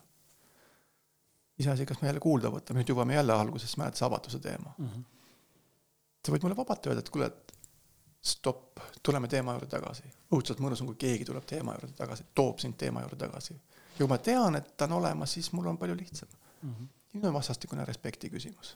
[1.61, 4.87] iseasi, kas me jälle kuulda võtame, nüüd jõuame jälle algusesse, mäletad see avatuse teema mm.
[4.87, 5.03] -hmm.
[6.25, 7.54] sa võid mulle vabalt öelda, et kuule, et
[8.25, 10.03] stopp, tuleme teema juurde tagasi.
[10.33, 13.53] õudselt mõnus on, kui keegi tuleb teema juurde tagasi, toob sind teema juurde tagasi.
[13.53, 16.29] ja kui ma tean, et ta on olemas, siis mul on palju lihtsam
[16.61, 16.73] mm.
[16.73, 16.87] -hmm.
[17.11, 18.75] siin on vastastikune respekti küsimus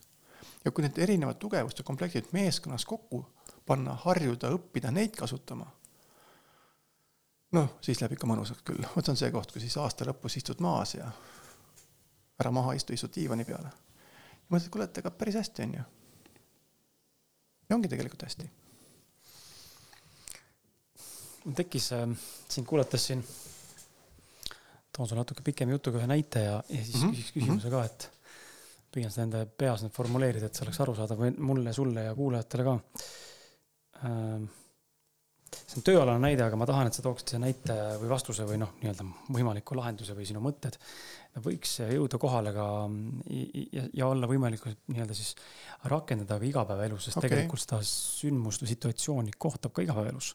[0.66, 3.26] ja kui need erinevad tugevuste komplektid meeskonnas kokku
[3.66, 5.68] panna, harjuda, õppida neid kasutama,
[7.56, 8.86] noh, siis läheb ikka mõnusaks küll.
[8.96, 11.10] vot see on see koht, kus siis aasta lõpus istud maas ja
[12.40, 13.70] ära maha istu, istud diivani peale.
[13.70, 15.86] ja mõtled, kuule, et ega päris hästi on ju.
[17.70, 18.50] ja ongi tegelikult hästi.
[21.56, 22.06] Tekkis äh,
[22.50, 23.24] sind kuulates siin,
[24.96, 27.16] toon sulle natuke pikema jutuga ühe näite ja, ja siis mm -hmm.
[27.16, 27.78] küsiks küsimuse mm -hmm.
[27.78, 28.20] ka, et
[28.94, 32.80] püüan seda enda peas nüüd formuleerida, et see oleks arusaadav mulle, sulle ja kuulajatele ka.
[34.10, 34.48] Ähm,
[35.50, 38.58] see on tööalane näide, aga ma tahan, et sa tooksid selle näite või vastuse või
[38.62, 40.78] noh, nii-öelda võimaliku lahenduse või sinu mõtted.
[41.46, 42.66] võiks jõuda kohale ka
[43.30, 45.36] ja, ja olla võimalikult nii-öelda siis
[45.94, 47.30] rakendada ka igapäevaelus, sest okay.
[47.30, 50.34] tegelikult seda sündmust või situatsiooni kohtab ka igapäevaelus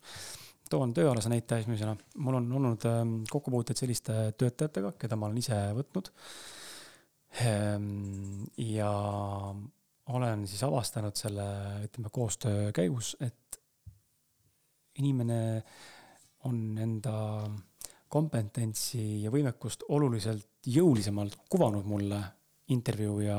[0.71, 1.95] toon tööalase näite esimesena,
[2.25, 6.11] mul on olnud ähm, kokkupuuteid selliste töötajatega, keda ma olen ise võtnud.
[7.45, 8.91] Ehm, ja
[10.15, 11.47] olen siis avastanud selle,
[11.89, 13.61] ütleme, koostöö käigus, et
[15.03, 15.41] inimene
[16.49, 17.15] on enda
[18.15, 22.21] kompetentsi ja võimekust oluliselt jõulisemalt kuvanud mulle
[22.73, 23.39] intervjuu ja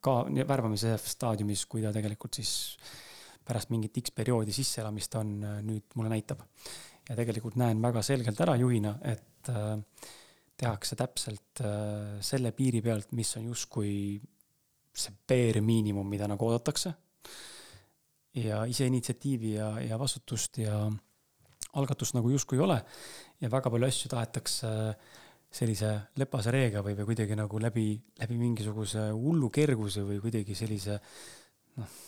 [0.00, 0.14] ka
[0.48, 2.52] värbamise staadiumis, kui ta tegelikult siis
[3.46, 5.36] pärast mingit X perioodi sisseelamist on,
[5.66, 6.42] nüüd mulle näitab.
[7.08, 9.78] ja tegelikult näen väga selgelt ära juhina, et äh,
[10.56, 14.20] tehakse täpselt äh, selle piiri pealt, mis on justkui
[14.92, 16.94] see bare miinimum, mida nagu oodatakse.
[18.34, 20.86] ja ise initsiatiivi ja, ja vastutust ja
[21.76, 22.78] algatust nagu justkui ei ole.
[23.40, 24.70] ja väga palju asju tahetakse
[25.52, 27.86] sellise lepase reega või, või kuidagi nagu läbi,
[28.22, 30.96] läbi mingisuguse hullu kerguse või kuidagi sellise
[31.76, 31.98] noh,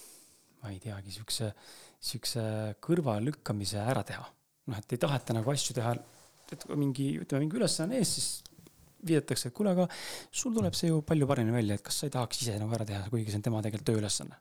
[0.65, 1.53] ma ei teagi, siukse,
[2.01, 2.43] siukse
[2.85, 4.25] kõrvalelükkamise ära teha.
[4.65, 5.93] noh, et ei taheta nagu asju teha
[6.53, 8.31] et kui mingi, ütleme, mingi ülesanne ees, siis
[9.05, 9.87] viidatakse, et kuule, aga
[10.33, 12.87] sul tuleb see ju palju paremini välja, et kas sa ei tahaks ise nagu ära
[12.89, 14.41] teha, kuigi see on tema tegelikult tööülesanne.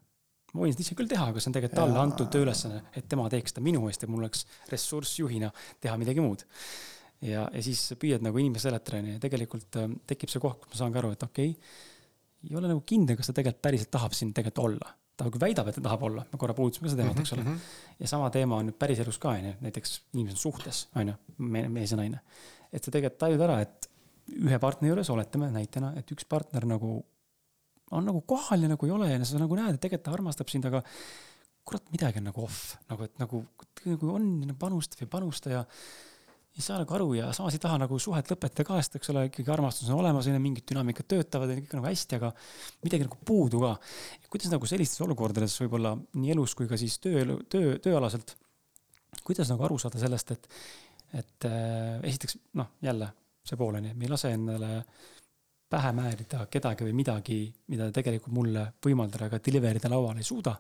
[0.54, 3.26] ma võin seda ise küll teha, aga see on tegelikult talle antud tööülesanne, et tema
[3.34, 5.50] teeks seda minu eest ja mul oleks ressurss juhina
[5.84, 6.46] teha midagi muud.
[7.26, 10.76] ja, ja siis püüad nagu inimesele seletada, onju, ja tegelikult äh, tekib see koht, kus
[10.76, 11.80] ma saan ka aru, et okei okay,,
[12.44, 15.70] ei ole nagu kindel, kas ta tegelikult päriselt tahab siin tegelikult olla ta nagu väidab,
[15.70, 17.56] et ta tahab olla, me korra puudutasime seda teemat, eks ole mm.
[17.56, 17.98] -hmm.
[18.00, 21.92] ja sama teema on nüüd päriselus ka, on ju, näiteks inimesed suhtes, on ju, mees
[21.92, 22.22] ja naine.
[22.72, 23.90] et sa tegelikult tajud ära, et
[24.34, 27.04] ühe partneri juures, oletame näitena, et üks partner nagu
[27.94, 30.50] on nagu kohal ja nagu ei ole ja sa nagu näed, et tegelikult ta armastab
[30.50, 30.82] sind, aga
[31.68, 33.44] kurat, midagi on nagu off, nagu et nagu,
[33.86, 35.62] nagu on, panustab ja panusta ja
[36.54, 39.26] ei saa nagu aru ja samas ei taha nagu suhet lõpetada ka, sest eks ole,
[39.30, 42.30] ikkagi armastus on olemas, mingid dünaamikad töötavad ja kõik on nagu hästi, aga
[42.86, 43.74] midagi nagu puudu ka.
[44.30, 48.36] kuidas nagu sellistes olukordades võib-olla nii elus kui ka siis töö, töö, tööalaselt,
[49.26, 50.48] kuidas nagu aru saada sellest, et,
[51.24, 53.10] et äh, esiteks noh, jälle
[53.44, 54.74] see pool on ju, et me ei lase endale
[55.74, 57.38] pähe määrida kedagi või midagi,
[57.74, 60.54] mida tegelikult mulle võimaldada ka deliver ida lauale ei suuda.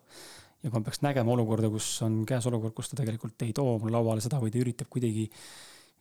[0.63, 3.77] ja kui ma peaks nägema olukorda, kus on käes olukord, kus ta tegelikult ei too
[3.77, 5.29] mulle lauale seda või ta üritab kuidagi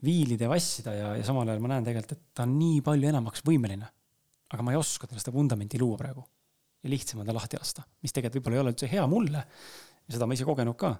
[0.05, 3.11] viilida ja vassida ja, ja samal ajal ma näen tegelikult, et ta on nii palju
[3.13, 3.89] enamaks võimeline.
[4.53, 6.25] aga ma ei oska talle seda vundamenti luua praegu.
[6.83, 9.47] ja lihtsam on ta lahti lasta, mis tegelikult võib-olla ei ole üldse hea mulle.
[10.07, 10.95] ja seda ma ise kogenud ka.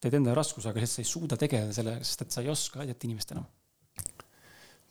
[0.00, 2.82] teed endale raskuse, aga lihtsalt sa ei suuda tegeleda sellega, sest et sa ei oska
[2.84, 3.48] aidata inimest enam.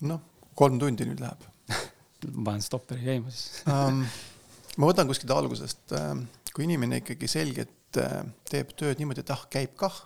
[0.08, 0.22] noh,
[0.56, 1.48] kolm tundi nüüd läheb
[2.36, 4.04] ma panen stopperi käima siis um,.
[4.80, 6.24] ma võtan kuskilt algusest, ähm,
[6.56, 10.00] kui inimene ikkagi selgelt äh, teeb tööd niimoodi, et ah, käib kah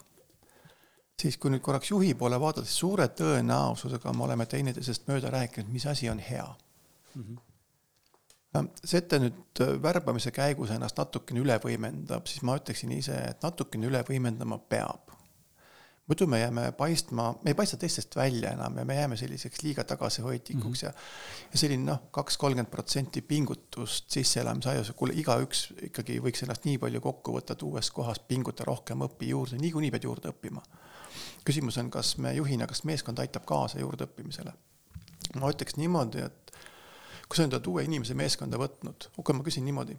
[1.23, 5.71] siis kui nüüd korraks juhi poole vaadata, siis suure tõenäosusega me oleme teineteisest mööda rääkinud,
[5.71, 6.47] mis asi on hea
[7.15, 7.23] mm.
[7.23, 7.41] -hmm
[8.53, 14.03] ta nüüd värbamise käigus ennast natukene üle võimendab, siis ma ütleksin ise, et natukene üle
[14.09, 15.09] võimendama peab.
[16.07, 19.83] muidu me jääme paistma, me ei paista teistest välja enam ja me jääme selliseks liiga
[19.83, 20.93] tagasihoidlikuks mm -hmm.
[20.93, 26.65] ja ja selline noh, kaks, kolmkümmend protsenti pingutust sisseelamise ajus, kuule, igaüks ikkagi võiks ennast
[26.65, 30.61] nii palju kokku võtta, et uues kohas pinguta rohkem, õpi juurde, niikuinii pead juurde õppima
[31.45, 34.53] küsimus on, kas me juhina, kas meeskond aitab kaasa juurdeõppimisele.
[35.39, 36.51] ma ütleks niimoodi, et
[37.27, 39.97] kui sa oled uue inimese meeskonda võtnud, okei ma küsin niimoodi.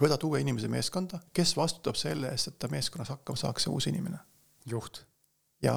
[0.00, 3.86] võtad uue inimese meeskonda, kes vastutab selle eest, et ta meeskonnas hakkama saaks, see uus
[3.86, 4.18] inimene?
[4.66, 5.04] juht.
[5.62, 5.76] ja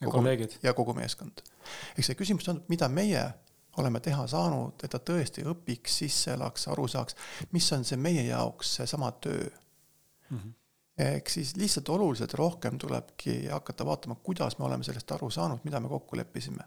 [0.00, 0.58] ja kolleegid.
[0.62, 1.42] ja kogu meeskond.
[1.98, 3.24] eks see küsimus on, mida meie
[3.78, 7.16] oleme teha saanud, et ta tõesti õpiks, sisse elaks, aru saaks,
[7.54, 9.44] mis on see meie jaoks seesama töö
[10.30, 10.38] mm.
[10.38, 10.52] -hmm.
[10.98, 15.80] Ehk siis lihtsalt oluliselt rohkem tulebki hakata vaatama, kuidas me oleme sellest aru saanud, mida
[15.80, 16.64] me kokku leppisime.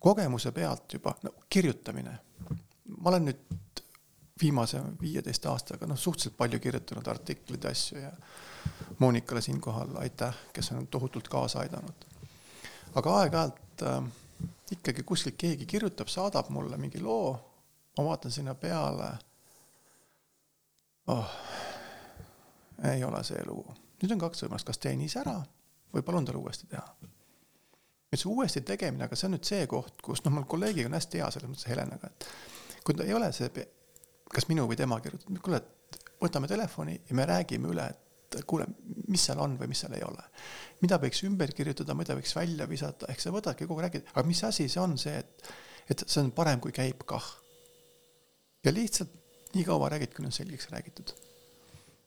[0.00, 2.18] kogemuse pealt juba, no kirjutamine.
[2.98, 3.82] ma olen nüüd
[4.40, 8.12] viimase viieteist aastaga noh, suhteliselt palju kirjutanud artikleid asju ja
[8.98, 12.06] Monikale siinkohal aitäh, kes on tohutult kaasa aidanud.
[12.94, 14.02] aga aeg-ajalt äh,
[14.70, 17.32] ikkagi kuskilt keegi kirjutab, saadab mulle mingi loo,
[17.98, 19.10] ma vaatan sinna peale.
[21.06, 21.30] oh,
[22.84, 23.74] ei ole see lugu.
[24.02, 25.38] nüüd on kaks võimalust, kas teen ise ära
[25.94, 26.84] või palun tal uuesti teha.
[27.00, 30.98] nüüd see uuesti tegemine, aga see on nüüd see koht, kus noh, mul kolleegiga on
[30.98, 32.28] hästi hea selles mõttes Helenaga, et
[32.84, 33.66] kui ta ei ole see,
[34.32, 35.62] kas minu või tema kirjutatud, kuule,
[36.22, 37.86] võtame telefoni ja me räägime üle,
[38.36, 38.66] et kuule,
[39.08, 40.24] mis seal on või mis seal ei ole.
[40.82, 44.26] mida võiks ümber kirjutada, mida võiks välja visata, ehk sa võtadki kogu aeg räägid, aga
[44.28, 45.46] mis asi see on see, et,
[45.88, 47.26] et see on parem, kui käib kah.
[48.64, 49.14] ja lihtsalt
[49.54, 51.14] nii kaua räägid, kuni on selgeks räägitud.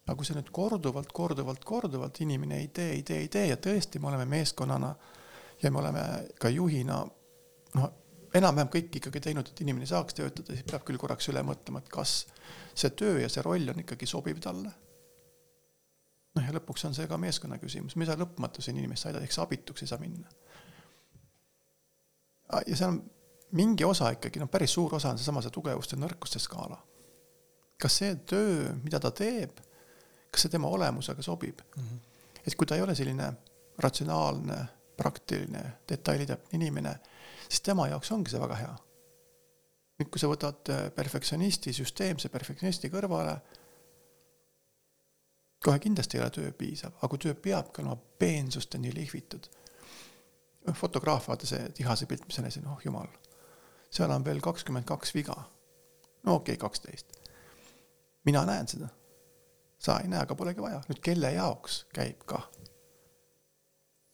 [0.09, 3.57] Aga kui sa nüüd korduvalt, korduvalt, korduvalt inimene ei tee, ei tee, ei tee ja
[3.61, 4.91] tõesti, me oleme meeskonnana
[5.61, 6.03] ja me oleme
[6.41, 6.99] ka juhina
[7.77, 7.89] noh,
[8.33, 11.89] enam-vähem kõik ikkagi teinud, et inimene saaks töötada, siis peab küll korraks üle mõtlema, et
[11.93, 12.21] kas
[12.73, 14.73] see töö ja see roll on ikkagi sobiv talle
[16.35, 19.35] noh, ja lõpuks on see ka meeskonna küsimus, me ei saa lõpmatuseni inimest aidata, ehk
[19.35, 20.29] see abituks ei saa minna.
[22.65, 23.01] ja seal on
[23.57, 26.77] mingi osa ikkagi, noh, päris suur osa on seesama see tugevuste ja nõrkuste skaala.
[27.79, 29.61] kas see töö, mida ta teeb,
[30.31, 31.83] kas see tema olemusega sobib mm?
[31.83, 31.99] -hmm.
[32.47, 33.33] et kui ta ei ole selline
[33.77, 34.65] ratsionaalne,
[34.97, 36.99] praktiline, detailitäpne inimene,
[37.49, 38.75] siis tema jaoks ongi see väga hea.
[39.99, 43.39] nüüd, kui sa võtad perfektsionisti, süsteemse perfektsionisti kõrvale
[45.63, 49.49] kohe kindlasti ei ole töö piisav, aga kui töö peabki olema peensusteni lihvitud.
[50.73, 53.07] fotograaf, vaata see tihase pilt, mis on ees, oh jumal.
[53.91, 55.35] seal on veel kakskümmend kaks viga.
[56.23, 57.19] no okei okay,, kaksteist.
[58.25, 58.87] mina näen seda.
[59.79, 60.81] Sa ei näe, aga polegi vaja.
[60.89, 62.49] nüüd kelle jaoks käib kah?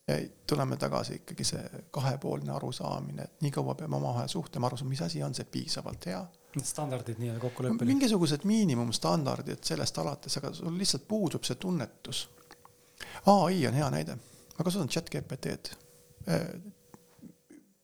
[0.08, 0.18] ja
[0.48, 5.02] tuleme tagasi ikkagi see kahepoolne arusaamine, et nii kaua peame omavahel suhtlema, aru saama, mis
[5.02, 6.22] asi on see piisavalt hea
[6.64, 7.88] standardid nii-öelda kokkuleppel.
[7.88, 12.30] mingisugused miinimumstandardid sellest alates, aga sul lihtsalt puudub see tunnetus.
[13.26, 14.16] ai on hea näide,
[14.58, 15.76] ma kasutan chat GPT-d.
[16.30, 16.48] Äh,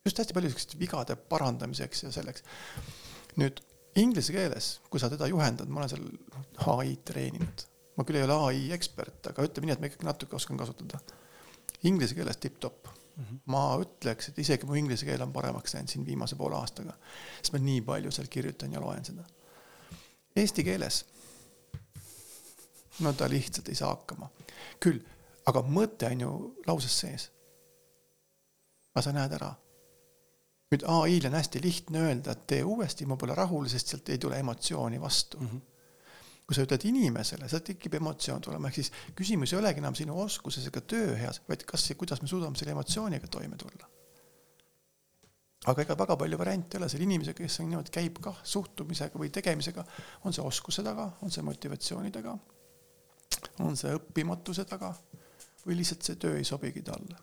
[0.06, 2.44] just hästi palju siukeste vigade parandamiseks ja selleks.
[3.38, 3.60] nüüd
[3.96, 6.08] inglise keeles, kui sa teda juhendad, ma olen seal
[6.72, 7.66] ai treeninud,
[8.02, 11.00] ma küll ei ole ai ekspert, aga ütleme nii, et ma ikkagi natuke oskan kasutada.
[11.86, 13.40] Inglise keeles tipp-topp Mm -hmm.
[13.46, 16.94] ma ütleks, et isegi mu inglise keel on paremaks läinud siin viimase poole aastaga,
[17.42, 19.24] sest ma nii palju seal kirjutan ja loen seda.
[20.36, 21.06] Eesti keeles,
[23.00, 24.30] no ta lihtsalt ei saa hakkama.
[24.80, 25.00] küll,
[25.46, 26.32] aga mõte on ju
[26.68, 27.32] lauses sees.
[28.96, 29.54] aga sa näed ära.
[30.72, 34.18] nüüd ai-l on hästi lihtne öelda, et tee uuesti, ma pole rahul, sest sealt ei
[34.18, 35.48] tule emotsiooni vastu mm.
[35.48, 35.71] -hmm
[36.52, 40.18] kui sa ütled inimesele, sealt tekib emotsioon tulema, ehk siis küsimus ei olegi enam sinu
[40.20, 43.88] oskuses ega töö heas, vaid kas ja kuidas me suudame selle emotsiooniga toime tulla.
[45.72, 49.22] aga ega väga palju variante ei ole, selle inimesega, kes on niimoodi, käib kah suhtumisega
[49.22, 49.86] või tegemisega,
[50.28, 52.34] on see oskuse taga, on see motivatsiooni taga,
[53.64, 54.90] on see õppimatuse taga
[55.64, 57.16] või lihtsalt see töö ei sobigi talle.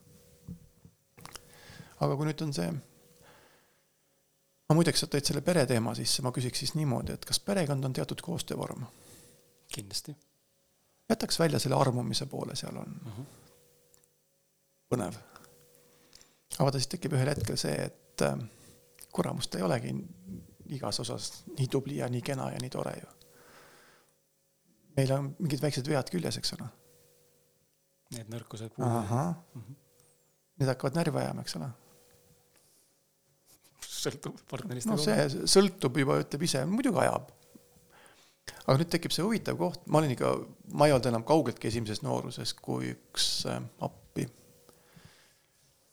[1.99, 2.71] aga kui nüüd on see
[4.69, 7.99] ma muideks, sa tõid selle pereteema sisse, ma küsiks siis niimoodi, et kas perekond on
[8.01, 8.89] teatud koostöövorm?
[9.79, 10.17] Kindlasti.
[11.09, 13.21] jätaks välja selle armumise poole, seal on mhm.
[13.21, 13.27] -huh.
[14.91, 15.19] põnev.
[16.55, 18.39] aga vaata, siis tekib ühel hetkel see, et äh,
[19.13, 19.95] kuramust ei olegi
[20.77, 23.11] igas osas nii tubli ja nii kena ja nii tore ju.
[24.97, 26.69] meil on mingid väiksed vead küljes, eks ole.
[28.17, 29.35] Need nõrkused puuduvad.
[29.55, 29.77] Mm -hmm.
[30.59, 31.69] Need hakkavad närvi ajama, eks ole
[33.99, 34.89] sõltub partnerist.
[34.91, 37.31] no see sõltub juba, ütleb ise, muidugi ajab
[38.66, 40.33] aga nüüd tekib see huvitav koht, ma olin ikka,
[40.79, 44.29] ma ei olnud enam kaugeltki esimeses nooruses kui üks äh, appi.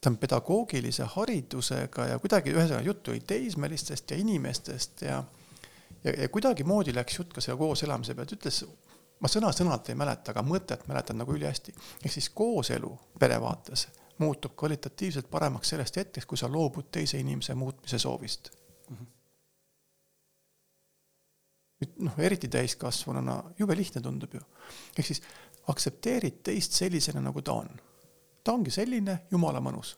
[0.01, 5.23] ta on pedagoogilise haridusega ja kuidagi, ühesõnaga juttu oli teismelistest ja inimestest ja
[6.05, 8.61] ja, ja kuidagimoodi läks jutt ka selle koos elamise pealt, ütles,
[9.19, 11.73] ma sõna-sõnalt ei mäleta, aga mõtet mäletan nagu ülihästi.
[12.03, 13.87] ehk siis kooselu pere vaates
[14.17, 18.51] muutub kvalitatiivselt paremaks sellest hetkest, kui sa loobud teise inimese muutmise soovist
[18.89, 18.95] mm.
[18.95, 19.15] -hmm
[21.74, 21.74] nüüd
[22.05, 24.41] noh, eriti täiskasvanuna, jube lihtne tundub ju.
[24.97, 25.21] ehk siis
[25.67, 27.69] aktsepteerid teist sellisena, nagu ta on.
[28.43, 29.95] ta ongi selline, jumala mõnus.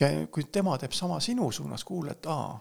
[0.00, 2.58] ja kui tema teeb sama sinu suunas, kuule, et aa,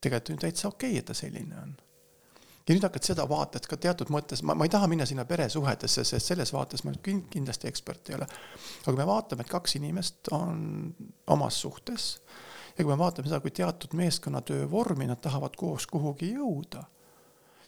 [0.00, 1.76] tegelikult on ju täitsa okei okay,, et ta selline on.
[2.68, 6.04] ja nüüd hakkad seda vaadet ka teatud mõttes, ma, ma ei taha minna sinna peresuhetesse,
[6.04, 8.28] sest selles vaates ma nüüd kindlasti ekspert ei ole.
[8.86, 10.94] aga me vaatame, et kaks inimest on
[11.26, 12.14] omas suhtes
[12.78, 16.84] ja kui me vaatame seda kui teatud meeskonnatöö vormi, nad tahavad koos kuhugi jõuda.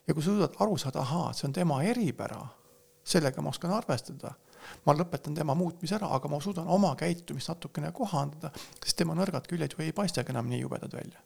[0.06, 2.46] ja kui sa suudad aru saada, ahaa, see on tema eripära,
[3.04, 4.34] sellega ma oskan arvestada
[4.86, 8.52] ma lõpetan tema muutmise ära, aga ma suudan oma käitumist natukene kohandada,
[8.82, 11.20] sest tema nõrgad küljed ju ei paistagi enam nii jubedad välja.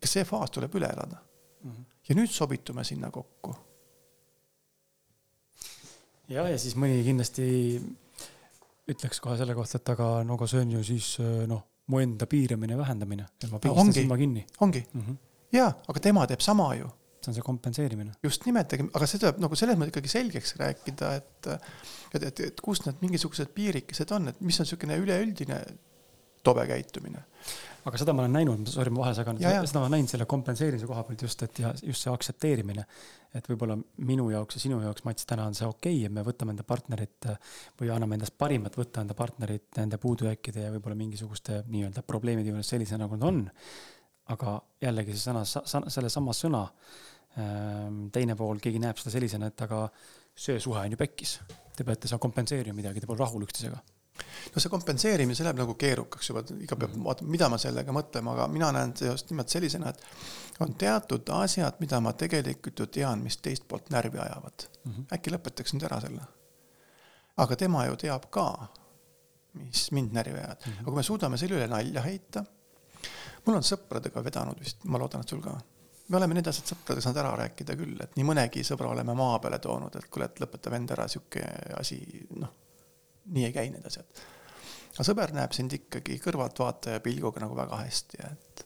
[0.00, 1.22] kas see faas tuleb üle elada?
[1.62, 1.70] mm.
[1.70, 1.84] -hmm.
[2.08, 3.56] ja nüüd sobitume sinna kokku.
[6.28, 7.46] ja, ja siis mõni kindlasti
[8.88, 11.16] ütleks kohe selle kohta, et aga no aga see on ju siis
[11.46, 14.46] noh, mu enda piiramine, vähendamine, et ma pigistan no, silma kinni.
[14.60, 15.18] ongi mm, -hmm.
[15.52, 16.88] jaa, aga tema teeb sama ju
[17.26, 18.12] see on see kompenseerimine.
[18.22, 21.48] just nimelt, aga see tuleb nagu selles mõttes ikkagi selgeks rääkida, et
[22.14, 25.60] et, et, et kus need mingisugused piirikesed on, et mis on niisugune üleüldine
[26.46, 27.26] tobe käitumine
[27.86, 30.88] aga seda ma olen näinud, sorry, ma vahele segan, seda ma olen näinud selle kompenseerimise
[30.90, 32.84] koha pealt just, et ja just see aktsepteerimine.
[33.36, 33.76] et võib-olla
[34.08, 36.64] minu jaoks ja sinu jaoks, Mats, täna on see okei okay, ja me võtame enda
[36.66, 37.28] partnerit
[37.78, 42.72] või anname endast parimat võtta enda partnerit nende puudujääkide ja võib-olla mingisuguste nii-öelda probleemide juures
[42.74, 43.42] sellisena, nagu nad on.
[44.34, 46.64] aga jällegi see sõna, sellesama sõna
[47.36, 49.84] ehm, teine pool, keegi näeb seda sellisena, et aga
[50.34, 51.38] see suhe on ju pekkis.
[51.76, 53.78] Te peate seal kompenseerima midagi, te pole rahul üksteisega
[54.54, 57.04] no see kompenseerimine, see läheb nagu keerukaks juba, iga peab mhm.
[57.04, 61.76] vaatama, mida ma sellega mõtlema, aga mina näen just nimelt sellisena, et on teatud asjad,
[61.82, 64.92] mida ma tegelikult ju tean, mis teist poolt närvi ajavad mm.
[64.92, 65.06] -hmm.
[65.18, 66.24] äkki lõpetaks nüüd ära selle.
[67.36, 68.48] aga tema ju teab ka,
[69.60, 70.80] mis mind närvi ajavad mm, -hmm.
[70.80, 72.44] aga kui me suudame selle üle nalja heita,
[73.46, 75.58] mul on sõpradega vedanud vist, ma loodan, et sul ka
[76.08, 79.38] me oleme need asjad sõpradega saanud ära rääkida küll, et nii mõnegi sõbra oleme maa
[79.38, 81.42] peale toonud, et kuule, et lõpeta vend ära, sihuke
[81.76, 81.98] asi,
[82.30, 82.54] noh
[83.26, 84.24] nii ei käi need asjad.
[84.94, 88.64] aga sõber näeb sind ikkagi kõrvaltvaataja pilguga nagu väga hästi, et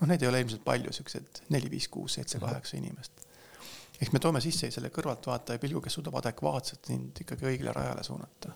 [0.00, 2.46] noh, neid ei ole ilmselt palju, siuksed neli, viis, kuus, seitse, mhm.
[2.46, 3.26] kaheksa inimest.
[4.00, 8.54] ehk me toome sisse selle kõrvaltvaataja pilgu, kes suudab adekvaatselt sind ikkagi õigele rajale suunata.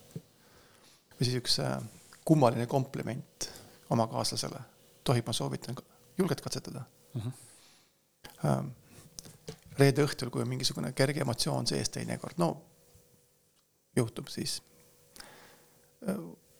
[1.15, 1.79] või siis üks äh,
[2.25, 3.51] kummaline kompliment
[3.95, 4.61] oma kaaslasele,
[5.05, 5.77] tohib, ma soovitan,
[6.19, 7.33] julged katsetada mm?
[8.43, 8.71] -hmm.
[9.79, 12.57] reede õhtul, kui on mingisugune kerge emotsioon sees teinekord, no
[13.97, 14.63] juhtub siis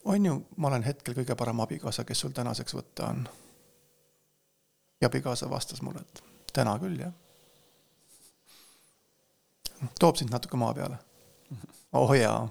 [0.05, 3.29] on ju, ma olen hetkel kõige parem abikaasa, kes sul tänaseks võtta on.
[5.01, 6.23] ja abikaasa vastas mulle, et
[6.53, 7.13] täna küll, jah.
[9.99, 10.99] toob sind natuke maa peale.
[11.93, 12.49] oh jaa.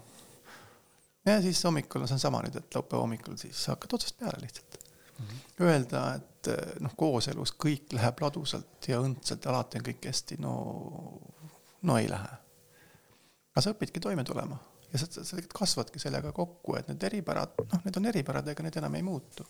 [1.26, 4.42] ja siis hommikul on see on sama nüüd, et laupäeva hommikul siis hakkad otsast peale
[4.42, 5.26] lihtsalt mm.
[5.26, 5.40] -hmm.
[5.62, 6.48] Öelda, et
[6.80, 10.54] noh, kooselus kõik läheb ladusalt ja õndselt ja alati on kõik hästi, no,
[11.82, 12.38] no ei lähe.
[13.54, 14.58] aga sa õpidki toime tulema
[14.94, 18.66] ja sa, sa tegelikult kasvadki sellega kokku, et need eripärad, noh, need on eripärad, ega
[18.66, 19.46] need enam ei muutu.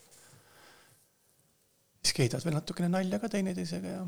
[2.04, 4.04] siis keedad veel natukene nalja ka teineteisega ja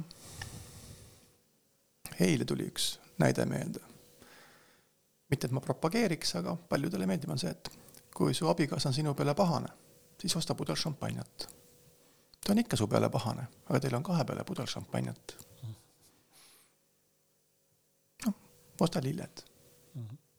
[2.26, 3.80] eile tuli üks näide meelde.
[5.28, 7.70] mitte, et ma propageeriks, aga paljudele meeldib, on see, et
[8.14, 9.68] kui su abikaasa on sinu peale pahane,
[10.20, 11.48] siis osta pudel šampanjat.
[12.40, 15.36] ta on ikka su peale pahane, aga teil on kahe peale pudel šampanjat.
[18.24, 18.40] noh,
[18.80, 19.44] osta lilled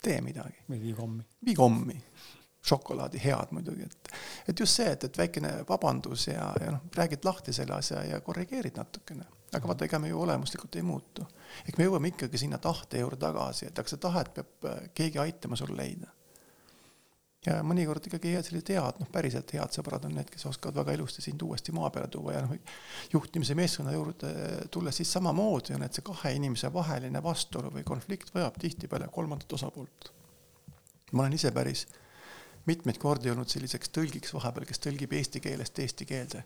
[0.07, 0.65] tee midagi.
[0.69, 1.23] või vii kommi.
[1.45, 2.01] vii kommi.
[2.67, 4.09] šokolaadi head muidugi, et,
[4.51, 8.19] et just see, et, et väikene vabandus ja, ja noh, räägid lahti selle asja ja
[8.21, 9.25] korrigeerid natukene.
[9.55, 11.27] aga vaata, ega me ju olemuslikult ei muutu.
[11.65, 15.23] ehk me jõuame ikkagi sinna tahte juurde tagasi, et aga seda tahet peab äh, keegi
[15.23, 16.11] aitama sul leida
[17.45, 21.23] ja mõnikord ikkagi sellised head, noh, päriselt head sõbrad on need, kes oskavad väga ilusti
[21.23, 22.55] sind uuesti maa peale tuua ja noh,
[23.14, 24.31] juhtimise meeskonna juurde
[24.73, 29.53] tulles siis samamoodi on, et see kahe inimese vaheline vastuolu või konflikt vajab tihtipeale kolmandat
[29.59, 30.11] osapoolt.
[31.14, 31.85] ma olen ise päris
[32.68, 36.43] mitmeid kordi olnud selliseks tõlgiks vahepeal, kes tõlgib eesti keelest eesti keelde.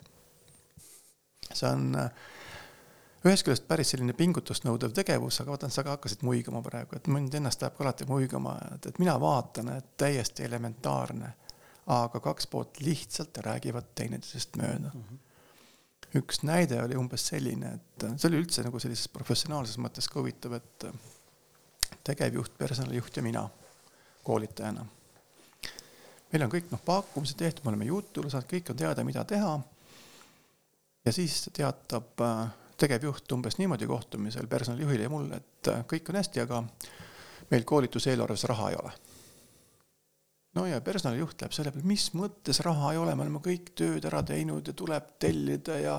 [1.52, 2.12] see on äh,
[3.26, 7.10] ühest küljest päris selline pingutust nõudev tegevus, aga vaatan, sa ka hakkasid muigama praegu, et
[7.12, 11.34] mind ennast ajab ka alati muigama, et, et mina vaatan, et täiesti elementaarne,
[11.94, 15.04] aga kaks poolt lihtsalt räägivad teineteisest mööda mm.
[15.04, 15.20] -hmm.
[16.22, 20.58] üks näide oli umbes selline, et see oli üldse nagu sellises professionaalses mõttes ka huvitav,
[20.58, 20.86] et
[22.04, 23.50] tegevjuht, personalijuht ja mina
[24.24, 24.86] koolitajana.
[26.32, 29.60] meil on kõik noh, pakkumised tehtud, me oleme jutule saanud, kõik on teada, mida teha.
[31.06, 32.50] ja siis teatab äh,
[32.82, 36.62] tegevjuht umbes niimoodi kohtumisel personalijuhile ja mulle, et äh, kõik on hästi, aga
[37.52, 38.92] meil koolituseelarves raha ei ole.
[40.56, 44.06] no ja personalijuht läheb selle peale, mis mõttes raha ei ole, me oleme kõik tööd
[44.10, 45.98] ära teinud ja tuleb tellida ja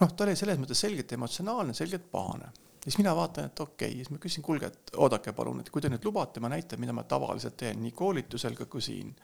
[0.00, 2.50] noh, ta oli selles mõttes selgelt emotsionaalne, selgelt pahane.
[2.82, 5.82] siis mina vaatan, et okei okay., siis ma küsin, kuulge, et oodake palun, et kui
[5.82, 9.14] te nüüd lubate, ma näitan, mida ma tavaliselt teen nii koolitusel kui siin.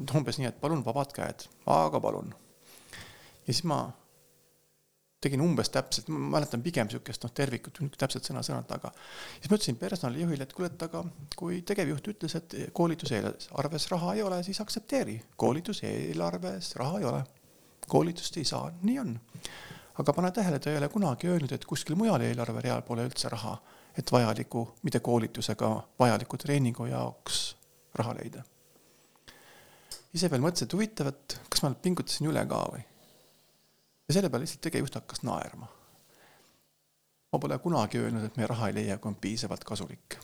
[0.00, 2.34] et umbes nii, et palun vabad käed, aga palun.
[3.46, 3.84] ja siis ma
[5.20, 9.78] tegin umbes täpselt, ma mäletan pigem sihukest noh, tervikut, täpselt sõna-sõnalt, aga siis ma ütlesin
[9.80, 11.02] personalijuhile, et kuule, et aga
[11.38, 17.24] kui tegevjuht ütles, et koolituseelarves raha ei ole, siis aktsepteeri, koolituseelarves raha ei ole.
[17.86, 19.18] koolitust ei saa, nii on.
[19.98, 23.54] aga pane tähele, ta ei ole kunagi öelnud, et kuskil mujal eelarvereal pole üldse raha,
[23.96, 27.56] et vajaliku, mitte koolitusega vajaliku treeningu jaoks
[27.94, 28.44] raha leida.
[30.12, 32.84] ise veel mõtlesin, et huvitav, et kas ma pingutasin üle ka või
[34.08, 35.68] ja selle peale lihtsalt tegevjuht hakkas naerma.
[37.32, 40.18] ma pole kunagi öelnud, et me raha ei leia, kui on piisavalt kasulik.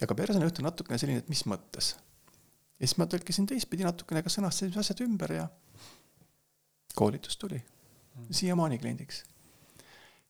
[0.00, 1.94] ja ka personalijuht on natukene selline, et mis mõttes.
[2.78, 5.48] ja siis ma tõlkisin teistpidi natukene, ka sõnastasin asjad ümber ja
[6.94, 7.60] koolitus tuli
[8.30, 9.24] siiamaani kliendiks.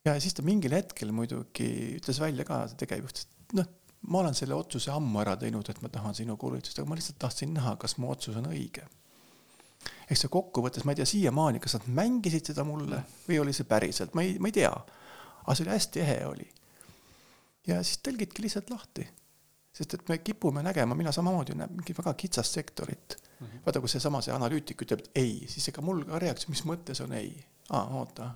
[0.04, 1.68] ja siis ta mingil hetkel muidugi
[2.00, 3.70] ütles välja ka, see tegevjuht, et noh,
[4.10, 7.20] ma olen selle otsuse ammu ära teinud, et ma tahan sinu koolitust, aga ma lihtsalt
[7.22, 8.88] tahtsin näha, kas mu otsus on õige
[10.12, 13.68] eks see kokkuvõttes, ma ei tea siiamaani, kas nad mängisid seda mulle või oli see
[13.68, 14.72] päriselt, ma ei, ma ei tea.
[15.42, 16.48] aga see oli hästi ehe oli.
[17.66, 19.08] ja siis tõlgidki lihtsalt lahti.
[19.72, 23.46] sest et me kipume nägema, mina samamoodi näen mingit väga kitsast sektorit mm.
[23.46, 23.64] -hmm.
[23.66, 27.02] vaata, kui seesama see analüütik ütleb, et ei, siis ega mul ka reaktsioon, mis mõttes
[27.04, 27.44] on ei?
[27.70, 28.30] aa, oota.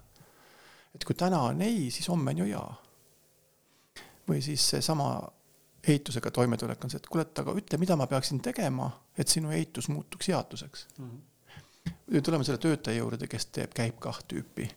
[0.95, 2.83] et kui täna on ei, siis homme on ju jaa.
[4.29, 5.29] või siis seesama
[5.87, 9.51] ehitusega toimetulek on see, et kuule, et aga ütle, mida ma peaksin tegema, et sinu
[9.51, 11.11] ehitus muutuks jaotuseks mm.
[11.11, 11.36] -hmm
[12.13, 14.69] nüüd tuleme selle töötaja juurde, kes teeb, käib kaht tüüpi.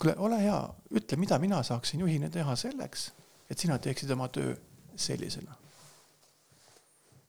[0.00, 0.58] kuule, ole hea,
[0.96, 3.10] ütle, mida mina saaksin juhina teha selleks,
[3.50, 4.54] et sina teeksid oma töö
[4.96, 5.56] sellisena.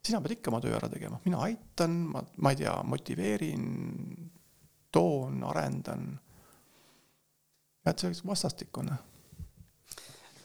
[0.05, 3.65] sina pead ikka oma töö ära tegema, mina aitan, ma, ma ei tea, motiveerin,
[4.91, 6.19] toon, arendan.
[7.85, 8.97] et see oleks vastastikune.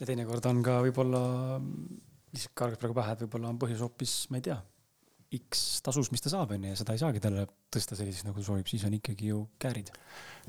[0.01, 1.27] ja teinekord on ka võib-olla,
[2.33, 4.63] lihtsalt kargab praegu pähe, et võib-olla on põhjus hoopis, ma ei tea
[5.35, 8.43] X tasus, mis ta saab, on ju, ja seda ei saagi talle tõsta selliseks, nagu
[8.43, 9.91] soovib, siis on ikkagi ju käärid.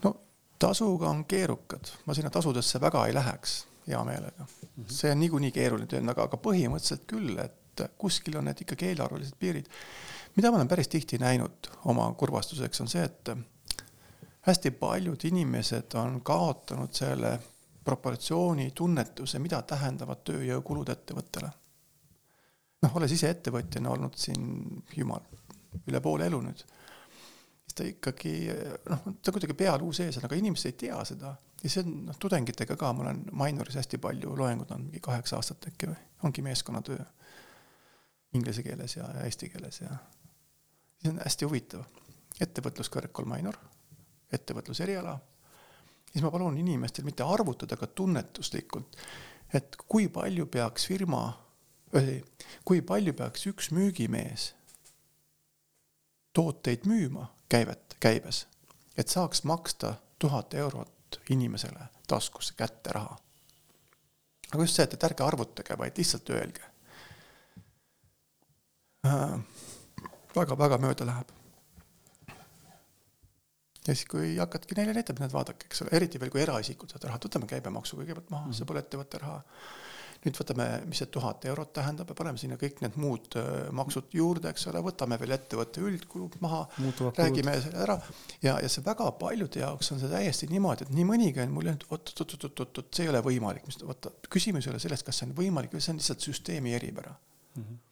[0.04, 0.14] no
[0.60, 4.84] tasuga on keerukad, ma sinna tasudesse väga ei läheks hea meelega mm.
[4.84, 4.94] -hmm.
[4.94, 9.38] see on niikuinii keeruline töö, aga, aga põhimõtteliselt küll, et kuskil on need ikkagi eelarvelised
[9.40, 9.68] piirid.
[10.36, 13.30] mida ma olen päris tihti näinud oma kurvastuseks, on see, et
[14.41, 17.40] hästi paljud inimesed on kaotanud selle
[17.84, 21.52] proportsiooni tunnetuse, mida tähendavad tööjõukulud ettevõttele
[22.84, 25.24] noh, olles ise ettevõtjana olnud siin jumal,
[25.88, 26.64] üle poole elu nüüd,
[27.66, 28.34] siis ta ikkagi
[28.90, 31.34] noh, ta kuidagi pealuu sees on, aga inimesed ei tea seda.
[31.64, 35.40] ja see on noh, tudengitega ka, ma olen Mainoris hästi palju loenguid andnud, mingi kaheksa
[35.40, 37.06] aastat äkki või, ongi meeskonnatöö.
[38.36, 39.95] Inglise keeles ja eesti keeles ja
[41.02, 41.86] see on hästi huvitav.
[42.44, 43.56] ettevõtluskõrgkool Mainor,
[44.34, 45.16] ettevõtluseriala,
[46.12, 48.98] siis ma palun inimestel mitte arvutada, aga tunnetuslikult,
[49.58, 51.24] et kui palju peaks firma
[52.68, 54.52] kui palju peaks üks müügimees
[56.38, 58.46] tooteid müüma käivet, käibes,
[58.98, 63.18] et saaks maksta tuhat eurot inimesele taskusse kätte raha.
[64.52, 66.64] aga just see, et, et ärge arvutage, vaid lihtsalt öelge
[69.08, 69.40] äh,.
[70.36, 71.34] väga-väga mööda läheb.
[73.88, 77.10] ja siis, kui hakkadki neile näitama, et vaadake, eks ole, eriti veel, kui eraisikud saavad
[77.10, 78.60] raha, võtame käibemaksu kõigepealt maha mm, -hmm.
[78.60, 79.42] see pole ettevõtte raha
[80.26, 84.14] nüüd võtame, mis see tuhat eurot tähendab ja paneme sinna kõik need muud äh, maksud
[84.18, 86.64] juurde, eks ole, võtame veel ettevõtte üldkulud maha,
[87.18, 87.98] räägime selle ära.
[88.44, 91.72] Ja, ja see väga paljude jaoks on see täiesti niimoodi, et nii mõnigi on mul
[91.72, 95.35] öelnud, oot-oot-oot-oot-oot, see ei ole võimalik, mis, vaata, küsimus ei ole selles, kas see on
[95.38, 97.15] võimalik või see on lihtsalt süsteemi eripära.
[97.56, 97.68] Mm.
[97.68, 97.84] -hmm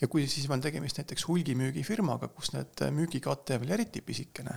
[0.00, 4.52] ja kui siis on tegemist näiteks hulgimüügifirmaga, kus need äh, müügikate on veel eriti pisikene,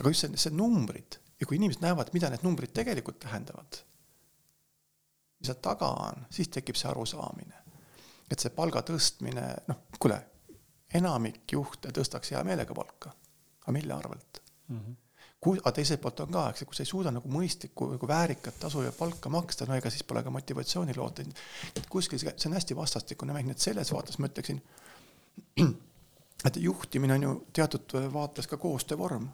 [0.00, 3.82] aga just see, see numbrid ja kui inimesed näevad, mida need numbrid tegelikult tähendavad
[5.38, 7.64] mis seal taga on, siis tekib see arusaamine.
[8.30, 10.18] et see palga tõstmine, noh, kuule,
[10.94, 13.12] enamik juhte tõstaks hea meelega palka,
[13.62, 14.80] aga mille arvelt mm?
[14.80, 14.96] -hmm
[15.40, 18.58] kui, aga teiselt poolt on ka, eks, kui sa ei suuda nagu mõistlikku nagu väärikat
[18.58, 21.22] tasu ja palka maksta, no ega siis pole ka motivatsiooni loota.
[21.76, 24.58] et kuskil see, see on hästi vastastikune mäng, nii et selles vaates ma ütleksin,
[26.48, 29.28] et juhtimine on ju teatud vaates ka koostöövorm.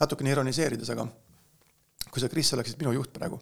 [0.00, 1.06] natukene ironiseerides, aga
[2.16, 3.36] kui sa, Kris, oleksid minu juht praegu.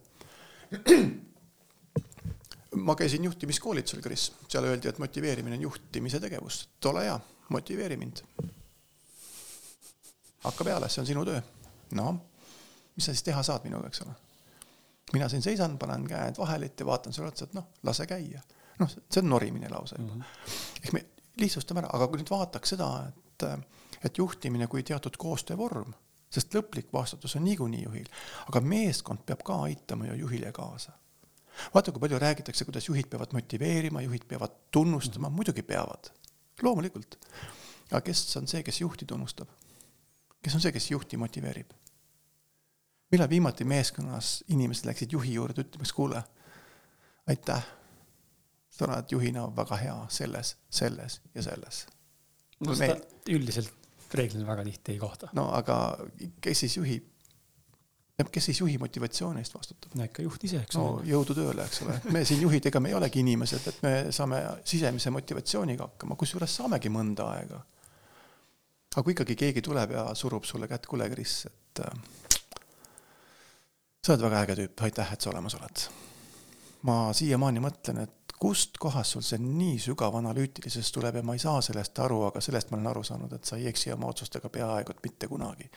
[2.86, 7.14] ma käisin juhtimiskoolitusel, Kris, seal öeldi, et motiveerimine on juhtimise tegevus, et ole hea,
[7.54, 8.24] motiveeri mind.
[10.42, 11.38] hakka peale, see on sinu töö.
[12.00, 12.18] noh,
[12.96, 14.16] mis sa siis teha saad minuga, eks ole.
[15.12, 18.42] mina siin seisan, panen käed vahelit ja vaatan sulle otsa, et noh, lase käia.
[18.82, 20.20] noh, see on norimine lausa juba mm.
[20.20, 20.82] -hmm.
[20.82, 21.06] ehk me
[21.44, 23.46] lihtsustame ära, aga kui nüüd vaataks seda, et,
[24.02, 25.94] et juhtimine kui teatud koostöövorm
[26.34, 28.10] sest lõplik vastutus on niikuinii juhil,
[28.48, 30.92] aga meeskond peab ka aitama ju juhile kaasa.
[31.74, 36.10] vaata, kui palju räägitakse, kuidas juhid peavad motiveerima, juhid peavad tunnustama, muidugi peavad,
[36.62, 37.18] loomulikult.
[37.90, 39.48] aga kes on see, kes juhti tunnustab?
[40.42, 41.70] kes on see, kes juhti motiveerib?
[43.12, 46.22] millal viimati meeskonnas inimesed läksid juhi juurde ütlemaks, kuule,
[47.30, 47.66] aitäh,
[48.70, 51.86] sa oled juhina väga hea selles, selles ja selles.
[52.60, 52.98] no seda
[53.30, 53.83] üldiselt
[54.14, 55.28] reeglina väga tihti ei kohta.
[55.36, 55.78] no aga
[56.40, 57.10] kes siis juhib?
[58.30, 59.94] kes siis juhi motivatsiooni eest vastutab?
[59.98, 61.02] no ikka juht ise, eks ole.
[61.02, 61.98] no jõudu tööle, eks ole.
[62.14, 66.58] me siin juhid, ega me ei olegi inimesed, et me saame sisemise motivatsiooniga hakkama, kusjuures
[66.60, 67.60] saamegi mõnda aega.
[68.94, 72.38] aga kui ikkagi keegi tuleb ja surub sulle kätt, kuule, Kris, et äh,
[74.04, 75.86] sa oled väga äge tüüp, aitäh, et sa olemas oled.
[76.84, 81.42] Ma siiamaani mõtlen, et kust kohast sul see nii sügav analüütilisus tuleb ja ma ei
[81.42, 84.50] saa sellest aru, aga sellest ma olen aru saanud, et sa ei eksi oma otsustega
[84.52, 85.70] peaaegu et mitte kunagi.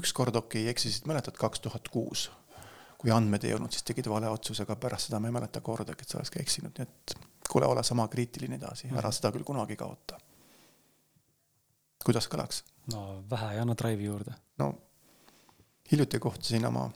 [0.00, 2.30] ükskord okei okay,, eksisid, mäletad, kaks tuhat kuus,
[2.96, 6.06] kui andmed ei olnud, siis tegid vale otsuse, aga pärast seda ma ei mäleta kordagi,
[6.06, 7.18] et sa oleks ka eksinud, nii et
[7.50, 10.20] kuule, ole sama kriitiline edasi, ära seda küll kunagi kaota.
[12.06, 12.62] kuidas kõlaks?
[12.94, 14.32] no vähe ei anna drive'i juurde.
[14.62, 14.72] no
[15.92, 16.88] hiljuti kohtusin oma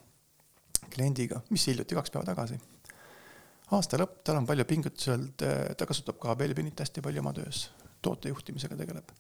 [0.95, 2.57] kliendiga, mis hiljuti, kaks päeva tagasi
[3.77, 5.45] aasta lõpp, tal on palju pingutusi olnud,
[5.79, 7.69] ta kasutab ka Belbinit hästi palju oma töös,
[8.03, 9.13] tootejuhtimisega tegeleb.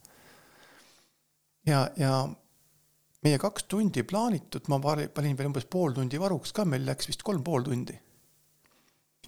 [1.66, 2.12] ja, ja
[3.24, 7.22] meie kaks tundi plaanitud, ma panin veel umbes pool tundi varuks ka, meil läks vist
[7.26, 7.98] kolm pool tundi.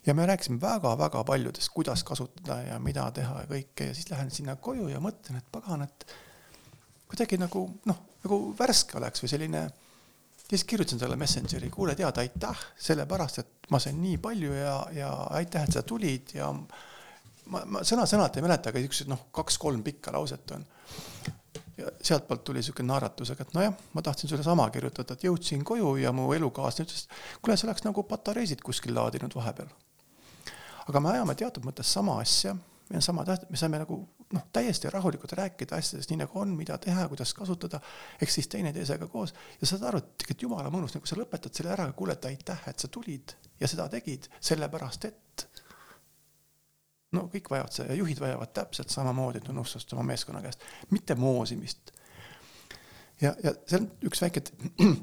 [0.06, 4.30] ja me rääkisime väga-väga paljudest, kuidas kasutada ja mida teha ja kõike ja siis lähen
[4.34, 6.06] sinna koju ja mõtlen, et pagan, et
[7.06, 9.68] kuidagi nagu noh, nagu värske oleks või selline
[10.52, 15.12] siis kirjutasin talle Messengeri, kuule tead, aitäh, sellepärast et ma sain nii palju ja, ja
[15.38, 20.12] aitäh, et sa tulid ja ma, ma sõna-sõnalt ei mäleta, aga siuksed noh, kaks-kolm pikka
[20.12, 20.66] lauset on.
[21.78, 25.64] ja sealtpoolt tuli siuke naeratus, aga et nojah, ma tahtsin sulle sama kirjutada, et jõudsin
[25.64, 27.06] koju ja mu elukaaslane ütles,
[27.40, 29.72] kuule, sa oleks nagu patareisid kuskil laadinud vahepeal.
[30.88, 32.52] aga me ajame teatud mõttes sama asja,
[32.90, 34.02] meil on sama täht-, me saame nagu
[34.32, 37.80] noh, täiesti rahulikult rääkida asjadest nii nagu on, mida teha, kuidas kasutada,
[38.22, 41.72] ehk siis teineteisega koos ja saad aru, et tegelikult jumala mõnus, nagu sa lõpetad selle
[41.74, 45.46] ära, kuule, et aitäh, et sa tulid ja seda tegid, sellepärast et
[47.16, 51.92] no kõik vajavad seda ja juhid vajavad täpselt samamoodi tunnustust oma meeskonna käest, mitte moosimist.
[53.20, 54.44] ja, ja see on üks väike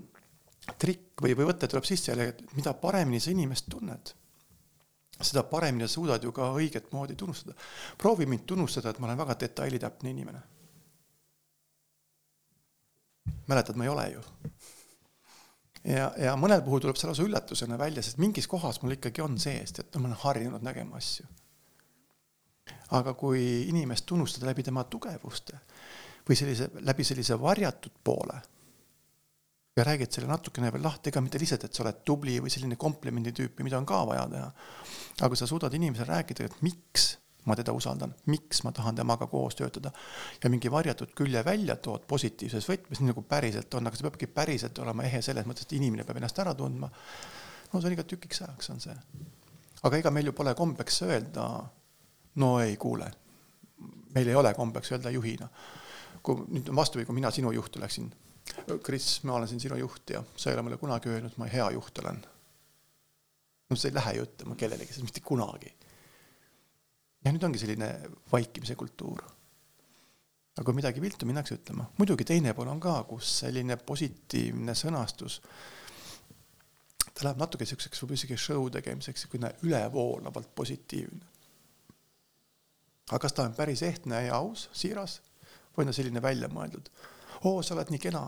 [0.82, 4.14] trikk või, või võte tuleb sisse jälle, et mida paremini sa inimest tunned
[5.22, 7.56] seda paremini sa suudad ju ka õiget moodi tunnustada.
[7.98, 10.42] proovi mind tunnustada, et ma olen väga detailitäpne inimene.
[13.48, 14.22] mäletad, ma ei ole ju.
[15.84, 19.40] ja, ja mõnel puhul tuleb see lausa üllatusena välja, sest mingis kohas mul ikkagi on
[19.40, 21.26] sees, et no ma olen harjunud nägema asju.
[22.92, 25.60] aga kui inimest tunnustada läbi tema tugevuste
[26.30, 28.40] või sellise, läbi sellise varjatud poole
[29.80, 32.76] ja räägid selle natukene veel lahti, ega mitte lihtsalt, et sa oled tubli või selline
[32.80, 34.52] komplimendi tüüpi, mida on ka vaja teha.
[35.20, 37.10] aga kui sa suudad inimesele rääkida, et miks
[37.48, 39.92] ma teda usaldan, miks ma tahan temaga koos töötada
[40.44, 44.28] ja mingi varjatud külje välja tood positiivses võtmes, nii nagu päriselt on, aga see peabki
[44.28, 46.92] päriselt olema ehe selles mõttes, et inimene peab ennast ära tundma.
[47.72, 48.96] no see on iga tükiks ajaks, on see.
[49.84, 51.50] aga ega meil ju pole kombeks öelda,
[52.36, 53.12] no ei kuule,
[54.16, 55.50] meil ei ole kombeks öelda juhina.
[56.24, 58.12] kui nüüd vastupidi, kui mina sinu juht oleksin
[58.84, 61.70] Kris, ma olen siin sinu juht ja sa ei ole mulle kunagi öelnud, ma hea
[61.76, 62.22] juht olen.
[63.70, 65.74] no sa ei lähe ju ütlema kellelegi, seda mitte kunagi.
[67.26, 67.90] ja nüüd ongi selline
[68.32, 69.24] vaikimise kultuur.
[70.58, 75.40] aga kui midagi viltu minnakse ütlema, muidugi teine pool on ka, kus selline positiivne sõnastus,
[77.14, 81.26] ta läheb natuke siukseks võib-olla isegi show tegemiseks, niisugune ülevoolavalt positiivne.
[83.10, 85.22] aga kas ta on päris ehtne ja aus, siiras
[85.76, 86.92] või on ta selline väljamõeldud?
[87.46, 88.24] Oo, sa oled nii kena.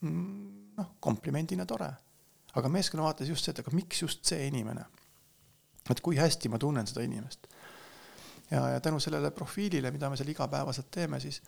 [0.00, 1.90] Mm, noh, komplimendina tore.
[2.58, 4.84] aga meeskonna vaates just see, et aga miks just see inimene?
[5.90, 7.46] et kui hästi ma tunnen seda inimest.
[8.50, 11.42] ja, ja tänu sellele profiilile, mida me seal igapäevaselt teeme, siis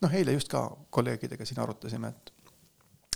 [0.00, 2.32] noh, eile just ka kolleegidega siin arutasime, et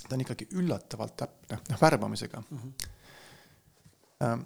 [0.05, 2.59] ta on ikkagi üllatavalt täpne, noh, värbamisega mm.
[2.59, 4.45] -hmm.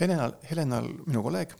[0.00, 1.52] Helenal, Helenal, minu kolleeg,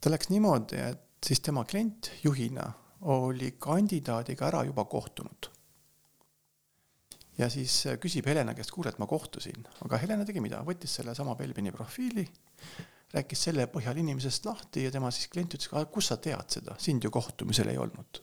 [0.00, 2.72] ta läks niimoodi, et siis tema klient juhina
[3.06, 5.50] oli kandidaadiga ära juba kohtunud.
[7.38, 10.94] ja siis äh, küsib Helena käest, kuule, et ma kohtusin, aga Helena tegi mida, võttis
[10.96, 12.24] sellesama Belbini profiili,
[13.12, 17.04] rääkis selle põhjal inimesest lahti ja tema siis klient ütles, kust sa tead seda, sind
[17.04, 18.22] ju kohtumisel ei olnud.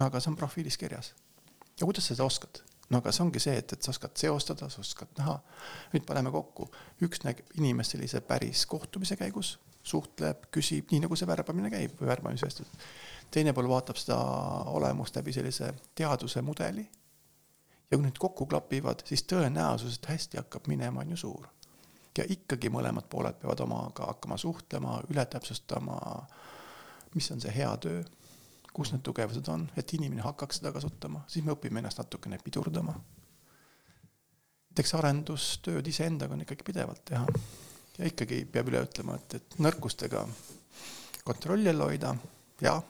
[0.00, 1.14] aga see on profiilis kirjas.
[1.80, 2.62] ja kuidas sa seda oskad?
[2.90, 5.40] no aga see ongi see, et, et sa oskad seostada, sa oskad näha.
[5.92, 6.70] nüüd paneme kokku,
[7.02, 12.10] üks näeb inimest sellise päris kohtumise käigus suhtleb, küsib, nii nagu see värbamine käib või
[12.10, 12.68] värbamisvestlus.
[13.30, 14.18] teine pool vaatab seda
[14.74, 16.88] olemust läbi sellise teaduse mudeli.
[17.90, 21.48] ja kui need kokku klapivad, siis tõenäosus, et hästi hakkab minema, on ju suur.
[22.18, 26.26] ja ikkagi mõlemad pooled peavad omaga hakkama suhtlema, üle täpsustama,
[27.14, 28.02] mis on see hea töö,
[28.72, 32.94] kus need tugevused on, et inimene hakkaks seda kasutama, siis me õpime ennast natukene pidurdama.
[34.70, 37.26] näiteks arendustööd iseendaga on ikkagi pidevalt teha
[38.00, 40.24] ja ikkagi peab üle ütlema, et, et nõrkustega
[41.26, 42.14] kontrolli all hoida,
[42.64, 42.80] jah,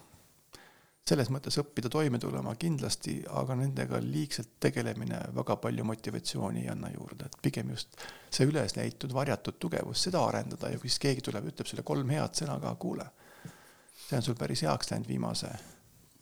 [1.10, 6.92] selles mõttes õppida toime tulema kindlasti, aga nendega liigselt tegelemine väga palju motivatsiooni ei anna
[6.94, 7.98] juurde, et pigem just
[8.30, 12.14] see üles näitud varjatud tugevus, seda arendada ja kui siis keegi tuleb, ütleb sulle kolm
[12.14, 13.08] head sõna ka, kuule,
[14.06, 15.50] see on sul päris heaks läinud viimase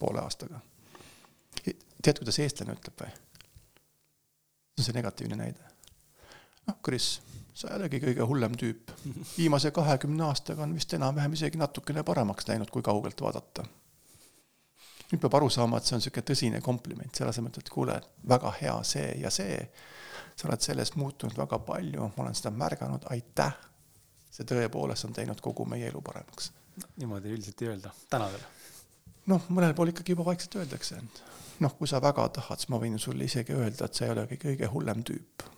[0.01, 0.61] poole aastaga.
[1.63, 3.13] tead, kuidas eestlane ütleb või?
[4.79, 5.73] see on see negatiivne näide.
[6.71, 7.19] noh, Kris
[7.59, 8.93] sa ei olegi kõige hullem tüüp.
[9.35, 13.65] viimase kahekümne aastaga on vist enam-vähem isegi natukene paremaks läinud, kui kaugelt vaadata.
[15.11, 17.97] nüüd peab aru saama, et see on niisugune tõsine kompliment, selle asemel, et kuule,
[18.35, 19.57] väga hea see ja see,
[20.37, 23.57] sa oled sellest muutunud väga palju, ma olen seda märganud, aitäh.
[24.31, 26.53] see tõepoolest on teinud kogu meie elu paremaks.
[26.97, 28.47] niimoodi üldiselt ei öelda, täna veel?
[29.35, 31.23] noh, mõnel pool ikkagi juba vaikselt öeldakse, et
[31.65, 34.39] noh, kui sa väga tahad, siis ma võin sulle isegi öelda, et sa ei olegi
[34.47, 35.49] kõige hullem tüüp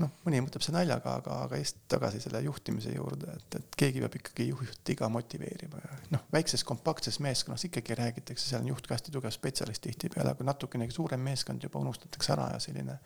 [0.00, 4.02] noh, mõni mõtleb see naljaga, aga, aga just tagasi selle juhtimise juurde, et, et keegi
[4.04, 8.88] peab ikkagi juhti ka motiveerima ja noh, väikses kompaktses meeskonnas ikkagi räägitakse, seal on juht
[8.88, 12.96] ka hästi tugev spetsialist tihtipeale, aga natukene suurem meeskond juba unustatakse ära ja selline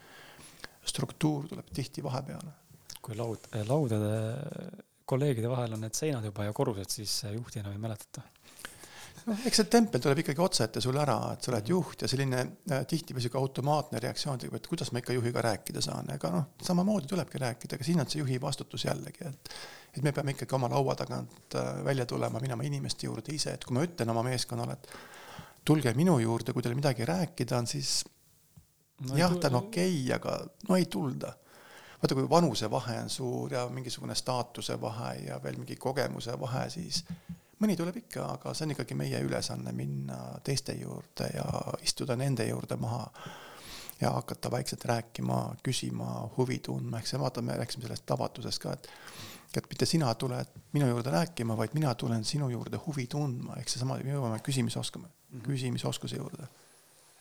[0.86, 2.54] struktuur tuleb tihti vahepeale.
[3.06, 4.14] kui laud, laudade
[5.06, 8.24] kolleegide vahel on need seinad juba ja korrused, siis juhti enam ei mäletata
[9.26, 12.10] noh, eks see tempel tuleb ikkagi otse ette sulle ära, et sa oled juht ja
[12.10, 16.30] selline äh, tihtipeale sihuke automaatne reaktsioon tekib, et kuidas ma ikka juhiga rääkida saan, ega
[16.34, 19.58] noh, samamoodi tulebki rääkida, aga siin on see juhi vastutus jällegi, et
[19.96, 23.64] et me peame ikkagi oma laua tagant äh, välja tulema, minema inimeste juurde ise, et
[23.64, 24.90] kui ma ütlen oma meeskonnale, et
[25.66, 28.02] tulge minu juurde, kui teil midagi rääkida on, siis
[29.06, 30.36] no, jah, ta on okei okay,, aga
[30.68, 31.32] no ei tulda.
[31.96, 37.00] Vaata, kui vanusevahe on suur ja mingisugune staatuse vahe ja veel mingi kogemuse vahe, siis
[37.62, 41.46] mõni tuleb ikka, aga see on ikkagi meie ülesanne minna teiste juurde ja
[41.82, 43.06] istuda nende juurde maha
[44.00, 48.90] ja hakata vaikselt rääkima, küsima, huvi tundma, eks vaata, me rääkisime sellest avatusest ka, et
[49.56, 53.70] et mitte sina tuled minu juurde rääkima, vaid mina tulen sinu juurde huvi tundma, ehk
[53.72, 55.44] seesama, me jõuame küsimisoskama, mhm.
[55.46, 56.48] küsimisoskuse juurde.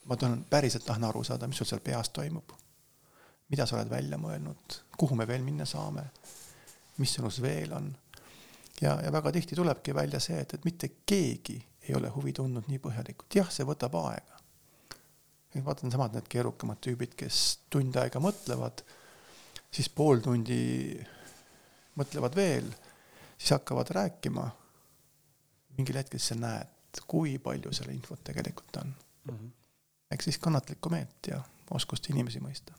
[0.06, 2.52] ma tahan, päriselt tahan aru saada, mis sul seal peas toimub.
[3.50, 6.04] mida sa oled välja mõelnud, kuhu me veel minna saame,
[6.98, 7.96] mis sinus veel on
[8.82, 11.58] ja, ja väga tihti tulebki välja see, et, et mitte keegi
[11.90, 14.42] ei ole huvi tundnud nii põhjalikult, jah, see võtab aega.
[15.66, 17.42] vaatan samad need keerukamad tüübid, kes
[17.72, 18.84] tund aega mõtlevad,
[19.72, 20.98] siis pool tundi
[21.96, 22.68] mõtlevad veel,
[23.38, 24.50] siis hakkavad rääkima.
[25.78, 29.36] mingil hetkel sa näed, kui palju seal infot tegelikult on mm.
[29.36, 29.50] -hmm.
[30.12, 31.42] eks siis kannatlikku meelt ja
[31.72, 32.74] oskust inimesi mõista.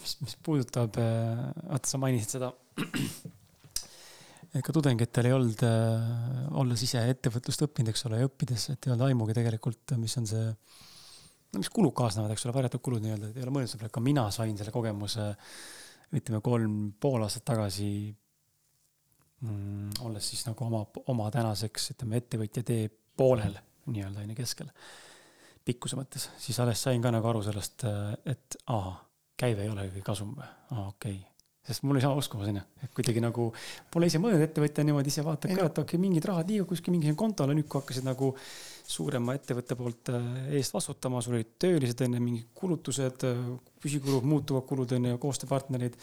[0.00, 2.52] mis, mis puudutab, äh, vaata, sa mainisid seda
[4.58, 8.94] ega tudengitel ei olnud, äh, olles ise ettevõtlust õppinud, eks ole, ja õppides, et ei
[8.94, 10.48] olnud aimugi tegelikult, mis on see,
[11.52, 13.94] no mis kulud kaasnevad, eks ole, varjatud kulud nii-öelda, et ei ole mõelnud selle peale,
[13.94, 15.28] ka mina sain selle kogemuse
[16.18, 17.90] ütleme, kolm pool aastat tagasi
[19.46, 20.82] mm,, olles siis nagu oma,
[21.14, 23.54] oma tänaseks, ütleme, ettevõtja tee poolel
[23.90, 24.74] nii-öelda, on ju, keskel,
[25.66, 27.86] pikkuse mõttes, siis alles sain ka nagu aru sellest,
[28.26, 28.96] et aa,
[29.38, 30.34] käive ei olegi kasum.
[30.34, 31.20] Või, aa, okei.
[31.20, 31.29] okay
[31.70, 33.48] sest mul ei saa uskuma sinna, et kuidagi nagu
[33.92, 36.94] pole ise mõelnud ettevõtja niimoodi ise vaatab ka, et okei okay,, mingid rahad liiguvad kuskil
[36.94, 38.32] mingisugune kontole, nüüd kui hakkasid nagu
[38.90, 43.44] suurema ettevõtte poolt äh, eest vastutama, sul olid töölised enne, mingid kulutused, äh,
[43.82, 45.98] püsikulud, muutuvad kulud on ju, koostööpartnerid,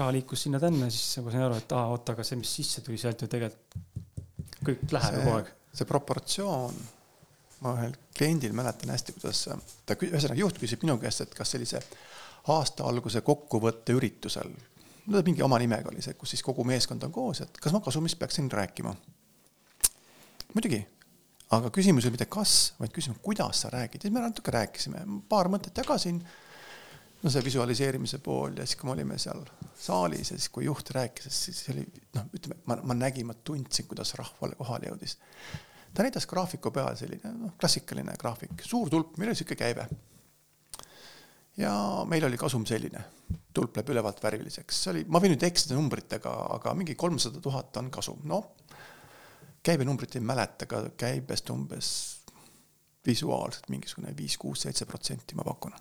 [0.00, 2.98] raha liikus sinna-tänna, siis nagu sain aru, et aa, oota, aga see, mis sisse tuli
[3.00, 4.02] sealt ju tegelikult
[4.64, 5.54] kõik läheb ju kogu aeg.
[5.74, 6.82] see proportsioon,
[7.64, 9.46] ma ühel kliendil mäletan hästi, kuidas
[9.86, 11.82] ta, ühesõnaga juht küsib minu käest, et kas sellise
[12.52, 14.52] aasta alguse kokkuvõtte üritusel
[15.06, 17.80] no mingi oma nimega oli see, kus siis kogu meeskond on koos, et kas ma
[17.84, 18.94] kasumist peaksin rääkima.
[20.54, 20.80] muidugi,
[21.56, 25.04] aga küsimus ei ole mitte kas, vaid küsimus, kuidas sa räägid, siis me natuke rääkisime,
[25.28, 26.22] paar mõtet jagasin.
[27.22, 29.44] no see visualiseerimise pool ja siis, kui me olime seal
[29.80, 31.84] saalis ja siis, kui juht rääkis, siis oli
[32.16, 35.18] noh, ütleme, ma, ma nägin, ma tundsin, kuidas rahvale kohale jõudis.
[35.94, 39.88] ta näitas graafiku peal selline noh, klassikaline graafik, suur tulp, meil oli sihuke käive
[41.56, 41.72] ja
[42.08, 43.04] meil oli kasum selline,
[43.54, 47.76] tulp läheb ülevalt värviliseks, see oli, ma võin nüüd eksida numbritega, aga mingi kolmsada tuhat
[47.80, 48.50] on kasum, noh.
[49.64, 51.90] käibenumbrit ei mäleta, aga käibest umbes
[53.06, 55.74] visuaalselt mingisugune viis, kuus, seitse protsenti ma pakun.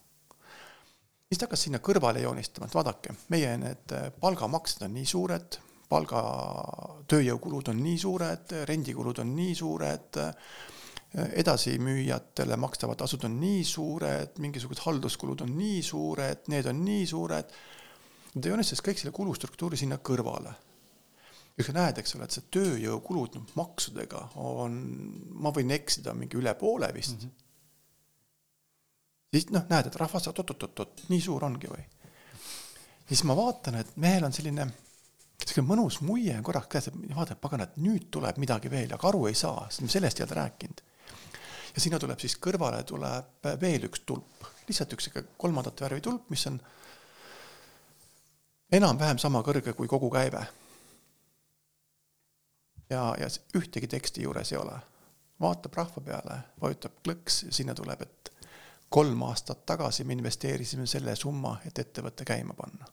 [1.28, 5.58] siis ta hakkas sinna kõrvale joonistama, et vaadake, meie need palgamaksed on nii suured,
[5.90, 6.22] palga,
[7.10, 10.22] tööjõukulud on nii suured, rendikulud on nii suured
[11.14, 17.52] edasimüüjatele makstavad tasud on nii suured, mingisugused halduskulud on nii suured, need on nii suured.
[18.34, 20.54] ta joonistas kõik selle kulustruktuuri sinna kõrvale.
[21.58, 24.80] ja sa näed, eks ole, et see tööjõukulud noh, maksudega on,
[25.38, 27.20] ma võin eksida mingi üle poole vist mm.
[27.20, 27.32] -hmm.
[29.34, 31.84] siis noh, näed, et rahvas, oot-oot-oot, nii suur ongi või?
[33.08, 34.66] siis ma vaatan, et mehel on selline
[35.44, 39.08] sihuke mõnus muie on korraks käes, et vaata, pagan, et nüüd tuleb midagi veel, aga
[39.10, 40.84] aru ei saa, sest me sellest ei olnud rääkinud.
[41.76, 46.30] Ja sinna tuleb siis kõrvale tuleb veel üks tulp, lihtsalt üks sihuke kolmandat värvi tulp,
[46.34, 46.60] mis on
[48.74, 50.46] enam-vähem sama kõrge kui kogu käive.
[52.90, 53.28] ja, ja
[53.58, 54.80] ühtegi teksti juures ei ole.
[55.42, 58.34] vaatab rahva peale, vajutab klõks, sinna tuleb, et
[58.90, 62.86] kolm aastat tagasi me investeerisime selle summa, et ettevõte käima panna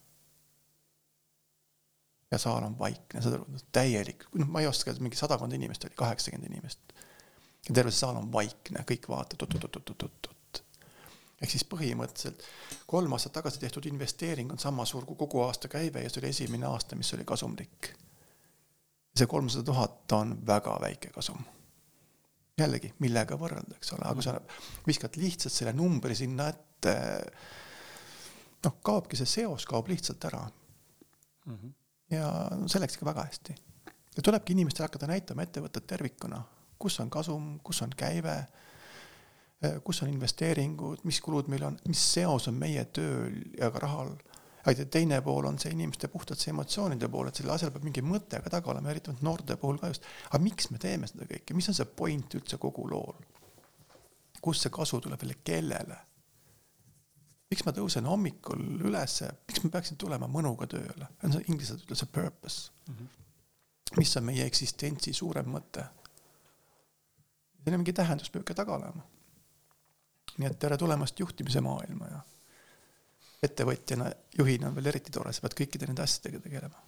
[2.30, 5.96] ja saal on vaikne, saad aru, täielik, noh, ma ei oska, mingi sadakond inimest oli,
[5.98, 6.92] kaheksakümmend inimest.
[7.68, 10.62] Ja terve see saal on vaikne, kõik vaatavad oot-oot-oot-oot-oot.
[11.40, 12.44] ehk siis põhimõtteliselt
[12.86, 16.32] kolm aastat tagasi tehtud investeering on sama suur kui kogu aasta käive ja see oli
[16.34, 17.94] esimene aasta, mis oli kasumlik.
[19.16, 21.44] see kolmsada tuhat on väga väike kasum.
[22.58, 24.40] jällegi, millega võrrelda, eks ole, aga kui sa
[24.86, 26.94] viskad lihtsalt selle numbri sinna ette,
[28.64, 30.46] noh, kaobki see seos, kaob lihtsalt ära
[31.46, 31.54] mm.
[31.56, 31.76] -hmm
[32.10, 32.30] ja
[32.70, 33.54] see läks ikka väga hästi.
[34.16, 36.42] ja tulebki inimestele hakata näitama ettevõtet tervikuna,
[36.80, 38.34] kus on kasum, kus on käive,
[39.84, 44.14] kus on investeeringud, mis kulud meil on, mis seos on meie tööl ja ka rahal.
[44.70, 48.02] aga teine pool on see inimeste puhtalt see emotsioonide pool, et sellel asjal peab mingi
[48.04, 50.04] mõte ka taga olema, eriti noorte puhul ka just.
[50.28, 53.16] aga miks me teeme seda kõike, mis on see point üldse kogu lool?
[54.40, 56.00] kust see kasu tuleb jälle, kellele?
[57.50, 62.12] miks ma tõusen hommikul ülesse, miks ma peaksin tulema mõnuga tööle, see inglased ütlevad see
[62.14, 62.94] purpose mm.
[62.94, 63.96] -hmm.
[64.00, 65.88] mis on meie eksistentsi suurem mõte?
[67.64, 69.02] Siin on mingi tähendus peab ikka taga olema.
[70.38, 72.20] nii et tere tulemast juhtimise maailma ja
[73.42, 76.86] ettevõtjana, juhina on veel eriti tore, sa pead kõikide nende asjadega tegelema.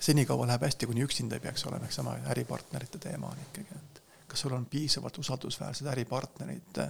[0.00, 4.02] senikaua läheb hästi, kuni üksinda ei peaks olema, eks sama äripartnerite teema on ikkagi, et
[4.26, 6.80] kas sul on piisavalt usaldusväärsed äripartnerid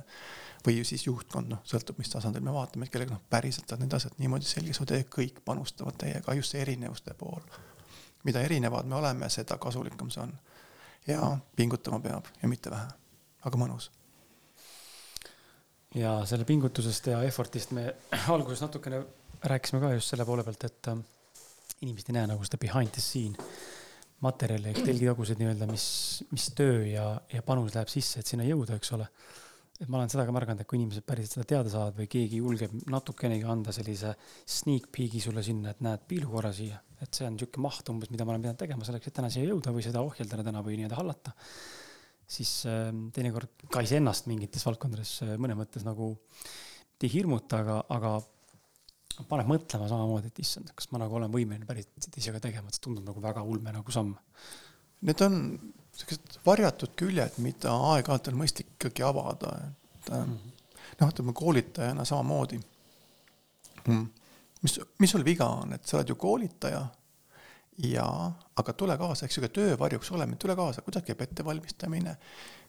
[0.67, 4.19] või siis juhtkond, noh, sõltub, mis tasandil me vaatame, kellega noh, päriselt on need asjad
[4.19, 7.43] niimoodi selgeks, et kõik panustavad teiega, just see erinevuste pool.
[8.25, 10.33] mida erinevad me oleme, seda kasulikum see on.
[11.07, 12.89] Ja pingutama peab ja mitte vähe,
[13.47, 13.91] aga mõnus.
[15.95, 17.89] ja selle pingutusest ja effort'ist me
[18.35, 19.05] alguses natukene
[19.47, 21.01] rääkisime ka just selle poole pealt, et äh,
[21.81, 23.37] inimesed ei näe nagu seda behind the scene
[24.25, 25.87] materjali ehk telgitaguseid nii-öelda, mis,
[26.33, 29.09] mis töö ja, ja panus läheb sisse, et sinna jõuda, eks ole.
[29.77, 32.41] et ma olen seda ka märganud, et kui inimesed päriselt seda teada saavad või keegi
[32.41, 34.15] julgeb natukenegi anda sellise
[34.49, 38.13] sneak peek'i sulle sinna, et näed, piilu korra siia, et see on niisugune maht umbes,
[38.13, 40.79] mida ma olen pidanud tegema selleks, et täna siia jõuda või seda ohjeldada täna või
[40.79, 41.35] nii-öelda hallata.
[42.27, 46.15] siis äh, teinekord ka iseennast mingites valdkondades äh, mõne mõttes nagu
[47.03, 48.13] ei hirmuta, aga, aga
[49.29, 52.77] paneb mõtlema samamoodi, et issand, kas ma nagu olen võimeline päriselt ise ka tegema, et
[52.77, 54.13] see tundub nagu väga ulme nagu samm.
[55.07, 55.39] Need on
[55.97, 59.53] sellised varjatud küljed, mida aeg-ajalt on mõistlik ikkagi avada,
[59.97, 60.55] et mm -hmm.
[61.01, 62.61] noh, ütleme koolitajana samamoodi
[63.87, 64.07] mm..
[64.67, 66.85] Mis, mis sul viga on, et sa oled ju koolitaja.
[67.85, 68.07] Ja,
[68.57, 72.15] aga tule kaasa, eks ju, ka töövarjuks oleme, tule kaasa, kuidas käib ettevalmistamine,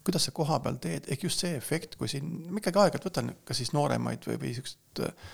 [0.04, 3.32] kuidas sa koha peal teed, ehk just see efekt, kui siin, ma ikkagi aeg-ajalt võtan
[3.48, 5.32] ka siis nooremaid või, või siukest äh,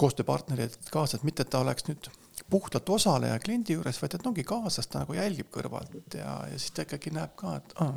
[0.00, 2.08] koostööpartnerid kaasa, et mitte, et ta oleks nüüd
[2.48, 6.72] puhtalt osaleja kliendi juures, vaid et ongi kaasas, ta nagu jälgib kõrvalt ja, ja siis
[6.72, 7.92] ta ikkagi näeb ka, et aa,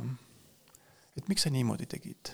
[1.22, 2.34] et miks sa niimoodi tegid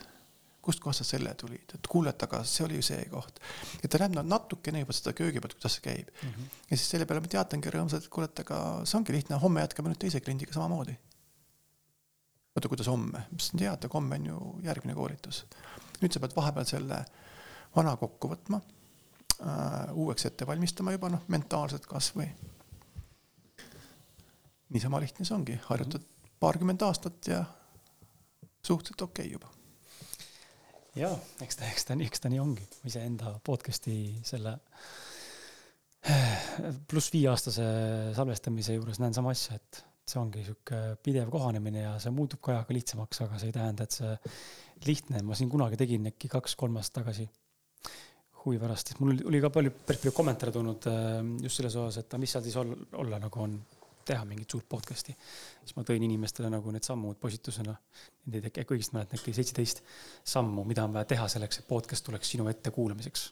[0.67, 3.39] kustkohast sa selle tulid, et kuule, et aga see oli ju see koht.
[3.79, 6.29] et ta näeb natukene juba seda köögi pealt, kuidas see käib mm.
[6.29, 6.55] -hmm.
[6.69, 9.63] ja siis selle peale ma teatangi rõõmsalt, et kuule, et aga see ongi lihtne, homme
[9.63, 10.97] jätkame nüüd teise kliendiga samamoodi.
[12.55, 13.23] oota, kuidas homme?
[13.23, 15.45] ma ütlesin, tead, aga homme on ju järgmine koolitus.
[16.01, 17.03] nüüd sa pead vahepeal selle
[17.75, 22.27] vana kokku võtma äh, uueks ette valmistama juba noh, mentaalselt kasvõi.
[24.69, 26.03] niisama lihtne see ongi, harjutad
[26.39, 27.45] paarkümmend aastat ja
[28.67, 29.56] suhteliselt okei okay juba.
[30.97, 31.11] Ja
[31.43, 34.57] eks ta, eks ta eks ta nii ongi, iseenda podcast'i selle
[36.87, 37.67] pluss viieaastase
[38.15, 42.53] salvestamise juures näen sama asja, et see ongi sihuke pidev kohanemine ja see muutub ka
[42.53, 44.13] ajaga lihtsamaks, aga see ei tähenda, et see
[44.87, 47.27] lihtne, ma siin kunagi tegin äkki kaks-kolm aastat tagasi.
[48.43, 51.99] Huvi pärast, et mul oli ka palju, päris palju kommentaare tulnud äh, just selles osas,
[51.99, 53.57] et mis seal siis olla, olla nagu on,
[54.07, 55.15] teha mingit suurt podcast'i.
[55.63, 57.75] siis ma tõin inimestele nagu need sammud postitusena,
[58.31, 59.83] neid ei tea, kõigist mäletan äkki seitseteist
[60.35, 63.27] sammu, mida on vaja teha selleks, et podcast tuleks sinu ette kuulamiseks.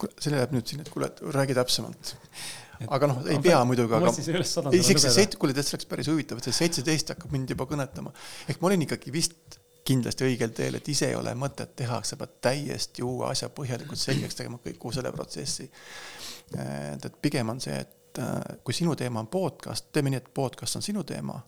[0.00, 2.14] kuule, see läheb nüüd siin, et kuule, räägi täpsemalt.
[2.88, 4.12] aga noh, ei pea muidugi, aga.
[4.80, 7.68] isegi see seit-, kuule, tead, see oleks päris huvitav, et see seitseteist hakkab mind juba
[7.70, 8.14] kõnetama.
[8.48, 12.18] ehk ma olin ikkagi vist kindlasti õigel teel, et ise ei ole mõtet teha, sa
[12.20, 15.68] pead täiesti uue asja põhjalikult selgeks tegema kõik kogu selle protsessi.
[16.52, 20.18] et, et pigem on see, et et äh, kui sinu teema on podcast, teeme nii,
[20.18, 21.38] et podcast on sinu teema,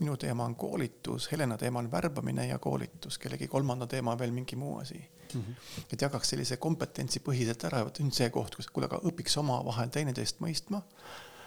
[0.00, 4.32] minu teema on koolitus, Helena teema on värbamine ja koolitus, kellegi kolmanda teema on veel
[4.32, 5.40] mingi muu asi mm.
[5.40, 5.54] -hmm.
[5.92, 10.40] et jagaks sellise kompetentsipõhiselt ära, vot nüüd see koht, kus kuule, aga õpiks omavahel teineteist
[10.40, 10.82] mõistma,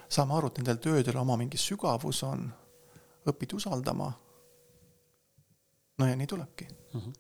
[0.09, 2.53] saame aru, et nendel töödel oma mingi sügavus on,
[3.29, 4.13] õpid usaldama.
[5.97, 6.99] no ja nii tulebki mm.
[6.99, 7.13] -hmm.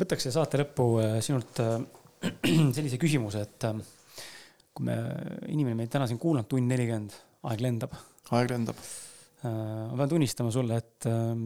[0.00, 1.80] võtaks siia saate lõppu äh, sinult äh,
[2.76, 3.74] sellise küsimuse, et äh,
[4.78, 4.96] kui me,
[5.50, 7.16] inimene meid täna siin kuulanud, tund nelikümmend,
[7.50, 7.96] aeg lendab.
[8.38, 8.82] aeg lendab.
[9.42, 11.42] ma pean tunnistama sulle, et ähm,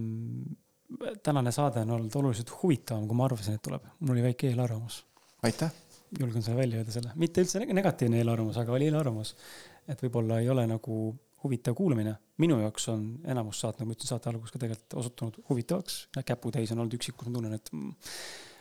[1.25, 3.89] tänane saade on olnud oluliselt huvitavam, kui ma arvasin, et tuleb.
[4.01, 5.03] mul oli väike eelarvamus.
[5.49, 5.73] aitäh.
[6.21, 9.35] julgen sulle välja öelda selle, mitte üldse negatiivne eelarvamus, aga oli eelarvamus.
[9.89, 11.03] et võib-olla ei ole nagu
[11.45, 12.15] huvitav kuulamine.
[12.45, 16.03] minu jaoks on enamus saat, nagu ma ütlesin saate alguses ka tegelikult osutunud huvitavaks.
[16.25, 17.95] käputäis on olnud üksikud, ma tunnen, et mm,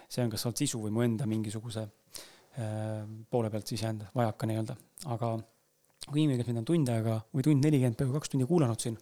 [0.08, 1.98] see on kas olnud sisu või mu enda mingisuguse äh,
[3.32, 4.76] poole pealt sisend, vajaka nii-öelda,
[5.14, 5.32] aga
[6.08, 8.98] kui inimene, kes mind on tund aega või tund nelikümmend, peaaegu kaks tundi kuulanud siin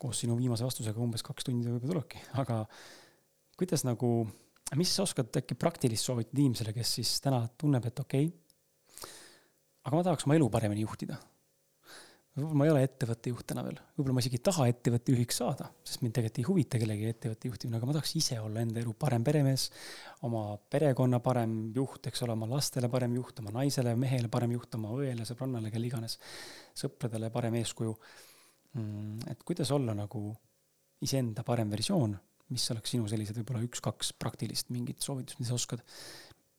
[0.00, 2.60] koos sinu viimase vastusega umbes kaks tundi võib-olla tulebki, aga
[3.58, 4.12] kuidas nagu,
[4.78, 9.10] mis sa oskad äkki praktilist soovitada inimesele, kes siis täna tunneb, et okei okay,,
[9.84, 11.18] aga ma tahaks oma elu paremini juhtida
[12.38, 15.68] ma ei ole ettevõtte juht täna veel, võib-olla ma isegi ei taha ettevõtte juhiks saada,
[15.86, 18.92] sest mind tegelikult ei huvita kellegi ettevõtte juhtimine, aga ma tahaks ise olla enda elu
[19.00, 19.68] parem peremees,
[20.28, 24.76] oma perekonna parem juht, eks ole, oma lastele parem juht, oma naisele, mehele parem juht,
[24.78, 26.18] oma õele, sõbrannale, kelle iganes,
[26.78, 27.96] sõpradele parem eeskuju.
[28.76, 30.28] Mm, et kuidas olla nagu
[31.04, 32.14] iseenda parem versioon,
[32.52, 35.84] mis oleks sinu sellised võib-olla üks-kaks praktilist mingit soovitust, mida sa oskad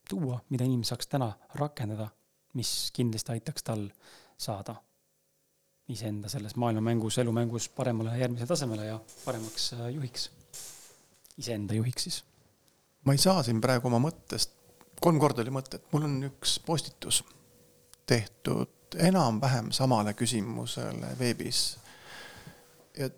[0.10, 1.32] tuua, mida inimene saaks täna
[1.62, 2.10] rakendada,
[2.58, 3.88] mis kindlasti aitaks tal
[4.40, 4.80] saada
[5.90, 10.30] iseenda selles maailmamängus, elumängus paremale järgmisele tasemele ja paremaks äh, juhiks,
[11.38, 12.24] iseenda juhiks siis.
[13.06, 14.54] ma ei saa siin praegu oma mõttest,
[15.02, 17.24] kolm korda oli mõte, et mul on üks postitus
[18.10, 21.64] tehtud enam-vähem samale küsimusele veebis
[22.98, 23.10] ja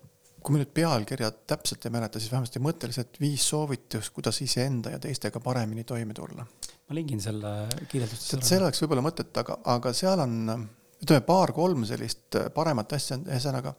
[0.41, 4.99] kui ma nüüd pealkirja täpselt ei mäleta, siis vähemasti mõtteliselt viis soovitust, kuidas iseenda ja
[5.01, 6.45] teistega paremini toime tulla.
[6.87, 7.51] ma lingin selle
[7.91, 8.33] kirjeldust.
[8.41, 10.65] see oleks võib-olla mõtet, aga, aga seal on,
[11.01, 13.73] ütleme paar-kolm sellist paremat asja, ühesõnaga.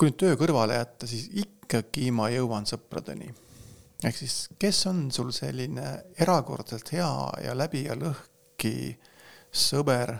[0.00, 3.32] kui nüüd töö kõrvale jätta, siis ikkagi ma jõuan sõpradeni.
[4.04, 7.12] ehk siis, kes on sul selline erakordselt hea
[7.44, 8.96] ja läbi ja lõhki
[9.52, 10.16] sõber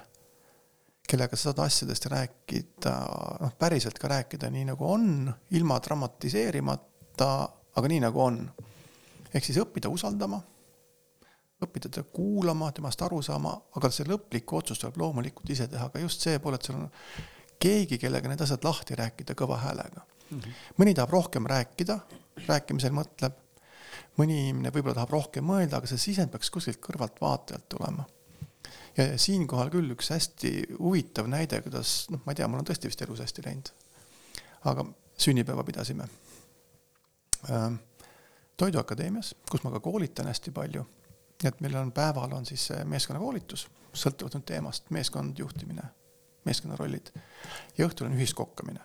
[1.10, 2.92] kellega sa saad asjadest rääkida,
[3.42, 7.30] noh, päriselt ka rääkida nii nagu on, ilma dramatiseerimata,
[7.76, 8.38] aga nii nagu on.
[9.34, 10.40] ehk siis õppida usaldama,
[11.64, 16.02] õppida teda kuulama, temast aru saama, aga see lõplik otsus tuleb loomulikult ise teha, aga
[16.02, 16.88] just see pool, et sul on
[17.60, 20.38] keegi, kellega need asjad lahti rääkida kõva häälega mm.
[20.38, 20.62] -hmm.
[20.80, 21.98] mõni tahab rohkem rääkida,
[22.46, 23.36] rääkimisel mõtleb,
[24.16, 28.06] mõni inimene võib-olla tahab rohkem mõelda, aga see sisend peaks kuskilt kõrvalt vaatajalt tulema
[28.96, 32.90] ja siinkohal küll üks hästi huvitav näide, kuidas noh, ma ei tea, mul on tõesti
[32.90, 33.70] vist elus hästi läinud.
[34.64, 34.84] aga
[35.16, 36.08] sünnipäeva pidasime
[37.50, 37.78] ähm,
[38.60, 40.82] Toiduakadeemias, kus ma ka koolitan hästi palju.
[41.44, 45.82] Et meil on päeval on siis meeskonnakoolitus, sõltuvalt nüüd teemast, meeskond juhtimine,
[46.44, 47.12] meeskonnarollid
[47.78, 48.80] ja õhtul on ühiskokkamine.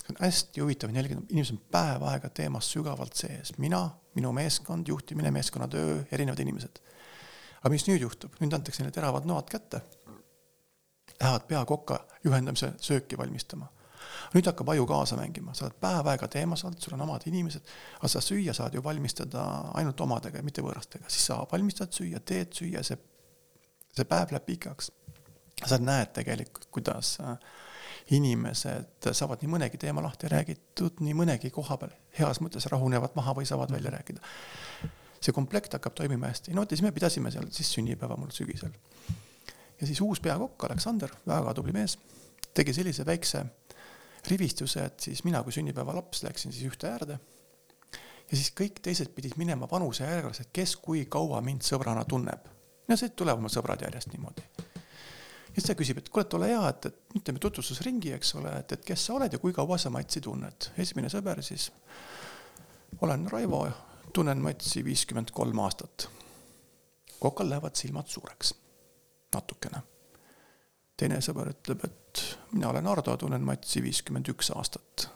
[0.00, 4.88] see on hästi huvitav, nelikümmend, inimesed on päev aega teemas sügavalt sees, mina, minu meeskond,
[4.88, 6.82] juhtimine, meeskonnatöö, erinevad inimesed
[7.66, 9.80] aga mis nüüd juhtub, nüüd antakse neile teravad noad kätte.
[11.16, 13.66] Lähevad peakoka juhendamise sööki valmistama.
[14.34, 17.74] Nüüd hakkab aju kaasa mängima, sa oled päev aega teemas olnud, sul on omad inimesed,
[17.98, 19.44] aga sa süüa saad ju valmistada
[19.78, 22.98] ainult omadega, mitte võõrastega, siis sa valmistad süüa, teed süüa, see,
[23.96, 24.92] see päev läheb pikaks.
[25.66, 27.38] sa näed tegelikult, kuidas äh,
[28.12, 33.34] inimesed saavad nii mõnegi teema lahti räägitud, nii mõnegi koha peal heas mõttes rahunevad maha
[33.34, 34.20] või saavad välja rääkida
[35.26, 38.32] see komplekt hakkab toimima hästi, no vot ja siis me pidasime seal siis sünnipäeva mul
[38.34, 38.74] sügisel.
[39.80, 41.98] ja siis uus peakokk Aleksander, väga tubli mees,
[42.54, 43.44] tegi sellise väikse
[44.30, 47.18] rivistuse, et siis mina kui sünnipäevalaps läksin siis ühte äärde.
[48.30, 52.48] ja siis kõik teised pidid minema vanuse järjekorras, et kes kui kaua mind sõbrana tunneb.
[52.88, 54.42] ja siis tulevad mul sõbrad järjest niimoodi.
[54.66, 58.34] ja siis ta küsib, et kuule, et ole hea, et, et nüüd teeme tutvustusringi, eks
[58.40, 60.70] ole, et, et kes sa oled ja kui kaua sa Matsi tunned.
[60.78, 61.70] esimene sõber siis,
[63.00, 63.66] olen Raivo
[64.12, 66.08] tunnen Matsi viiskümmend kolm aastat.
[67.20, 68.54] kokal lähevad silmad suureks,
[69.34, 69.95] natukene.
[70.96, 75.10] Teine sõber ütleb, et mina olen Ardo, tunnen Matsi viiskümmend üks aastat.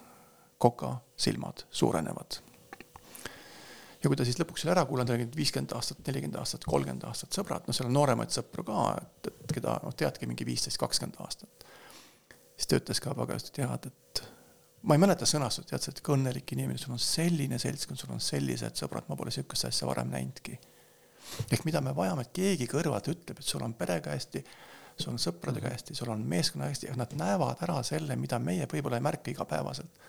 [0.60, 2.36] koka silmad suurenevad.
[4.02, 7.36] ja kui ta siis lõpuks selle ära kuulanud, oli viiskümmend aastat, nelikümmend aastat, kolmkümmend aastat
[7.36, 11.20] sõbrad, no seal on nooremaid sõpru ka, et, et keda noh, teadki mingi viisteist, kakskümmend
[11.24, 11.66] aastat.
[12.56, 14.22] siis ta ütles ka väga hästi, tead, et
[14.82, 18.12] ma ei mäleta sõnastust, tead sa, et kui õnnelik inimene, sul on selline seltskond, sul
[18.14, 20.58] on sellised sõbrad, ma pole sihukest asja varem näinudki.
[21.52, 24.44] ehk mida me vajame, et keegi kõrvalt ütleb, et sul on perega hästi,
[25.00, 29.00] sul on sõpradega hästi, sul on meeskonnaga hästi, nad näevad ära selle, mida meie võib-olla
[29.00, 30.00] ei märka igapäevaselt.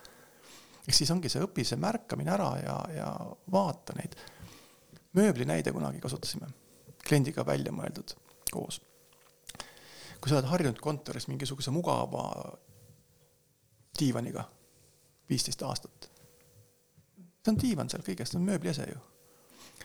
[0.88, 3.10] ehk siis ongi see õpi see märkamine ära ja, ja
[3.52, 4.16] vaata neid.
[5.14, 6.48] mööbli näide kunagi kasutasime,
[7.08, 8.16] kliendiga välja mõeldud
[8.52, 8.82] koos.
[10.22, 12.26] kui sa oled harjunud kontoris mingisuguse mugava
[14.00, 14.44] diivaniga
[15.30, 16.10] viisteist aastat.
[17.42, 19.00] see on diivan seal kõigest, see on mööbliese ju.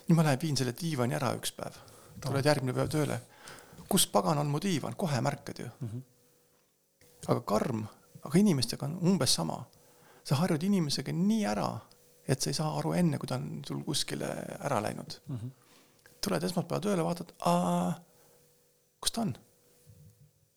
[0.06, 1.78] nüüd ma lähen viin selle diivani ära üks päev,
[2.22, 3.20] tuled järgmine päev tööle.
[3.88, 5.88] Kus pagan on mu diivan, kohe märkad ju mm.
[5.88, 6.02] -hmm.
[7.28, 7.86] aga karm,
[8.22, 9.64] aga inimestega on umbes sama.
[10.24, 11.78] sa harjud inimesega nii ära,
[12.28, 14.26] et sa ei saa aru enne, kui ta on sul kuskile
[14.60, 15.36] ära läinud mm.
[15.36, 15.50] -hmm.
[16.20, 17.32] tuled esmaspäeval tööle, vaatad,
[19.00, 19.36] kus ta on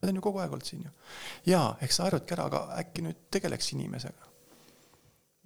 [0.01, 0.91] Nad on ju kogu aeg olnud siin ju.
[1.45, 4.28] jaa, eks sa harjudki ära, aga äkki nüüd tegeleks inimesega.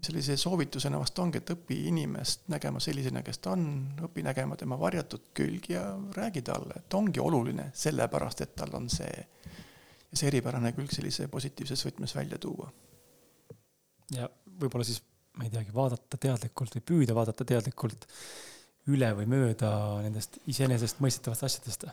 [0.03, 3.65] Sellise soovitusena vast ongi, et õpi inimest nägema sellisena, kes ta on,
[4.07, 5.85] õpi nägema tema varjatud külgi ja
[6.15, 9.11] räägi talle, et ongi oluline sellepärast, et tal on see,
[10.11, 12.71] see eripärane külg sellise positiivses võtmes välja tuua.
[14.13, 15.01] ja võib-olla siis,
[15.37, 18.07] ma ei teagi, vaadata teadlikult või püüda vaadata teadlikult
[18.91, 19.69] üle või mööda
[20.03, 21.87] nendest iseenesestmõistetavatest asjadest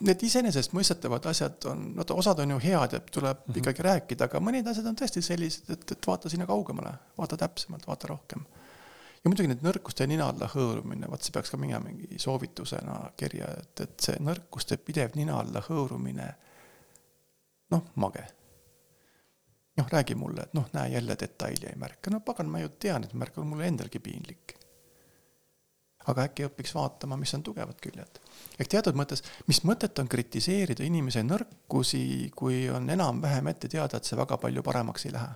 [0.00, 3.58] need iseenesestmõistetavad asjad on, no osad on ju head ja tuleb mm -hmm.
[3.58, 7.86] ikkagi rääkida, aga mõned asjad on tõesti sellised, et, et vaata sinna kaugemale, vaata täpsemalt,
[7.86, 8.44] vaata rohkem.
[9.24, 13.46] ja muidugi need nõrkuste nina alla hõõrumine, vot see peaks ka minema mingi soovitusena kirja,
[13.58, 16.34] et, et see nõrkuste pidev nina alla hõõrumine,
[17.70, 18.26] noh, mage.
[19.76, 23.04] noh, räägi mulle, et noh, näe jälle detaili ei märka, no pagan, ma ju tean,
[23.04, 24.58] et märkan, mul endalgi piinlik
[26.10, 28.20] aga äkki õpiks vaatama, mis on tugevad küljed.
[28.58, 34.04] ehk teatud mõttes, mis mõtet on kritiseerida inimese nõrkusi, kui on enam-vähem ette teada, et
[34.08, 35.32] see väga palju paremaks ei lähe.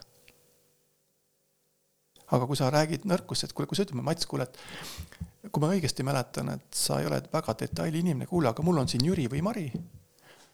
[2.29, 5.73] aga kui sa räägid nõrkust, et kuule, kui sa ütled, Mats, kuule, et kui ma
[5.73, 9.29] õigesti mäletan, et sa ei ole väga detaili inimene, kuule, aga mul on siin Jüri
[9.33, 9.71] või Mari.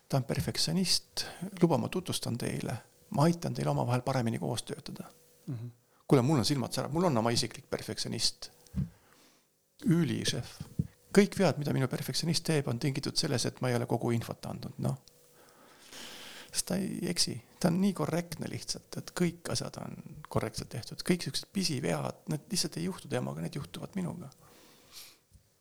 [0.09, 1.25] ta on perfektsionist,
[1.63, 2.77] luba, ma tutvustan teile,
[3.11, 5.09] ma aitan teil omavahel paremini koos töötada
[5.47, 5.55] mm.
[5.55, 5.71] -hmm.
[6.07, 8.54] kuule, mul on silmad särav, mul on oma isiklik perfektsionist
[9.85, 10.59] ülišef.
[11.15, 14.47] kõik vead, mida minu perfektsionist teeb, on tingitud selles, et ma ei ole kogu infot
[14.51, 14.97] andnud, noh.
[16.51, 19.95] sest ta ei eksi, ta on nii korrektne lihtsalt, et kõik asjad on
[20.29, 24.31] korrektselt tehtud, kõik siuksed pisivead, need lihtsalt ei juhtu temaga, need juhtuvad minuga.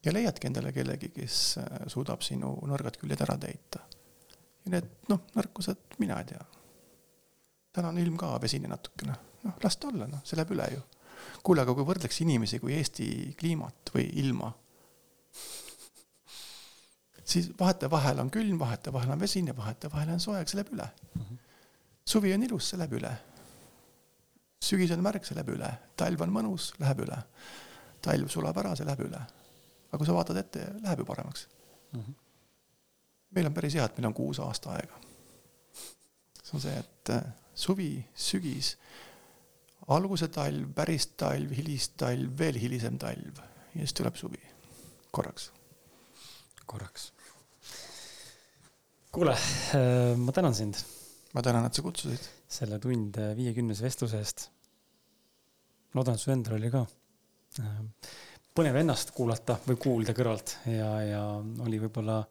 [0.06, 3.86] ja leiadki endale kellegi, kes äh, suudab sinu nõrgad küljed ära täita.
[4.66, 6.45] ja need, noh, nõrkused, mina ei tea.
[7.74, 10.84] täna on ilm ka vesine natukene, noh, las ta olla, noh, see läheb üle ju
[11.44, 13.07] kuule, aga kui võrdleks inimesi kui Eesti
[13.40, 14.49] kliimat või ilma,
[17.24, 20.88] siis vahetevahel on külm, vahetevahel on vesine, vahetevahel on soe, see läheb üle.
[22.06, 23.14] suvi on ilus, see läheb üle.
[24.64, 27.20] sügis on märg, see läheb üle, talv on mõnus, läheb üle.
[28.02, 29.22] talv sulab ära, see läheb üle.
[29.90, 31.48] aga kui sa vaatad ette, läheb ju paremaks
[31.91, 31.99] mm.
[31.99, 32.14] -hmm.
[33.36, 34.99] meil on päris hea, et meil on kuus aasta aega.
[36.44, 37.24] see on see, et äh,
[37.56, 38.78] suvi, sügis
[39.91, 43.41] alguse talv, päris talv, hilistalv, veel hilisem talv
[43.73, 44.39] ja siis tuleb suvi
[45.11, 45.51] korraks.
[46.65, 47.11] korraks.
[49.11, 50.76] kuule, äh, ma tänan sind.
[51.34, 52.30] ma tänan, et sa kutsusid.
[52.47, 54.49] selle tund viiekümnese vestluse eest.
[55.93, 56.85] loodan, et su endal oli ka
[57.60, 57.84] äh,
[58.55, 61.26] põnev ennast kuulata või kuulda kõrvalt ja, ja
[61.65, 62.22] oli võib-olla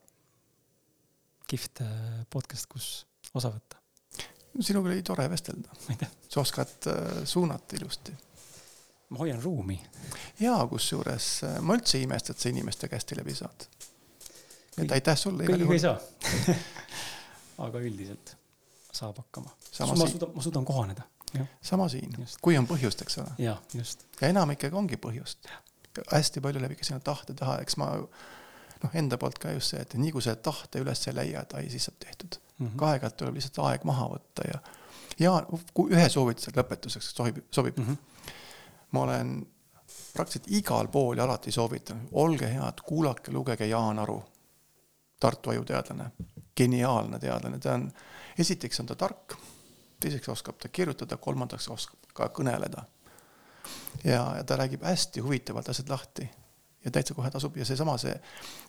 [1.50, 2.90] kihvt äh, podcast, kus
[3.34, 3.81] osa võtta
[4.60, 5.68] sinuga oli tore vestelda.
[6.28, 8.12] sa oskad äh, suunata ilusti.
[9.08, 9.80] ma hoian ruumi.
[10.40, 13.66] jaa, kusjuures äh, ma üldse ei imesta, et sa inimestega hästi läbi saad.
[14.78, 15.48] et aitäh sulle.
[15.48, 15.98] kõigiga ei saa
[17.66, 18.36] aga üldiselt
[18.92, 19.50] saab hakkama.
[19.80, 21.02] ma suudan, ma suudan kohaneda.
[21.62, 23.34] sama siin, kui on põhjust, eks ole.
[23.38, 23.56] ja,
[24.28, 25.48] enam ikkagi ongi põhjust.
[26.12, 27.94] hästi palju läheb ikka sinna tahte taha, eks ma
[28.82, 31.54] noh, enda poolt ka just see, et nii kui sa tahte üles ei leia, et
[31.58, 32.86] ai, siis saab tehtud mm -hmm..
[32.88, 34.60] aeg-ajalt tuleb lihtsalt aeg maha võtta ja,
[35.18, 35.32] ja
[35.88, 37.86] ühe soovitusega lõpetuseks sobib, sobib mm.
[37.86, 38.30] -hmm.
[38.90, 39.34] ma olen
[40.12, 44.22] praktiliselt igal pool ja alati soovitanud, olge head, kuulake, lugege Jaan Aru,
[45.20, 46.10] Tartu ajuteadlane,
[46.56, 47.92] geniaalne teadlane, ta on,
[48.38, 49.36] esiteks on ta tark,
[50.00, 52.82] teiseks oskab ta kirjutada, kolmandaks oskab ka kõneleda.
[54.04, 56.28] ja, ja ta räägib hästi huvitavalt asjad lahti
[56.84, 57.56] ja täitsa kohe tasub.
[57.56, 58.14] Ja seesama see,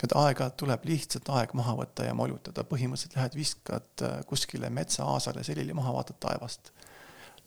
[0.04, 5.44] et aeg-ajalt tuleb lihtsalt aeg maha võtta ja molutada, põhimõtteliselt lähed viskad äh, kuskile metsa-aasale
[5.44, 6.74] selili maha, vaatad taevast.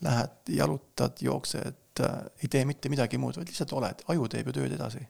[0.04, 4.58] Lähed, jalutad, jooksed, äh, ei tee mitte midagi muud, vaid lihtsalt oled, aju teeb ju
[4.60, 5.06] tööd edasi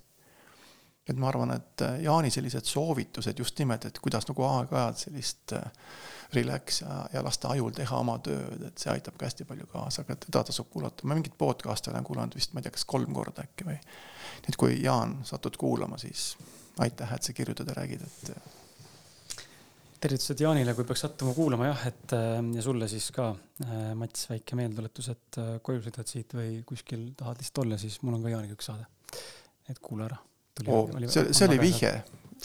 [1.06, 5.54] et ma arvan, et äh, Jaani sellised soovitused just nimelt, et kuidas nagu aeg-ajalt sellist
[5.54, 5.70] äh,
[6.34, 10.02] relax ja, ja lasta ajul teha oma tööd, et see aitab ka hästi palju kaasa,
[10.02, 13.14] aga teda tasub kuulata, ma mingit podcast'i olen kuulanud vist, ma ei tea, kas kolm
[13.14, 13.78] korda äkki või.
[13.78, 16.32] nii et kui Jaan satud kuulama, siis
[16.82, 18.32] aitäh, et sa kirjutad ja räägid, et.
[20.00, 23.30] tervitused Jaanile, kui peaks sattuma kuulama jah, et äh, ja sulle siis ka,
[23.64, 28.00] äh, Mats, väike meeldetuletus, et äh, koju sõidad siit või kuskil tahad lihtsalt olla, siis
[28.02, 28.90] mul on ka Jaaniga üks saade.
[29.70, 30.18] et kuula ära.
[30.64, 31.90] Oh, see, see oli vihje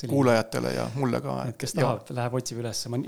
[0.08, 1.36] kuulajatele ja mulle ka.
[1.50, 3.00] et kes tahab, läheb otsib üles, ma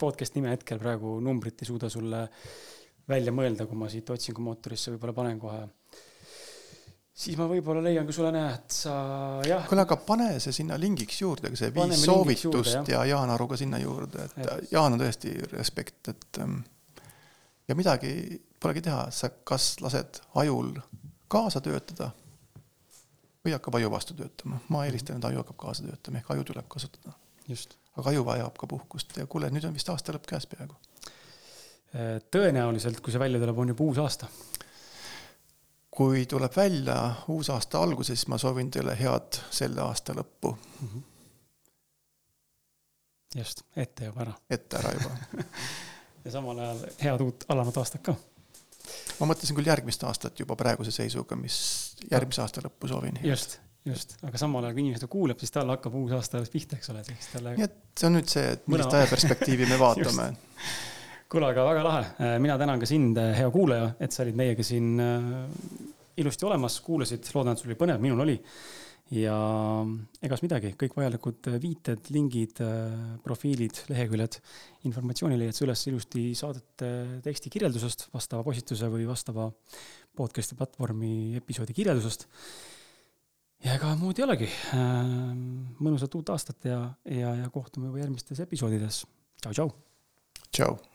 [0.00, 2.24] podcast nime hetkel praegu numbrit ei suuda sulle
[3.10, 5.60] välja mõelda, kui ma siit otsingumootorisse võib-olla panen kohe.
[7.20, 8.92] Siis ma võib-olla leian ka sulle, näed, sa
[9.44, 9.66] jah.
[9.68, 13.48] kuule, aga pane see sinna lingiks juurde, see viis Paneme soovitust juurde, ja Jaan Aru
[13.50, 16.62] ka sinna juurde, et, et Jaan on tõesti respekt, et ähm,
[17.68, 18.14] ja midagi
[18.62, 20.72] polegi teha, sa kas lased ajul
[21.30, 22.10] kaasa töötada
[23.44, 24.60] või hakkab aju vastu töötama.
[24.68, 27.12] ma eelistan, et aju hakkab kaasa töötama, ehk aju tuleb kasutada.
[27.96, 30.74] aga aju vajab ka puhkust ja kuule, nüüd on vist aasta lõpp käes peaaegu.
[32.30, 34.28] tõenäoliselt, kui see välja tuleb, on juba uus aasta
[35.90, 40.88] kui tuleb välja uus aasta alguses, ma soovin teile head selle aasta lõppu mm.
[40.88, 41.02] -hmm.
[43.36, 44.32] just, ette juba ära.
[44.50, 45.10] ette ära juba
[46.24, 48.14] ja samal ajal head uut alanud aastat ka.
[49.20, 51.58] Ma mõtlesin küll järgmist aastat juba praeguse seisuga, mis
[52.10, 53.18] järgmise aasta lõppu soovin.
[53.26, 53.58] just,
[53.88, 56.78] just, aga samal ajal, kui inimene seda kuuleb, siis tal hakkab uus aasta alles pihta,
[56.80, 57.56] eks ole, siis talle.
[57.58, 60.32] nii et see on nüüd see, et millist ajaperspektiivi me vaatame
[61.30, 64.38] kuule, aga väga lahe, äh, mina tänan ka sind, äh, hea kuulaja, et sa olid
[64.38, 65.36] meiega siin äh,
[66.18, 68.34] ilusti olemas, kuulasid, loodan, et sul oli põnev, minul oli.
[69.14, 69.36] Ja
[70.22, 72.60] egas midagi, kõik vajalikud viited, lingid,
[73.24, 74.38] profiilid, leheküljed,
[74.88, 76.90] informatsiooni leiad sa üles ilusti saadete
[77.24, 79.48] teksti kirjeldusest, vastava postituse või vastava
[80.16, 82.28] podcast'i platvormi episoodi kirjeldusest.
[83.64, 84.50] ja ega muud ei olegi.
[85.80, 89.04] mõnusat uut aastat ja, ja, ja kohtume juba järgmistes episoodides.
[89.42, 89.74] tšau, tšau.
[90.50, 90.89] tšau.